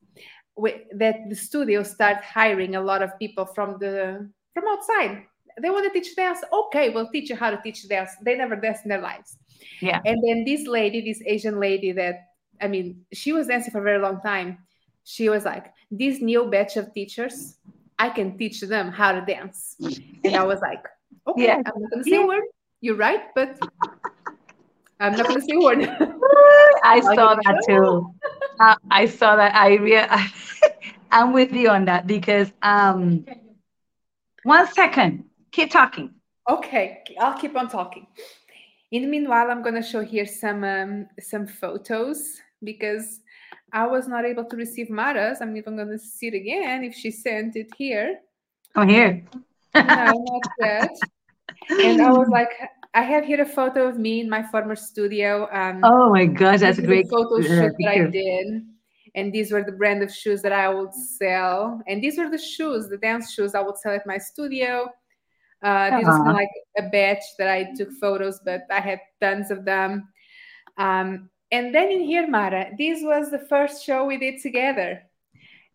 wi- 0.57 0.81
that 0.95 1.17
the 1.29 1.35
studio 1.35 1.83
start 1.83 2.17
hiring 2.23 2.75
a 2.75 2.81
lot 2.81 3.01
of 3.01 3.11
people 3.19 3.45
from 3.45 3.77
the 3.79 4.27
from 4.53 4.63
outside. 4.67 5.23
They 5.61 5.69
want 5.69 5.85
to 5.85 5.91
teach 5.97 6.15
dance? 6.15 6.39
Okay 6.51 6.89
we'll 6.89 7.09
teach 7.11 7.29
you 7.29 7.35
how 7.35 7.49
to 7.49 7.61
teach 7.61 7.87
dance. 7.87 8.11
They 8.23 8.35
never 8.35 8.55
dance 8.55 8.79
in 8.83 8.89
their 8.89 9.01
lives. 9.01 9.37
Yeah. 9.81 10.01
And 10.05 10.17
then 10.25 10.43
this 10.45 10.67
lady 10.67 11.01
this 11.01 11.21
asian 11.25 11.59
lady 11.59 11.91
that 11.93 12.15
i 12.61 12.67
mean 12.67 13.05
she 13.13 13.31
was 13.31 13.47
dancing 13.47 13.71
for 13.71 13.79
a 13.79 13.83
very 13.83 13.99
long 13.99 14.19
time. 14.21 14.57
She 15.03 15.29
was 15.29 15.45
like 15.45 15.71
this 15.91 16.19
new 16.21 16.49
batch 16.49 16.75
of 16.77 16.93
teachers 16.93 17.57
i 17.99 18.09
can 18.09 18.37
teach 18.37 18.59
them 18.61 18.91
how 18.91 19.11
to 19.13 19.21
dance. 19.25 19.75
And 20.23 20.35
i 20.35 20.43
was 20.43 20.59
like 20.61 20.83
okay 21.27 21.43
Yeah. 21.45 21.61
i'm 21.65 21.81
not 21.81 21.89
going 21.91 22.03
to 22.03 22.09
say 22.09 22.15
Yeah. 22.17 22.23
a 22.23 22.27
word 22.27 22.43
you're 22.81 22.95
right 22.95 23.23
but 23.35 23.59
i'm 24.99 25.15
not 25.17 25.27
going 25.27 25.39
to 25.41 25.45
say 25.45 25.53
a 25.55 25.59
word 25.59 25.81
I 26.83 26.99
saw 27.15 27.35
that 27.35 27.63
too. 27.67 28.13
Uh, 28.59 28.75
I 28.91 29.05
saw 29.07 29.35
that. 29.35 29.55
I 29.55 29.75
rea- 29.75 30.07
I'm 31.11 31.33
with 31.33 31.51
you 31.51 31.69
on 31.69 31.85
that 31.85 32.05
because 32.05 32.51
um, 32.61 33.25
one 34.43 34.67
second, 34.67 35.23
keep 35.51 35.71
talking. 35.71 36.13
Okay, 36.47 37.03
I'll 37.19 37.37
keep 37.39 37.55
on 37.57 37.69
talking. 37.69 38.05
In 38.91 39.01
the 39.01 39.07
meanwhile, 39.07 39.49
I'm 39.49 39.63
gonna 39.63 39.81
show 39.81 40.01
here 40.01 40.27
some 40.27 40.63
um, 40.63 41.07
some 41.19 41.47
photos 41.47 42.37
because 42.63 43.19
I 43.73 43.87
was 43.87 44.07
not 44.07 44.25
able 44.25 44.45
to 44.45 44.55
receive 44.55 44.89
Mara's. 44.89 45.41
I'm 45.41 45.57
even 45.57 45.75
gonna 45.75 45.97
see 45.97 46.27
it 46.27 46.35
again 46.35 46.83
if 46.83 46.93
she 46.93 47.09
sent 47.09 47.55
it 47.55 47.71
here. 47.77 48.19
I'm 48.75 48.87
here. 48.89 49.23
No, 49.73 49.83
not 49.83 50.51
yet. 50.59 50.91
And 51.69 52.01
I 52.01 52.11
was 52.11 52.27
like, 52.31 52.49
I 52.93 53.01
have 53.01 53.25
here 53.25 53.41
a 53.41 53.45
photo 53.45 53.87
of 53.87 53.99
me 53.99 54.21
in 54.21 54.29
my 54.29 54.43
former 54.43 54.75
studio. 54.75 55.49
Um, 55.51 55.81
oh 55.83 56.11
my 56.11 56.25
gosh, 56.25 56.61
that's 56.61 56.77
a 56.77 56.81
great 56.81 57.09
photo 57.09 57.41
shoot 57.41 57.73
that 57.79 57.89
I 57.89 58.09
did. 58.09 58.63
And 59.15 59.31
these 59.33 59.51
were 59.51 59.63
the 59.63 59.71
brand 59.71 60.03
of 60.03 60.13
shoes 60.13 60.41
that 60.41 60.51
I 60.51 60.69
would 60.69 60.93
sell. 60.93 61.81
And 61.87 62.03
these 62.03 62.17
were 62.17 62.29
the 62.29 62.37
shoes, 62.37 62.89
the 62.89 62.97
dance 62.97 63.33
shoes 63.33 63.55
I 63.55 63.61
would 63.61 63.77
sell 63.77 63.93
at 63.93 64.05
my 64.05 64.17
studio. 64.17 64.89
Uh, 65.63 65.97
this 65.97 66.07
is 66.07 66.15
of 66.15 66.27
like 66.27 66.49
a 66.77 66.83
batch 66.89 67.23
that 67.39 67.47
I 67.47 67.73
took 67.75 67.89
photos, 67.99 68.39
but 68.43 68.61
I 68.69 68.79
had 68.79 68.99
tons 69.21 69.51
of 69.51 69.65
them. 69.65 70.07
Um, 70.77 71.29
and 71.51 71.73
then 71.73 71.91
in 71.91 72.01
here, 72.01 72.27
Mara, 72.27 72.71
this 72.77 72.99
was 73.01 73.31
the 73.31 73.39
first 73.39 73.83
show 73.83 74.05
we 74.05 74.17
did 74.17 74.41
together. 74.41 75.01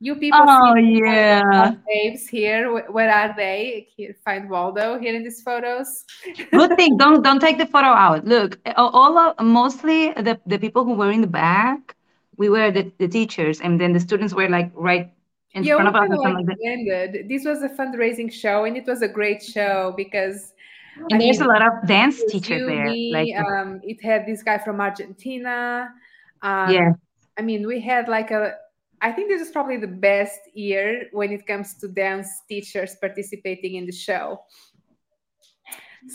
You 0.01 0.17
people 0.17 0.41
Oh 0.43 0.75
see 0.77 1.01
yeah. 1.05 1.75
babes 1.87 2.27
here. 2.27 2.73
Where 2.91 3.11
are 3.13 3.35
they? 3.37 3.87
Here, 3.95 4.17
find 4.25 4.49
Waldo 4.49 4.99
here 4.99 5.15
in 5.15 5.23
these 5.23 5.43
photos. 5.43 6.05
Good 6.53 6.77
thing. 6.77 6.97
Don't 6.97 7.23
don't 7.23 7.39
take 7.41 7.59
the 7.59 7.67
photo 7.67 7.89
out. 7.89 8.25
Look, 8.25 8.59
all 8.77 9.19
of 9.19 9.45
mostly 9.45 10.13
the 10.13 10.41
the 10.47 10.59
people 10.59 10.85
who 10.85 10.95
were 10.95 11.11
in 11.11 11.21
the 11.21 11.27
back, 11.27 11.95
we 12.37 12.49
were 12.49 12.71
the, 12.71 12.91
the 12.99 13.09
teachers, 13.09 13.61
and 13.61 13.79
then 13.79 13.93
the 13.93 14.01
students 14.01 14.33
were 14.33 14.49
like 14.49 14.73
right 14.75 15.13
in 15.53 15.65
yeah, 15.65 15.75
front 15.75 15.89
of 15.89 15.95
us 15.95 16.01
kind 16.01 16.13
and 16.13 16.15
of 16.15 16.21
something 16.23 16.47
like 16.47 16.47
that. 16.47 16.59
blended. 16.59 17.29
This 17.29 17.45
was 17.45 17.63
a 17.63 17.69
fundraising 17.69 18.33
show, 18.33 18.65
and 18.65 18.77
it 18.77 18.87
was 18.87 19.03
a 19.03 19.09
great 19.09 19.43
show 19.43 19.93
because 19.97 20.55
I 20.97 21.05
And 21.11 21.21
there's 21.21 21.41
a 21.41 21.45
lot 21.45 21.63
of 21.63 21.87
dance 21.87 22.25
teachers 22.25 22.67
there. 22.67 22.89
Like. 23.11 23.29
Um, 23.37 23.81
it 23.83 24.03
had 24.03 24.27
this 24.27 24.43
guy 24.43 24.59
from 24.59 24.81
Argentina. 24.81 25.91
Um, 26.43 26.71
yeah, 26.73 26.93
I 27.39 27.43
mean, 27.43 27.67
we 27.67 27.81
had 27.81 28.09
like 28.09 28.31
a. 28.31 28.55
I 29.03 29.13
think 29.13 29.29
this 29.29 29.41
is 29.41 29.51
probably 29.51 29.79
the 29.79 29.89
best 29.89 30.41
year 30.55 31.09
when 31.13 31.33
it 31.33 31.47
comes 31.47 31.79
to 31.79 31.89
dance 31.89 32.29
teachers 32.49 32.97
participating 33.01 33.77
in 33.77 33.87
the 33.87 33.93
show. 33.93 34.41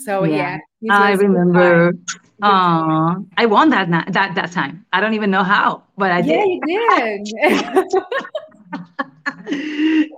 So 0.05 0.23
yeah. 0.23 0.25
yeah, 0.25 0.59
I 0.89 1.11
remember. 1.13 1.93
Uh, 2.41 3.15
I 3.38 3.45
won 3.45 3.69
that 3.69 3.88
night, 3.89 4.11
that 4.13 4.33
that 4.36 4.51
time. 4.51 4.86
I 4.91 4.99
don't 4.99 5.13
even 5.13 5.29
know 5.31 5.43
how, 5.43 5.83
but 5.97 6.11
I 6.11 6.19
Yeah, 6.21 6.43
did. 6.43 6.59
Yeah, 6.67 7.15
you 7.23 7.25
did. 7.25 7.88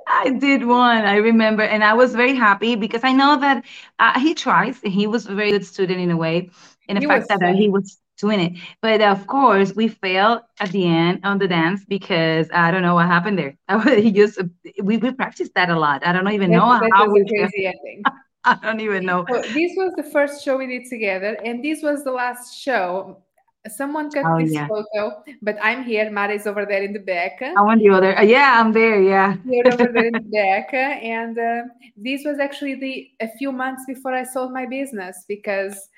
I 0.08 0.32
did 0.32 0.66
one. 0.66 1.06
I 1.06 1.18
remember, 1.18 1.62
and 1.64 1.84
I 1.84 1.94
was 1.94 2.16
very 2.16 2.34
happy 2.36 2.76
because 2.76 3.04
I 3.04 3.12
know 3.12 3.38
that 3.40 3.64
uh, 4.00 4.20
he 4.20 4.34
tries. 4.34 4.80
He 4.82 5.06
was 5.08 5.28
a 5.28 5.36
very 5.36 5.52
good 5.52 5.66
student 5.66 6.00
in 6.00 6.10
a 6.12 6.18
way, 6.18 6.50
in 6.88 6.96
the 6.96 7.02
He 7.02 7.08
fact 7.08 7.28
that 7.30 7.56
he 7.56 7.70
was 7.70 8.00
doing 8.18 8.40
it. 8.40 8.54
But 8.82 9.02
of 9.02 9.28
course, 9.28 9.76
we 9.76 9.88
failed 9.88 10.42
at 10.60 10.72
the 10.72 10.86
end 10.86 11.22
on 11.24 11.38
the 11.38 11.48
dance 11.48 11.86
because 11.86 12.48
I 12.54 12.72
don't 12.72 12.82
know 12.82 12.96
what 12.96 13.08
happened 13.08 13.38
there. 13.40 13.56
he 13.96 14.12
just 14.12 14.40
we 14.82 14.98
we 14.98 15.12
practiced 15.12 15.54
that 15.56 15.70
a 15.70 15.80
lot. 15.80 16.06
I 16.06 16.12
don't 16.12 16.28
even 16.32 16.52
know 16.52 16.80
how 16.94 17.10
we 17.10 17.26
crazy 17.26 17.66
ending. 17.66 18.04
I 18.44 18.58
don't 18.62 18.80
even 18.80 19.06
know. 19.06 19.26
So 19.30 19.42
this 19.42 19.74
was 19.76 19.94
the 19.98 20.04
first 20.04 20.44
show 20.44 20.58
we 20.58 20.68
did 20.68 20.90
together, 20.90 21.38
and 21.44 21.64
this 21.64 21.84
was 21.84 22.04
the 22.04 22.12
last 22.12 22.58
show. 22.58 23.24
Someone 23.68 24.10
cut 24.10 24.24
Oh 24.26 24.40
this 24.40 24.54
yeah, 24.54 24.68
photo, 24.68 25.24
but 25.42 25.58
I'm 25.62 25.84
here. 25.84 26.10
Mara 26.10 26.34
is 26.34 26.48
over 26.48 26.66
there 26.66 26.84
in 26.84 26.94
the 26.94 27.00
back. 27.00 27.42
I 27.42 27.62
want 27.62 27.82
the 27.82 27.90
other. 27.90 28.18
uh, 28.18 28.22
yeah, 28.22 28.62
I'm 28.62 28.72
there. 28.72 29.02
Yeah. 29.02 29.36
You're 29.44 29.74
over 29.74 29.92
there 29.92 30.06
in 30.06 30.14
the 30.14 30.20
back, 30.32 30.74
and 30.74 31.38
uh, 31.38 31.64
this 31.98 32.22
was 32.24 32.40
actually 32.40 32.76
the 32.76 33.12
a 33.20 33.28
few 33.38 33.52
months 33.52 33.84
before 33.86 34.14
I 34.14 34.24
sold 34.24 34.54
my 34.54 34.66
business 34.66 35.26
because 35.28 35.90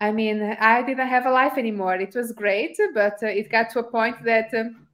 I 0.00 0.12
mean 0.12 0.42
I 0.42 0.82
didn't 0.82 1.08
have 1.08 1.26
a 1.26 1.30
life 1.30 1.56
anymore. 1.58 1.94
It 1.96 2.14
was 2.14 2.32
great, 2.32 2.76
but 2.94 3.22
uh, 3.22 3.26
it 3.26 3.50
got 3.50 3.70
to 3.70 3.80
a 3.80 3.84
point 3.90 4.24
that 4.24 4.52
um, 4.54 4.86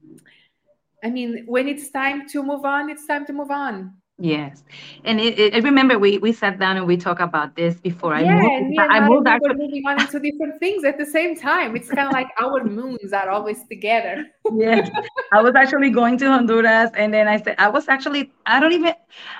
I 1.03 1.11
mean 1.11 1.45
when 1.47 1.69
it's 1.69 1.91
time 1.91 2.29
to 2.31 2.43
move 2.43 2.65
on, 2.65 2.91
it's 2.91 3.07
time 3.07 3.25
to 3.27 3.33
move 3.33 3.51
on. 3.51 3.97
Yes, 4.19 4.65
and 5.05 5.21
it, 5.21 5.39
it, 5.39 5.55
I 5.55 5.59
remember 5.59 5.99
we 5.99 6.19
we 6.19 6.33
sat 6.33 6.59
down 6.59 6.77
and 6.79 6.87
we 6.87 6.97
talked 6.97 7.21
about 7.21 7.55
this 7.55 7.81
before 7.81 8.15
I 8.15 8.25
Yeah, 8.25 8.25
moved. 8.25 8.55
and 8.59 8.75
I 8.89 9.01
moved 9.01 9.27
we 9.27 9.39
were 9.41 9.53
actually. 9.53 9.57
moving 9.57 9.83
on 9.87 9.99
into 10.01 10.19
different 10.19 10.59
things 10.59 10.85
at 10.85 10.97
the 10.99 11.05
same 11.07 11.37
time. 11.37 11.77
It's 11.77 11.91
kind 11.91 12.09
of 12.09 12.13
like 12.13 12.29
our 12.41 12.65
moons 12.65 13.13
are 13.13 13.29
always 13.31 13.65
together. 13.69 14.25
Yes, 14.49 14.91
I 15.33 15.43
was 15.43 15.55
actually 15.57 15.91
going 15.91 16.19
to 16.19 16.27
Honduras, 16.29 16.91
and 16.95 17.13
then 17.13 17.27
I 17.29 17.41
said 17.43 17.57
I 17.59 17.69
was 17.69 17.89
actually 17.89 18.33
I 18.47 18.61
don't 18.61 18.73
even 18.73 18.95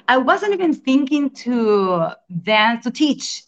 I 0.09 0.19
wasn't 0.19 0.55
even 0.55 0.75
thinking 0.75 1.31
to 1.47 2.11
dance 2.43 2.85
to 2.85 2.91
teach 2.91 3.43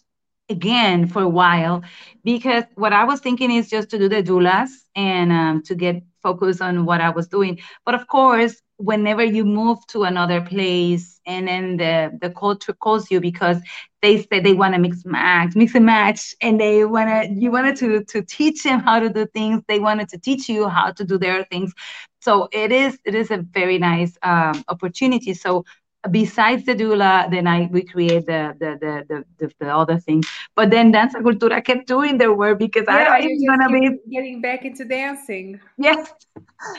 again 0.49 1.07
for 1.07 1.21
a 1.23 1.29
while 1.29 1.83
because 2.23 2.63
what 2.75 2.93
I 2.93 3.03
was 3.05 3.19
thinking 3.19 3.51
is 3.51 3.69
just 3.69 3.89
to 3.91 3.97
do 3.97 4.09
the 4.09 4.23
doulas 4.23 4.69
and 4.95 5.31
um, 5.31 5.61
to 5.63 5.75
get 5.75 6.03
focused 6.21 6.61
on 6.61 6.85
what 6.85 7.01
I 7.01 7.09
was 7.09 7.27
doing. 7.27 7.59
But 7.85 7.95
of 7.95 8.07
course, 8.07 8.61
whenever 8.77 9.23
you 9.23 9.45
move 9.45 9.79
to 9.87 10.03
another 10.03 10.41
place 10.41 11.19
and 11.25 11.47
then 11.47 11.77
the 11.77 12.17
the 12.21 12.29
culture 12.29 12.73
calls 12.73 13.09
you 13.11 13.19
because 13.19 13.57
they 14.01 14.21
say 14.23 14.39
they 14.39 14.53
want 14.53 14.73
to 14.75 14.79
mix 14.79 15.05
match, 15.05 15.55
mix 15.55 15.75
and 15.75 15.85
match, 15.85 16.33
and 16.41 16.59
they 16.59 16.85
wanna 16.85 17.25
you 17.31 17.51
wanted 17.51 17.75
to 17.77 18.03
to 18.05 18.21
teach 18.23 18.63
them 18.63 18.79
how 18.79 18.99
to 18.99 19.09
do 19.09 19.25
things. 19.27 19.61
They 19.67 19.79
wanted 19.79 20.09
to 20.09 20.17
teach 20.19 20.49
you 20.49 20.67
how 20.67 20.91
to 20.91 21.03
do 21.03 21.17
their 21.17 21.43
things. 21.45 21.73
So 22.21 22.47
it 22.51 22.71
is 22.71 22.97
it 23.05 23.15
is 23.15 23.31
a 23.31 23.37
very 23.37 23.77
nice 23.77 24.17
um, 24.23 24.63
opportunity. 24.67 25.33
So 25.33 25.65
besides 26.11 26.65
the 26.65 26.75
doula, 26.75 27.29
then 27.31 27.47
I 27.47 27.67
we 27.71 27.83
create 27.83 28.25
the 28.25 28.55
the 28.59 28.77
the 28.81 28.93
the, 29.09 29.23
the, 29.39 29.53
the 29.59 29.75
other 29.75 29.97
thing. 29.99 30.25
But 30.55 30.69
then 30.71 30.91
Danza 30.91 31.19
Cultura 31.19 31.63
kept 31.63 31.87
doing 31.87 32.17
their 32.17 32.33
work 32.33 32.59
because 32.59 32.87
I 32.87 33.05
Yeah, 33.05 33.19
even 33.19 33.37
just 33.39 33.45
gonna 33.47 33.69
be 33.69 33.97
getting 34.09 34.41
back 34.41 34.65
into 34.65 34.85
dancing. 34.85 35.59
yes. 35.77 36.13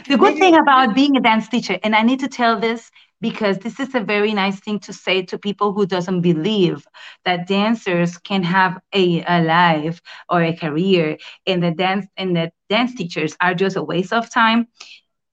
The 0.08 0.16
good 0.16 0.36
thing 0.38 0.56
about 0.56 0.94
being 0.94 1.16
a 1.16 1.20
dance 1.20 1.48
teacher, 1.48 1.78
and 1.82 1.94
I 1.94 2.02
need 2.02 2.20
to 2.20 2.28
tell 2.28 2.58
this 2.58 2.90
because 3.20 3.58
this 3.58 3.78
is 3.80 3.94
a 3.94 4.00
very 4.00 4.32
nice 4.32 4.60
thing 4.60 4.78
to 4.80 4.92
say 4.92 5.22
to 5.22 5.38
people 5.38 5.72
who 5.72 5.86
doesn't 5.86 6.20
believe 6.22 6.86
that 7.24 7.46
dancers 7.46 8.18
can 8.18 8.42
have 8.42 8.78
a, 8.92 9.22
a 9.26 9.42
life 9.42 10.00
or 10.28 10.42
a 10.42 10.54
career 10.56 11.16
and 11.46 11.62
the 11.62 11.70
dance 11.70 12.06
and 12.16 12.36
the 12.36 12.50
dance 12.68 12.94
teachers 12.94 13.36
are 13.40 13.54
just 13.54 13.76
a 13.76 13.82
waste 13.82 14.12
of 14.12 14.30
time. 14.30 14.66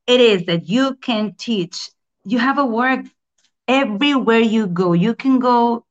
It 0.07 0.19
is 0.19 0.45
that 0.45 0.67
you 0.67 0.95
can 1.01 1.33
teach. 1.37 1.89
You 2.23 2.39
have 2.39 2.57
a 2.57 2.65
work 2.65 3.05
everywhere 3.67 4.39
you 4.39 4.67
go. 4.67 4.93
You 4.93 5.15
can 5.15 5.39
go 5.39 5.85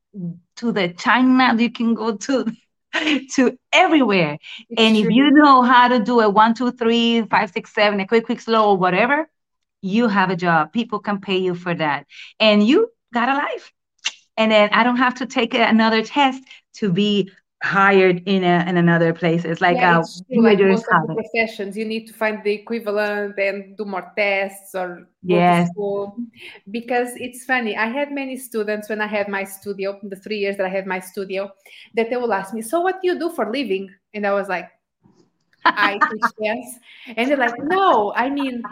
to 0.57 0.71
the 0.71 0.89
China, 0.89 1.55
you 1.57 1.71
can 1.71 1.93
go 1.93 2.15
to 2.17 2.45
to 3.33 3.57
everywhere. 3.71 4.37
it's 4.69 4.81
And 4.81 4.97
if 4.97 5.09
you 5.09 5.31
know 5.31 5.61
how 5.61 5.87
to 5.87 5.99
do 5.99 6.19
a 6.19 6.29
one, 6.29 6.53
two, 6.53 6.71
three, 6.71 7.23
five, 7.23 7.51
six, 7.51 7.73
seven, 7.73 7.99
a 7.99 8.07
quick, 8.07 8.25
quick, 8.25 8.41
slow, 8.41 8.71
or 8.71 8.77
whatever, 8.77 9.29
you 9.81 10.07
have 10.07 10.29
a 10.29 10.35
job. 10.35 10.73
People 10.73 10.99
can 10.99 11.19
pay 11.19 11.37
you 11.37 11.53
for 11.55 11.73
that. 11.73 12.05
And 12.39 12.65
you 12.65 12.89
got 13.13 13.29
a 13.29 13.33
life. 13.33 13.71
And 14.37 14.51
then 14.51 14.69
I 14.71 14.83
don't 14.83 14.97
have 14.97 15.15
to 15.15 15.25
take 15.25 15.53
another 15.53 16.03
test 16.03 16.43
to 16.75 16.91
be 16.91 17.31
hired 17.63 18.21
in 18.27 18.43
a, 18.43 18.63
in 18.67 18.77
another 18.77 19.13
place. 19.13 19.43
It's 19.45 19.61
like 19.61 19.77
Yeah, 19.77 19.99
it's 19.99 20.21
true. 20.21 20.37
you 20.37 20.41
Like 20.43 20.59
most 20.59 20.85
of 20.91 21.07
the 21.07 21.13
professions, 21.15 21.75
you 21.75 21.85
need 21.85 22.05
to 22.07 22.13
find 22.13 22.43
the 22.43 22.51
equivalent 22.51 23.37
and 23.39 23.75
do 23.77 23.85
more 23.85 24.11
tests 24.15 24.75
or 24.75 25.07
go 25.27 25.37
to 25.37 25.43
Yes. 25.43 25.69
school. 25.71 26.17
Because 26.69 27.09
it's 27.15 27.45
funny, 27.45 27.75
I 27.75 27.87
had 27.87 28.11
many 28.11 28.37
students 28.37 28.89
when 28.89 29.01
I 29.01 29.07
had 29.07 29.27
my 29.27 29.43
studio, 29.43 29.99
the 30.03 30.15
three 30.15 30.37
years 30.37 30.57
that 30.57 30.65
I 30.65 30.69
had 30.69 30.85
my 30.85 30.99
studio, 30.99 31.51
that 31.95 32.09
they 32.09 32.17
will 32.17 32.33
ask 32.33 32.53
me, 32.53 32.61
So, 32.61 32.81
what 32.81 33.01
do 33.01 33.07
you 33.07 33.17
do 33.19 33.29
for 33.31 33.51
living? 33.51 33.89
And 34.13 34.25
I 34.25 34.33
was 34.33 34.47
like, 34.47 34.69
I 35.65 35.99
teach 36.11 36.31
dance. 36.41 36.79
And 37.15 37.29
they're 37.29 37.37
like, 37.37 37.55
No, 37.63 38.13
I 38.15 38.29
mean, 38.29 38.63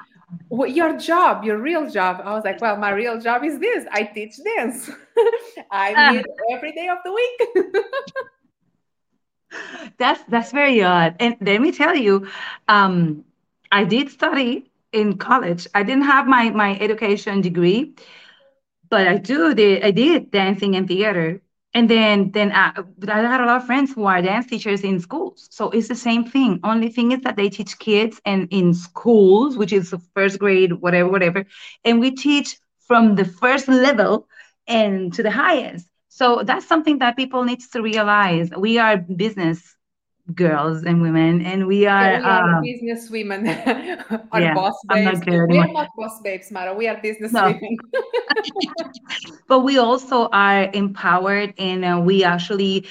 your 0.51 0.97
job, 0.97 1.43
your 1.43 1.57
real 1.57 1.89
job. 1.89 2.21
I 2.23 2.33
was 2.33 2.43
like, 2.45 2.61
Well, 2.61 2.77
my 2.77 2.91
real 2.91 3.19
job 3.19 3.43
is 3.43 3.57
this 3.59 3.85
I 3.91 4.03
teach 4.03 4.35
dance. 4.55 4.91
I'm 5.71 5.97
Ah. 5.97 6.09
here 6.11 6.23
every 6.53 6.71
day 6.73 6.87
of 6.87 6.99
the 7.03 7.11
week. 7.11 7.65
That's 9.97 10.21
that's 10.29 10.51
very 10.51 10.81
odd. 10.83 11.15
And 11.19 11.35
let 11.41 11.61
me 11.61 11.71
tell 11.71 11.95
you, 11.95 12.27
um, 12.67 13.23
I 13.71 13.83
did 13.83 14.09
study 14.09 14.69
in 14.91 15.17
college. 15.17 15.67
I 15.73 15.83
didn't 15.83 16.03
have 16.05 16.27
my 16.27 16.49
my 16.51 16.77
education 16.79 17.41
degree, 17.41 17.93
but 18.89 19.07
I 19.07 19.17
do 19.17 19.53
did 19.53 19.83
I 19.83 19.91
did 19.91 20.31
dancing 20.31 20.75
and 20.75 20.87
theater. 20.87 21.41
And 21.73 21.89
then 21.89 22.31
then 22.31 22.51
I, 22.53 22.71
I 23.07 23.19
had 23.21 23.41
a 23.41 23.45
lot 23.45 23.57
of 23.57 23.65
friends 23.65 23.93
who 23.93 24.05
are 24.05 24.21
dance 24.21 24.47
teachers 24.47 24.81
in 24.81 24.99
schools. 24.99 25.47
So 25.51 25.69
it's 25.71 25.87
the 25.87 25.95
same 25.95 26.25
thing. 26.25 26.59
Only 26.63 26.89
thing 26.89 27.11
is 27.11 27.21
that 27.21 27.35
they 27.35 27.49
teach 27.49 27.77
kids 27.79 28.21
and 28.25 28.47
in 28.51 28.73
schools, 28.73 29.57
which 29.57 29.73
is 29.73 29.93
first 30.13 30.39
grade, 30.39 30.73
whatever, 30.73 31.09
whatever. 31.09 31.45
And 31.83 31.99
we 31.99 32.11
teach 32.11 32.57
from 32.87 33.15
the 33.15 33.25
first 33.25 33.67
level 33.67 34.27
and 34.67 35.13
to 35.13 35.23
the 35.23 35.31
highest. 35.31 35.87
So 36.15 36.43
that's 36.45 36.65
something 36.65 36.99
that 36.99 37.17
people 37.17 37.43
need 37.43 37.59
to 37.73 37.81
realize. 37.81 38.49
We 38.57 38.79
are 38.79 38.95
business 38.95 39.75
girls 40.33 40.83
and 40.83 41.01
women, 41.01 41.41
and 41.41 41.67
we 41.67 41.85
are 41.87 42.15
Yeah, 42.15 42.19
we 42.23 42.25
are 42.31 42.55
um, 42.55 42.63
business 42.63 43.09
women 43.09 43.47
or 44.31 44.39
yeah. 44.39 44.55
boss 44.55 44.79
babes. 44.87 45.19
We 45.49 45.59
are 45.59 45.67
not 45.73 45.89
boss 45.97 46.21
babes, 46.23 46.51
Mara. 46.51 46.73
We 46.73 46.87
are 46.87 46.95
business 47.01 47.33
No. 47.33 47.47
women. 47.51 47.77
but 49.49 49.59
we 49.59 49.77
also 49.77 50.29
are 50.31 50.71
empowered 50.73 51.53
and 51.57 51.83
uh, 51.83 51.99
we 52.01 52.23
actually 52.23 52.87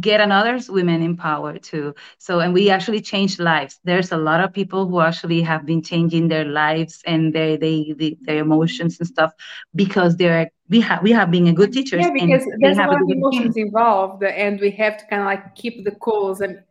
get 0.00 0.20
another 0.20 0.58
women 0.68 1.02
in 1.02 1.16
power 1.16 1.58
too 1.58 1.94
so 2.18 2.40
and 2.40 2.52
we 2.54 2.70
actually 2.70 3.00
change 3.00 3.38
lives 3.38 3.78
there's 3.84 4.12
a 4.12 4.16
lot 4.16 4.40
of 4.40 4.52
people 4.52 4.86
who 4.88 5.00
actually 5.00 5.42
have 5.42 5.64
been 5.66 5.82
changing 5.82 6.28
their 6.28 6.44
lives 6.44 7.02
and 7.06 7.34
their 7.34 7.56
they, 7.56 7.94
they 7.98 8.16
their 8.22 8.38
emotions 8.40 8.98
and 8.98 9.06
stuff 9.08 9.32
because 9.74 10.16
they're 10.16 10.50
we 10.68 10.80
have 10.80 11.02
we 11.02 11.12
have 11.12 11.30
been 11.30 11.46
a 11.46 11.52
good 11.52 11.72
teachers 11.72 12.06
Yeah, 12.06 12.10
because 12.12 12.44
there's 12.60 12.78
a 12.78 12.82
lot 12.84 13.00
of 13.00 13.08
emotions 13.08 13.56
opinion. 13.56 13.56
involved, 13.56 14.22
and 14.22 14.60
we 14.60 14.70
have 14.72 14.98
to 14.98 15.06
kind 15.06 15.22
of 15.22 15.26
like 15.26 15.54
keep 15.54 15.84
the 15.84 15.92
calls 15.92 16.40
and 16.40 16.62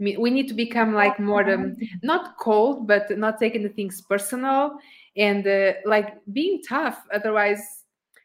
we 0.00 0.30
need 0.30 0.48
to 0.48 0.54
become 0.54 0.92
like 0.94 1.18
more 1.20 1.48
um, 1.50 1.76
not 2.02 2.36
cold, 2.38 2.86
but 2.86 3.16
not 3.16 3.38
taking 3.38 3.62
the 3.62 3.68
things 3.68 4.02
personal 4.02 4.78
and 5.16 5.46
uh, 5.46 5.74
like 5.86 6.14
being 6.32 6.60
tough. 6.68 6.98
Otherwise, 7.12 7.62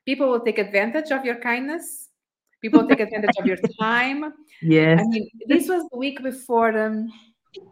people 0.06 0.30
will 0.30 0.40
take 0.40 0.58
advantage 0.58 1.12
of 1.12 1.24
your 1.26 1.36
kindness. 1.36 2.09
People 2.62 2.86
take 2.88 3.00
advantage 3.00 3.36
of 3.40 3.46
your 3.46 3.58
time. 3.80 4.34
yes 4.62 5.00
I 5.00 5.04
mean, 5.06 5.30
this 5.48 5.68
was 5.70 5.88
the 5.92 5.98
week 5.98 6.22
before 6.22 6.78
um, 6.78 7.10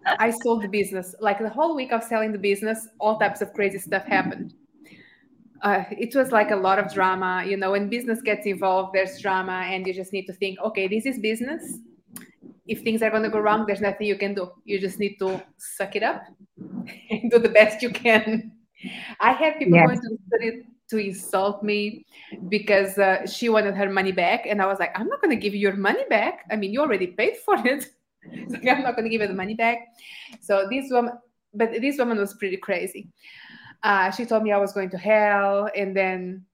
I 0.06 0.32
sold 0.32 0.64
the 0.64 0.68
business. 0.68 1.14
Like 1.20 1.40
the 1.40 1.50
whole 1.50 1.76
week 1.76 1.92
of 1.92 2.04
selling 2.04 2.32
the 2.32 2.38
business, 2.38 2.88
all 3.00 3.20
types 3.20 3.42
of 3.42 3.54
crazy 3.54 3.80
stuff 3.80 4.06
happened. 4.06 4.54
Uh, 5.62 5.84
it 5.92 6.16
was 6.16 6.32
like 6.32 6.52
a 6.52 6.56
lot 6.56 6.80
of 6.80 6.94
drama. 6.94 7.44
You 7.46 7.58
know, 7.58 7.72
when 7.72 7.90
business 7.90 8.22
gets 8.22 8.46
involved, 8.46 8.94
there's 8.94 9.20
drama, 9.20 9.66
and 9.66 9.86
you 9.88 9.94
just 9.94 10.14
need 10.14 10.26
to 10.28 10.34
think, 10.34 10.60
okay, 10.60 10.88
this 10.88 11.06
is 11.06 11.20
business. 11.20 11.80
If 12.68 12.82
things 12.82 13.02
are 13.02 13.10
going 13.10 13.24
to 13.24 13.30
go 13.30 13.40
wrong, 13.40 13.66
there's 13.66 13.82
nothing 13.82 14.08
you 14.08 14.18
can 14.18 14.34
do. 14.34 14.52
You 14.66 14.80
just 14.80 15.00
need 15.00 15.18
to 15.20 15.42
suck 15.58 15.96
it 15.96 16.04
up 16.04 16.24
and 17.10 17.32
do 17.32 17.40
the 17.40 17.50
best 17.50 17.82
you 17.82 17.90
can. 17.90 18.52
I 19.20 19.32
had 19.32 19.58
people 19.58 19.78
yes. 19.78 19.88
going 19.88 20.00
to 20.00 20.18
study 20.28 20.64
to 20.90 20.98
insult 20.98 21.64
me 21.64 22.06
because 22.50 22.98
uh, 22.98 23.26
she 23.26 23.50
wanted 23.50 23.76
her 23.76 23.90
money 23.90 24.12
back, 24.12 24.46
and 24.46 24.62
I 24.62 24.66
was 24.66 24.80
like, 24.80 24.98
I'm 24.98 25.08
not 25.08 25.22
going 25.22 25.36
to 25.36 25.42
give 25.42 25.54
you 25.54 25.60
your 25.60 25.76
money 25.76 26.04
back. 26.10 26.46
I 26.50 26.56
mean, 26.56 26.72
you 26.72 26.82
already 26.82 27.08
paid 27.08 27.38
for 27.46 27.56
it. 27.66 27.84
so 27.84 28.58
I'm 28.70 28.84
not 28.84 28.96
going 28.96 29.04
to 29.04 29.10
give 29.10 29.22
you 29.22 29.28
the 29.28 29.34
money 29.34 29.56
back. 29.56 29.80
So 30.42 30.68
this 30.70 30.92
woman, 30.92 31.14
but 31.54 31.72
this 31.72 31.98
woman 31.98 32.18
was 32.18 32.34
pretty 32.34 32.58
crazy. 32.58 33.10
Uh, 33.84 34.12
she 34.12 34.26
told 34.26 34.44
me 34.44 34.52
I 34.52 34.58
was 34.58 34.74
going 34.74 34.90
to 34.92 34.98
hell, 34.98 35.70
and 35.76 35.96
then 35.96 36.46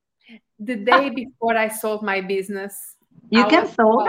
the 0.59 0.75
day 0.75 1.09
before 1.09 1.57
I 1.57 1.67
sold 1.67 2.03
my 2.03 2.21
business, 2.21 2.95
you 3.29 3.43
I 3.43 3.49
can 3.49 3.67
sell. 3.67 4.07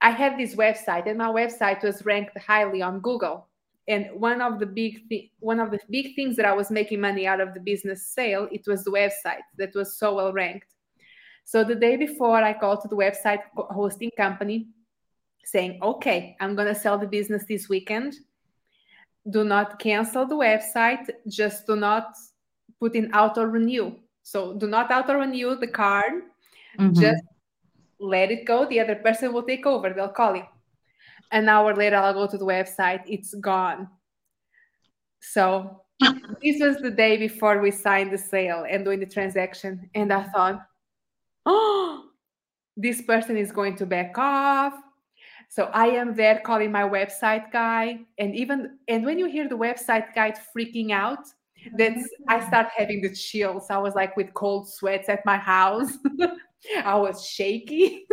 I 0.00 0.10
had 0.10 0.36
this 0.36 0.56
website, 0.56 1.06
and 1.06 1.18
my 1.18 1.28
website 1.28 1.82
was 1.82 2.04
ranked 2.04 2.36
highly 2.38 2.82
on 2.82 3.00
Google. 3.00 3.46
And 3.88 4.06
one 4.14 4.40
of 4.40 4.60
the 4.60 4.66
big 4.66 5.08
thi- 5.08 5.32
one 5.40 5.58
of 5.58 5.70
the 5.70 5.80
big 5.90 6.14
things 6.14 6.36
that 6.36 6.46
I 6.46 6.52
was 6.52 6.70
making 6.70 7.00
money 7.00 7.26
out 7.26 7.40
of 7.40 7.52
the 7.52 7.60
business 7.60 8.06
sale, 8.06 8.48
it 8.52 8.62
was 8.66 8.84
the 8.84 8.92
website 8.92 9.42
that 9.58 9.74
was 9.74 9.96
so 9.96 10.14
well 10.14 10.32
ranked. 10.32 10.74
So 11.44 11.64
the 11.64 11.74
day 11.74 11.96
before, 11.96 12.42
I 12.42 12.52
called 12.52 12.82
to 12.82 12.88
the 12.88 12.96
website 12.96 13.40
hosting 13.56 14.10
company 14.16 14.68
saying, 15.44 15.80
okay, 15.82 16.36
I'm 16.40 16.54
going 16.54 16.68
to 16.68 16.74
sell 16.78 16.96
the 16.96 17.06
business 17.06 17.44
this 17.48 17.68
weekend. 17.68 18.14
Do 19.28 19.44
not 19.44 19.78
cancel 19.78 20.26
the 20.26 20.36
website. 20.36 21.10
Just 21.28 21.66
do 21.66 21.76
not 21.76 22.14
put 22.78 22.94
in 22.94 23.12
auto 23.12 23.44
renew. 23.44 23.96
So 24.22 24.54
do 24.54 24.68
not 24.68 24.90
auto 24.92 25.14
renew 25.14 25.56
the 25.56 25.66
card. 25.66 26.22
Mm-hmm. 26.78 27.00
Just 27.00 27.24
let 27.98 28.30
it 28.30 28.44
go. 28.44 28.66
The 28.66 28.80
other 28.80 28.96
person 28.96 29.32
will 29.32 29.42
take 29.42 29.66
over. 29.66 29.90
They'll 29.90 30.08
call 30.08 30.36
you. 30.36 30.44
An 31.32 31.48
hour 31.48 31.74
later, 31.74 31.96
I'll 31.96 32.14
go 32.14 32.26
to 32.26 32.38
the 32.38 32.44
website. 32.44 33.02
It's 33.06 33.34
gone. 33.34 33.88
So 35.20 35.82
this 36.42 36.60
was 36.60 36.76
the 36.78 36.90
day 36.90 37.16
before 37.16 37.60
we 37.60 37.70
signed 37.70 38.12
the 38.12 38.18
sale 38.18 38.64
and 38.68 38.84
doing 38.84 39.00
the 39.00 39.06
transaction. 39.06 39.90
And 39.94 40.12
I 40.12 40.24
thought, 40.24 40.60
oh, 41.46 42.04
this 42.76 43.02
person 43.02 43.36
is 43.36 43.50
going 43.50 43.76
to 43.76 43.86
back 43.86 44.16
off 44.16 44.74
so 45.52 45.64
I 45.74 45.88
am 45.88 46.14
there 46.14 46.40
calling 46.42 46.72
my 46.72 46.84
website 46.84 47.52
guy, 47.52 47.98
and 48.16 48.34
even 48.34 48.78
and 48.88 49.04
when 49.04 49.18
you 49.18 49.26
hear 49.26 49.50
the 49.50 49.54
website 49.54 50.14
guy 50.14 50.32
freaking 50.56 50.92
out, 50.92 51.26
that's 51.76 52.08
I 52.26 52.38
mm. 52.38 52.46
start 52.46 52.68
having 52.74 53.02
the 53.02 53.14
chills. 53.14 53.66
I 53.68 53.76
was 53.76 53.94
like 53.94 54.16
with 54.16 54.32
cold 54.32 54.66
sweats 54.72 55.10
at 55.10 55.26
my 55.26 55.36
house. 55.36 55.92
I 56.82 56.94
was 56.94 57.26
shaky. 57.26 58.06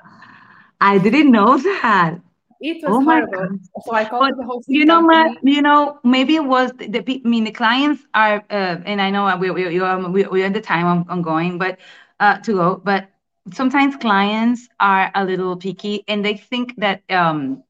I 0.80 0.98
didn't 0.98 1.32
know 1.32 1.58
that. 1.58 2.18
It 2.60 2.82
was 2.82 2.96
oh 2.96 3.04
horrible. 3.04 3.58
So 3.84 3.94
I 3.94 4.04
called 4.04 4.30
but, 4.30 4.36
the 4.36 4.44
whole. 4.44 4.62
You 4.66 4.84
know, 4.84 5.00
my, 5.00 5.36
you 5.42 5.62
know, 5.62 5.98
maybe 6.02 6.36
it 6.36 6.44
was 6.44 6.72
the, 6.72 6.88
the 6.88 7.22
I 7.24 7.28
mean, 7.28 7.44
the 7.44 7.52
clients 7.52 8.02
are, 8.14 8.44
uh, 8.50 8.76
and 8.84 9.00
I 9.00 9.10
know 9.10 9.36
we 9.36 9.50
we 9.50 9.64
we 9.68 10.24
we're 10.26 10.46
at 10.46 10.54
the 10.54 10.60
time 10.60 10.86
i'm 10.86 11.04
ongoing, 11.08 11.58
but 11.58 11.78
uh, 12.20 12.38
to 12.38 12.52
go, 12.52 12.80
but 12.82 13.08
sometimes 13.52 13.96
clients 13.96 14.68
are 14.80 15.10
a 15.14 15.24
little 15.24 15.56
picky 15.56 16.04
and 16.08 16.24
they 16.24 16.36
think 16.36 16.74
that 16.78 17.02
um, 17.10 17.62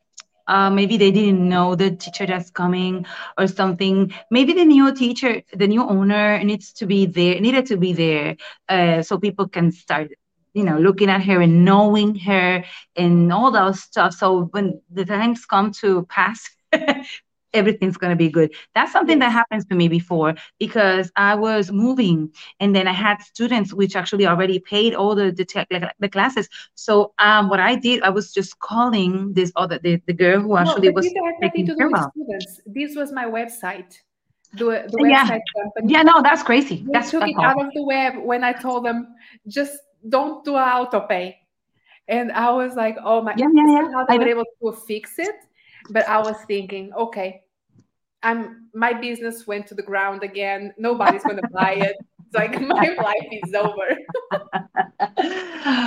uh, 0.46 0.70
maybe 0.70 0.96
they 0.96 1.10
didn't 1.10 1.46
know 1.48 1.74
the 1.74 1.90
teacher 1.90 2.26
that's 2.26 2.50
coming 2.50 3.04
or 3.36 3.46
something. 3.46 4.12
Maybe 4.30 4.52
the 4.54 4.64
new 4.64 4.94
teacher, 4.94 5.42
the 5.52 5.66
new 5.66 5.82
owner 5.86 6.42
needs 6.42 6.72
to 6.74 6.86
be 6.86 7.06
there, 7.06 7.38
needed 7.40 7.66
to 7.66 7.76
be 7.76 7.92
there, 7.92 8.36
uh, 8.68 9.02
so 9.02 9.18
people 9.18 9.48
can 9.48 9.70
start, 9.70 10.10
you 10.54 10.64
know, 10.64 10.78
looking 10.78 11.10
at 11.10 11.24
her 11.24 11.40
and 11.40 11.64
knowing 11.64 12.14
her 12.16 12.64
and 12.96 13.32
all 13.32 13.50
those 13.50 13.80
stuff. 13.80 14.14
So 14.14 14.44
when 14.52 14.80
the 14.90 15.04
times 15.04 15.44
come 15.44 15.72
to 15.80 16.04
pass, 16.06 16.48
everything's 17.54 17.96
going 17.96 18.10
to 18.10 18.16
be 18.16 18.28
good. 18.28 18.52
That's 18.74 18.92
something 18.92 19.18
that 19.20 19.32
happens 19.32 19.64
to 19.66 19.74
me 19.74 19.88
before 19.88 20.34
because 20.58 21.10
I 21.16 21.34
was 21.34 21.70
moving 21.70 22.32
and 22.60 22.74
then 22.74 22.86
I 22.86 22.92
had 22.92 23.20
students 23.22 23.72
which 23.72 23.96
actually 23.96 24.26
already 24.26 24.58
paid 24.58 24.94
all 24.94 25.14
the 25.14 25.32
the, 25.32 25.92
the 25.98 26.08
classes. 26.08 26.48
So 26.74 27.12
um, 27.18 27.48
what 27.48 27.60
I 27.60 27.74
did, 27.74 28.02
I 28.02 28.10
was 28.10 28.32
just 28.32 28.58
calling 28.58 29.32
this 29.32 29.52
other 29.56 29.78
the, 29.82 30.00
the 30.06 30.12
girl 30.12 30.40
who 30.40 30.56
actually 30.56 30.88
no, 30.88 30.94
was 30.94 31.08
taking 31.40 31.66
care 31.66 31.86
of 31.86 32.10
students. 32.12 32.60
This 32.66 32.96
was 32.96 33.12
my 33.12 33.24
website. 33.24 33.94
The, 34.54 34.86
the 34.90 34.98
website 34.98 35.10
yeah. 35.10 35.38
company. 35.62 35.92
Yeah, 35.92 36.02
no, 36.02 36.22
that's 36.22 36.42
crazy. 36.42 36.76
They 36.86 36.92
that's 36.92 37.10
took 37.10 37.22
it 37.26 37.36
out 37.38 37.60
of 37.60 37.70
the 37.74 37.82
web 37.82 38.14
when 38.24 38.42
I 38.42 38.52
told 38.52 38.86
them 38.86 39.14
just 39.46 39.78
don't 40.06 40.44
do 40.44 40.56
auto 40.56 41.00
pay. 41.00 41.38
And 42.08 42.32
I 42.32 42.50
was 42.50 42.74
like, 42.74 42.96
oh 43.04 43.22
my, 43.22 43.34
yeah, 43.36 43.48
yeah, 43.52 43.88
yeah. 43.90 44.04
they 44.08 44.18
were 44.18 44.28
able 44.28 44.44
to 44.62 44.72
fix 44.86 45.18
it 45.18 45.34
but 45.90 46.08
I 46.08 46.18
was 46.18 46.36
thinking, 46.46 46.92
okay, 46.94 47.42
I'm 48.22 48.68
my 48.74 48.92
business 48.92 49.46
went 49.46 49.66
to 49.68 49.74
the 49.74 49.82
ground 49.82 50.22
again. 50.22 50.74
Nobody's 50.78 51.22
going 51.22 51.36
to 51.42 51.48
buy 51.52 51.74
it. 51.74 51.96
It's 52.26 52.34
like 52.34 52.60
my 52.60 52.88
life 52.94 53.28
is 53.30 53.54
over. 53.54 53.96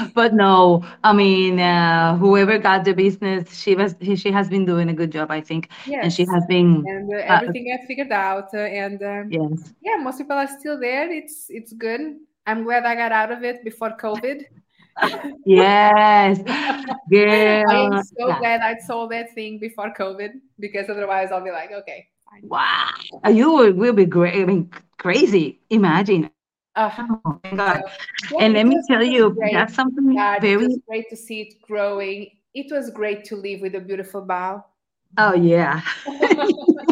but 0.13 0.33
no, 0.33 0.83
I 1.03 1.13
mean, 1.13 1.59
uh, 1.59 2.17
whoever 2.17 2.57
got 2.57 2.85
the 2.85 2.93
business, 2.93 3.55
she 3.55 3.75
was 3.75 3.95
she 4.15 4.31
has 4.31 4.49
been 4.49 4.65
doing 4.65 4.89
a 4.89 4.93
good 4.93 5.11
job, 5.11 5.29
I 5.29 5.41
think, 5.41 5.69
yes. 5.85 6.03
and 6.03 6.13
she 6.13 6.25
has 6.25 6.45
been 6.47 6.83
and 6.87 7.13
uh, 7.13 7.17
everything 7.17 7.71
uh, 7.71 7.83
I 7.83 7.85
figured 7.85 8.11
out. 8.11 8.53
Uh, 8.53 8.59
and 8.59 9.01
um, 9.03 9.31
yes, 9.31 9.73
yeah, 9.81 9.97
most 9.97 10.17
people 10.17 10.37
are 10.37 10.47
still 10.47 10.79
there. 10.79 11.11
It's 11.11 11.47
it's 11.49 11.73
good. 11.73 12.17
I'm 12.45 12.63
glad 12.63 12.85
I 12.85 12.95
got 12.95 13.11
out 13.11 13.31
of 13.31 13.43
it 13.43 13.63
before 13.63 13.91
COVID. 13.97 14.43
yes, 15.45 16.39
girl. 17.09 17.63
I'm 17.69 18.03
so 18.03 18.27
yeah. 18.27 18.39
glad 18.39 18.61
I 18.61 18.77
sold 18.79 19.11
that 19.11 19.33
thing 19.33 19.59
before 19.59 19.93
COVID 19.93 20.31
because 20.59 20.89
otherwise 20.89 21.31
I'll 21.31 21.43
be 21.43 21.51
like, 21.51 21.71
okay, 21.71 22.07
Wow, 22.43 22.89
you 23.29 23.51
will, 23.51 23.73
will 23.73 23.93
be 23.93 24.05
great. 24.05 24.41
I 24.41 24.45
mean, 24.45 24.71
crazy. 24.97 25.59
Imagine. 25.69 26.29
Uh, 26.75 26.89
oh 27.25 27.39
my 27.43 27.51
God. 27.51 27.83
Yeah, 28.31 28.37
and 28.39 28.53
let 28.53 28.65
me 28.65 28.81
tell 28.87 29.03
you, 29.03 29.31
great. 29.31 29.53
that's 29.53 29.73
something 29.73 30.13
yeah, 30.13 30.39
very 30.39 30.77
great 30.87 31.09
to 31.09 31.17
see 31.17 31.41
it 31.41 31.61
growing. 31.61 32.31
It 32.53 32.71
was 32.71 32.89
great 32.89 33.25
to 33.25 33.35
live 33.35 33.61
with 33.61 33.75
a 33.75 33.81
beautiful 33.81 34.21
bow. 34.21 34.63
Oh 35.17 35.33
yeah. 35.33 35.81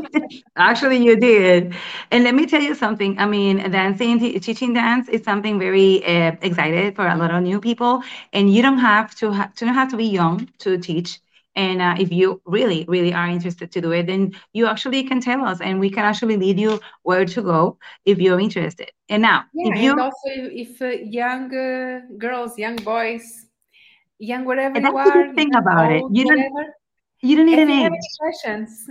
Actually, 0.57 0.97
you 1.03 1.15
did. 1.15 1.73
And 2.11 2.23
let 2.23 2.35
me 2.35 2.45
tell 2.45 2.61
you 2.61 2.75
something. 2.75 3.17
I 3.19 3.25
mean, 3.25 3.71
dancing, 3.71 4.19
teaching 4.39 4.73
dance 4.73 5.07
is 5.09 5.23
something 5.23 5.59
very 5.59 6.03
uh, 6.05 6.35
excited 6.41 6.95
for 6.95 7.07
a 7.07 7.15
lot 7.15 7.31
of 7.31 7.43
new 7.43 7.59
people. 7.59 8.01
And 8.33 8.53
you 8.53 8.61
don't 8.61 8.79
have 8.79 9.15
to 9.15 9.31
ha- 9.31 9.51
to 9.57 9.71
have 9.71 9.89
to 9.91 9.97
be 9.97 10.05
young 10.05 10.49
to 10.59 10.77
teach. 10.77 11.19
And 11.55 11.81
uh, 11.81 11.95
if 11.99 12.11
you 12.11 12.41
really, 12.45 12.85
really 12.87 13.13
are 13.13 13.27
interested 13.27 13.71
to 13.71 13.81
do 13.81 13.91
it, 13.91 14.07
then 14.07 14.33
you 14.53 14.67
actually 14.67 15.03
can 15.03 15.19
tell 15.19 15.43
us, 15.43 15.59
and 15.59 15.79
we 15.79 15.89
can 15.89 16.05
actually 16.05 16.37
lead 16.37 16.59
you 16.59 16.79
where 17.03 17.25
to 17.25 17.41
go 17.41 17.77
if 18.05 18.19
you're 18.19 18.39
interested. 18.39 18.91
And 19.09 19.23
now, 19.23 19.45
yeah, 19.53 19.73
if 19.73 19.81
you 19.81 19.91
and 19.91 19.99
also 19.99 20.15
if 20.25 20.81
uh, 20.81 20.87
young 20.87 21.53
uh, 21.53 22.01
girls, 22.17 22.57
young 22.57 22.77
boys, 22.77 23.45
young 24.19 24.45
whatever 24.45 24.79
you 24.79 24.95
are, 24.95 25.33
think 25.33 25.53
about 25.55 25.91
it. 25.91 26.03
You 26.11 26.25
don't. 26.25 26.73
You 27.21 27.35
don't 27.35 27.47
need 27.47 27.59
if 27.59 27.67
an 27.67 27.71
age. 27.71 27.91
questions, 28.19 28.89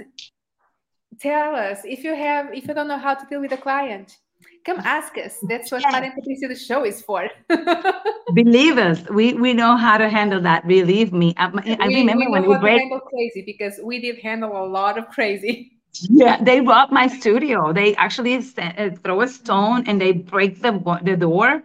tell 1.21 1.55
us. 1.55 1.81
If 1.85 2.05
you 2.05 2.15
have, 2.15 2.53
if 2.55 2.67
you 2.67 2.75
don't 2.75 2.89
know 2.89 2.99
how 2.99 3.15
to 3.15 3.27
deal 3.27 3.41
with 3.41 3.53
a 3.53 3.57
client, 3.57 4.17
come 4.65 4.79
ask 4.81 5.17
us. 5.19 5.39
That's 5.49 5.71
what 5.71 5.83
yeah. 5.83 6.11
Patricia 6.15 6.49
the 6.49 6.57
show 6.57 6.85
is 6.85 7.03
for. 7.03 7.29
Believe 8.35 8.79
us, 8.79 9.03
we 9.11 9.35
we 9.35 9.55
know 9.55 9.77
how 9.77 9.99
to 9.99 10.09
handle 10.09 10.41
that. 10.43 10.67
Believe 10.67 11.13
me. 11.13 11.35
I, 11.37 11.47
I 11.81 11.89
we, 11.89 11.97
remember 11.97 12.27
we 12.27 12.31
when 12.33 12.49
we 12.49 12.59
break 12.59 12.83
crazy 13.07 13.43
because 13.45 13.81
we 13.83 14.01
did 14.01 14.19
handle 14.19 14.53
a 14.65 14.67
lot 14.67 14.99
of 14.99 15.09
crazy. 15.09 15.73
Yeah, 16.11 16.43
they 16.43 16.61
robbed 16.61 16.93
my 16.93 17.09
studio. 17.09 17.73
They 17.73 17.97
actually 17.97 18.37
uh, 18.37 18.91
throw 19.03 19.23
a 19.23 19.29
stone 19.29 19.85
and 19.87 20.01
they 20.01 20.13
break 20.13 20.61
the 20.61 20.73
the 21.03 21.17
door 21.17 21.63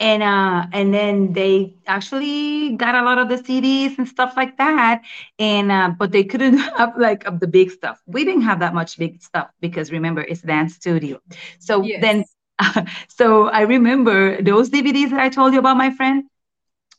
and 0.00 0.22
uh 0.22 0.66
and 0.72 0.94
then 0.94 1.32
they 1.32 1.74
actually 1.86 2.76
got 2.76 2.94
a 2.94 3.02
lot 3.02 3.18
of 3.18 3.28
the 3.28 3.36
CDs 3.36 3.98
and 3.98 4.06
stuff 4.06 4.34
like 4.36 4.56
that. 4.58 5.02
And 5.38 5.72
uh 5.72 5.92
but 5.98 6.12
they 6.12 6.24
couldn't 6.24 6.58
have 6.78 6.96
like 6.96 7.24
of 7.26 7.40
the 7.40 7.46
big 7.46 7.70
stuff. 7.70 8.00
We 8.06 8.24
didn't 8.24 8.42
have 8.42 8.60
that 8.60 8.74
much 8.74 8.98
big 8.98 9.22
stuff 9.22 9.50
because 9.60 9.90
remember 9.90 10.22
it's 10.22 10.42
dance 10.42 10.74
studio. 10.74 11.20
So 11.58 11.82
yes. 11.82 12.00
then 12.00 12.24
uh, 12.58 12.84
so 13.08 13.48
I 13.48 13.62
remember 13.62 14.40
those 14.42 14.70
DVDs 14.70 15.10
that 15.10 15.20
I 15.20 15.28
told 15.28 15.52
you 15.52 15.58
about 15.58 15.76
my 15.76 15.90
friend 15.90 16.24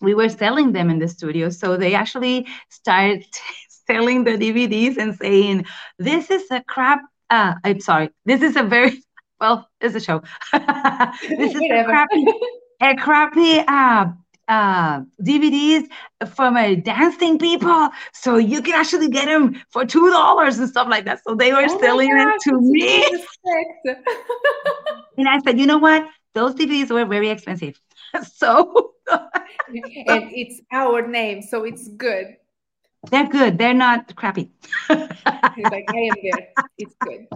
we 0.02 0.14
were 0.14 0.30
selling 0.30 0.72
them 0.72 0.90
in 0.90 1.00
the 1.00 1.10
studio. 1.10 1.50
So 1.50 1.76
they 1.76 1.94
actually 1.94 2.48
started 2.70 3.26
selling 3.88 4.24
the 4.24 4.32
DVDs 4.32 4.98
and 4.98 5.16
saying 5.16 5.66
this 5.98 6.30
is 6.30 6.44
a 6.52 6.64
crap 6.64 7.02
uh 7.30 7.56
I'm 7.64 7.80
sorry. 7.80 8.10
This 8.26 8.42
is 8.42 8.56
a 8.58 8.64
very 8.64 9.02
well, 9.40 9.70
it's 9.80 9.96
a 9.96 10.02
show. 10.02 10.22
this 10.52 11.56
is 11.56 11.62
a 11.62 11.84
crappy 11.86 12.26
a 12.82 12.96
crappy 12.96 13.60
uh, 13.68 14.06
uh, 14.48 15.02
DVDs 15.22 15.88
from 16.34 16.58
a 16.58 16.76
dancing 16.76 17.38
people, 17.38 17.90
so 18.14 18.38
you 18.38 18.62
can 18.62 18.74
actually 18.74 19.10
get 19.10 19.26
them 19.26 19.62
for 19.70 19.86
two 19.86 20.10
dollars 20.10 20.58
and 20.60 20.68
stuff 20.70 20.88
like 20.90 21.06
that. 21.06 21.22
So 21.24 21.36
they 21.36 21.52
were 21.54 21.66
Oh 21.70 21.80
selling 21.80 22.10
it 22.12 22.42
to 22.44 22.60
me, 22.60 23.06
and 25.18 25.30
I 25.30 25.40
said, 25.40 25.60
you 25.60 25.66
know 25.68 25.78
what? 25.78 26.08
Those 26.34 26.56
DVDs 26.56 26.90
were 26.92 27.06
very 27.06 27.30
expensive, 27.30 27.80
so 28.34 28.94
and 29.10 30.32
it's 30.34 30.62
our 30.72 31.06
name, 31.08 31.42
so 31.42 31.64
it's 31.64 31.88
good. 31.90 32.36
they're 33.12 33.28
good. 33.28 33.58
They're 33.58 33.74
not 33.74 34.16
crappy. 34.16 34.52
He's 34.90 35.72
like, 35.72 35.86
I 35.90 35.98
am 35.98 36.16
there. 36.24 36.48
It's 36.78 36.96
good. 37.02 37.28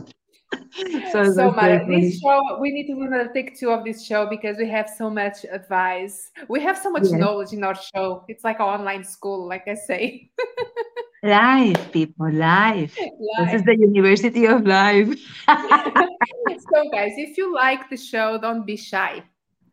so 1.12 1.32
So, 1.32 1.52
Mara, 1.52 1.86
this 1.88 2.20
show, 2.20 2.58
we 2.60 2.72
need 2.72 2.88
to 2.88 2.96
do 2.96 3.02
another 3.04 3.32
take 3.34 3.58
two 3.60 3.70
of 3.70 3.84
this 3.84 4.06
show 4.06 4.26
because 4.28 4.58
we 4.58 4.68
have 4.70 4.90
so 4.90 5.10
much 5.10 5.46
advice. 5.52 6.32
We 6.48 6.62
have 6.62 6.78
so 6.78 6.90
much 6.90 7.04
Yes. 7.04 7.14
knowledge 7.14 7.54
in 7.54 7.64
our 7.64 7.76
show. 7.76 8.26
It's 8.28 8.44
like 8.44 8.60
an 8.60 8.66
online 8.66 9.04
school, 9.04 9.48
like 9.48 9.68
I 9.68 9.76
say. 9.76 10.32
Life, 11.24 11.90
people, 11.94 12.30
life. 12.34 12.98
This 12.98 13.54
is 13.54 13.64
the 13.64 13.78
University 13.78 14.46
of 14.46 14.68
Life. 14.68 15.08
so, 15.48 16.90
guys, 16.92 17.14
if 17.16 17.38
you 17.38 17.54
like 17.56 17.90
the 17.90 17.96
show, 17.96 18.38
don't 18.38 18.66
be 18.66 18.76
shy. 18.76 19.24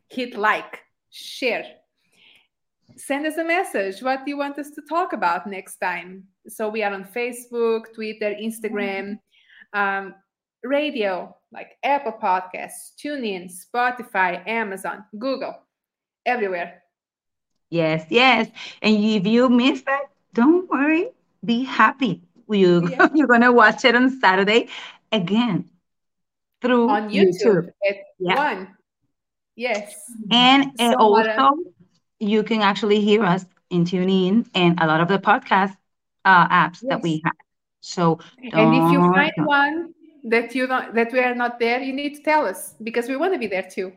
Hit 0.09 0.37
like, 0.37 0.79
share, 1.11 1.65
send 2.97 3.27
us 3.27 3.37
a 3.37 3.43
message. 3.45 4.01
What 4.01 4.25
do 4.25 4.31
you 4.31 4.39
want 4.39 4.61
us 4.61 4.71
to 4.71 4.83
talk 4.89 5.13
about 5.13 5.49
next 5.49 5.79
time? 5.79 6.29
So, 6.47 6.69
we 6.69 6.85
are 6.85 6.93
on 6.95 7.03
Facebook, 7.03 7.93
Twitter, 7.97 8.33
Instagram, 8.33 9.19
um, 9.73 10.15
radio, 10.65 11.35
like 11.53 11.77
Apple 11.83 12.13
Podcasts, 12.23 12.93
TuneIn, 13.03 13.51
Spotify, 13.51 14.47
Amazon, 14.47 15.05
Google, 15.19 15.55
everywhere. 16.27 16.83
Yes, 17.71 18.07
yes. 18.11 18.49
And 18.83 18.97
if 18.97 19.27
you 19.27 19.49
miss 19.49 19.83
that, 19.83 20.07
don't 20.35 20.69
worry. 20.69 21.09
Be 21.45 21.65
happy. 21.65 22.23
You, 22.49 22.89
Yeah. 22.91 23.09
you're 23.15 23.29
going 23.29 23.43
to 23.43 23.53
watch 23.53 23.85
it 23.85 23.95
on 23.95 24.21
Saturday 24.21 24.69
again 25.13 25.71
through 26.61 26.89
On 26.91 27.09
YouTube 27.09 27.69
at 27.89 27.97
Yeah. 28.19 28.37
one. 28.37 28.77
Yes. 29.57 29.95
And 30.31 30.73
So, 30.79 30.95
also, 30.99 31.57
you 32.19 32.43
can 32.43 32.61
actually 32.63 33.01
hear 33.01 33.25
us 33.25 33.45
in 33.71 33.85
TuneIn 33.85 34.49
and 34.55 34.79
a 34.81 34.87
lot 34.87 35.01
of 35.01 35.09
the 35.09 35.19
podcast 35.19 35.77
uh, 36.25 36.49
apps 36.49 36.81
that 36.89 37.03
we 37.03 37.23
have. 37.25 37.35
So, 37.81 38.21
And 38.39 38.75
if 38.75 38.93
you 38.93 39.01
find 39.01 39.33
one 39.47 39.95
that 40.25 40.55
you 40.55 40.67
don't 40.67 40.95
that 40.95 41.13
we 41.13 41.21
are 41.21 41.35
not 41.35 41.59
there, 41.59 41.81
you 41.81 41.93
need 41.93 42.15
to 42.17 42.23
tell 42.23 42.47
us 42.47 42.75
because 42.83 43.09
we 43.09 43.17
want 43.17 43.33
to 43.33 43.39
be 43.39 43.47
there 43.47 43.67
too. 43.69 43.93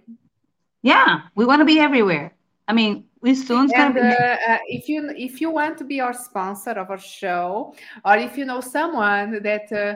yeah, 0.82 1.22
we 1.36 1.46
want 1.46 1.60
to 1.60 1.66
be 1.66 1.80
everywhere. 1.80 2.34
I 2.68 2.74
mean, 2.74 3.06
we 3.22 3.36
soon 3.36 3.70
And 3.76 3.98
uh, 3.98 4.02
uh, 4.02 4.58
if 4.68 4.88
you 4.88 5.10
if 5.16 5.42
you 5.42 5.50
want 5.52 5.78
to 5.80 5.84
be 5.84 6.00
our 6.02 6.14
sponsor 6.14 6.72
of 6.72 6.90
our 6.90 7.00
show, 7.00 7.74
or 8.06 8.18
if 8.18 8.38
you 8.38 8.46
know 8.46 8.62
someone 8.62 9.42
that 9.44 9.72
uh, 9.72 9.96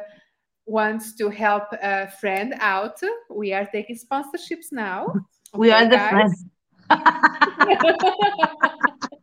wants 0.66 1.14
to 1.16 1.30
help 1.30 1.64
a 1.82 2.10
friend 2.20 2.54
out, 2.60 3.00
we 3.30 3.54
are 3.54 3.66
taking 3.66 3.98
sponsorships 3.98 4.72
now. 4.72 5.14
we 5.54 5.68
Okay, 5.68 5.72
are 5.72 5.86
the 5.86 5.98
guys? 5.98 6.10
friends. 6.10 6.46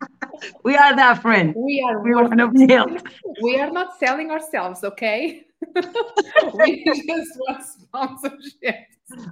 we 0.65 0.77
are 0.77 0.95
that 0.97 1.21
friend. 1.23 1.55
we 1.55 1.85
are 1.89 1.99
We 2.03 2.15
want 2.15 2.39
to 2.39 2.51
helped. 2.69 3.03
we 3.41 3.59
are 3.61 3.71
not 3.71 3.99
selling 3.99 4.31
ourselves, 4.31 4.85
okay? 4.85 5.45
we 6.55 6.85
just 7.07 7.31
want 7.39 7.63
sponsorship. 7.65 8.77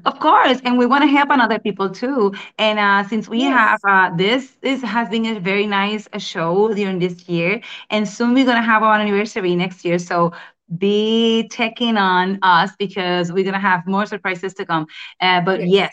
Of 0.04 0.18
course, 0.20 0.60
and 0.64 0.78
we 0.78 0.86
want 0.86 1.02
to 1.02 1.08
help 1.08 1.30
on 1.30 1.40
other 1.40 1.58
people 1.58 1.90
too. 1.90 2.32
And 2.58 2.78
uh, 2.78 3.02
since 3.08 3.28
we 3.28 3.42
Yes. 3.42 3.50
have 3.50 3.78
uh, 3.86 4.10
this, 4.16 4.56
this 4.62 4.82
has 4.82 5.08
been 5.08 5.24
a 5.26 5.40
very 5.40 5.66
nice 5.66 6.08
uh, 6.12 6.18
show 6.18 6.72
during 6.72 6.98
this 6.98 7.28
year, 7.28 7.60
and 7.90 8.06
soon 8.08 8.34
we're 8.34 8.44
gonna 8.46 8.62
have 8.62 8.82
our 8.82 8.94
anniversary 8.94 9.54
next 9.56 9.84
year. 9.84 9.98
So 9.98 10.32
be 10.78 11.48
checking 11.52 11.96
on 11.96 12.38
us 12.42 12.72
because 12.78 13.32
we're 13.32 13.44
gonna 13.44 13.58
have 13.60 13.86
more 13.86 14.06
surprises 14.06 14.54
to 14.54 14.64
come. 14.66 14.86
Uh, 15.20 15.40
but 15.40 15.62
Yes. 15.62 15.68
yes, 15.68 15.92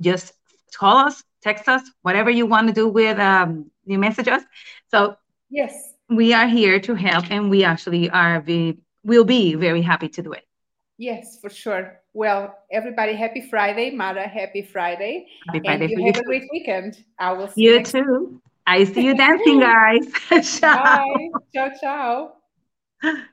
just 0.00 0.32
call 0.76 0.96
us, 0.98 1.22
text 1.42 1.68
us, 1.68 1.82
whatever 2.02 2.30
you 2.30 2.46
want 2.46 2.68
to 2.68 2.72
do 2.74 2.88
with 2.88 3.18
um, 3.18 3.70
you 3.88 3.98
message 3.98 4.28
us. 4.28 4.42
So 4.90 5.16
Yes. 5.50 5.94
we 6.08 6.32
are 6.34 6.46
here 6.46 6.78
to 6.80 6.94
help, 6.94 7.30
and 7.30 7.50
we 7.50 7.64
actually 7.64 8.10
are. 8.10 8.40
We 8.46 8.78
will 9.04 9.24
be 9.24 9.54
very 9.54 9.82
happy 9.82 10.08
to 10.10 10.22
do 10.22 10.32
it. 10.32 10.44
Yes, 10.98 11.38
for 11.40 11.48
sure. 11.50 12.00
Well, 12.12 12.54
everybody, 12.72 13.14
happy 13.14 13.40
Friday. 13.40 13.90
Mara, 13.90 14.26
happy 14.26 14.62
Friday. 14.62 15.28
Happy 15.46 15.58
And 15.58 15.64
Friday 15.66 15.88
you 15.88 15.96
for 15.96 16.00
you. 16.00 16.06
have 16.12 16.16
a 16.22 16.24
great 16.24 16.44
weekend. 16.52 17.04
I 17.18 17.32
will 17.32 17.48
see 17.48 17.62
you, 17.62 17.74
You 17.78 17.82
too. 17.84 18.42
I 18.66 18.84
see 18.84 19.04
you 19.06 19.14
dancing, 19.14 19.60
guys. 19.70 20.06
Ciao. 20.58 20.74
Bye. 20.84 21.28
Ciao, 21.54 21.70
ciao. 21.80 23.28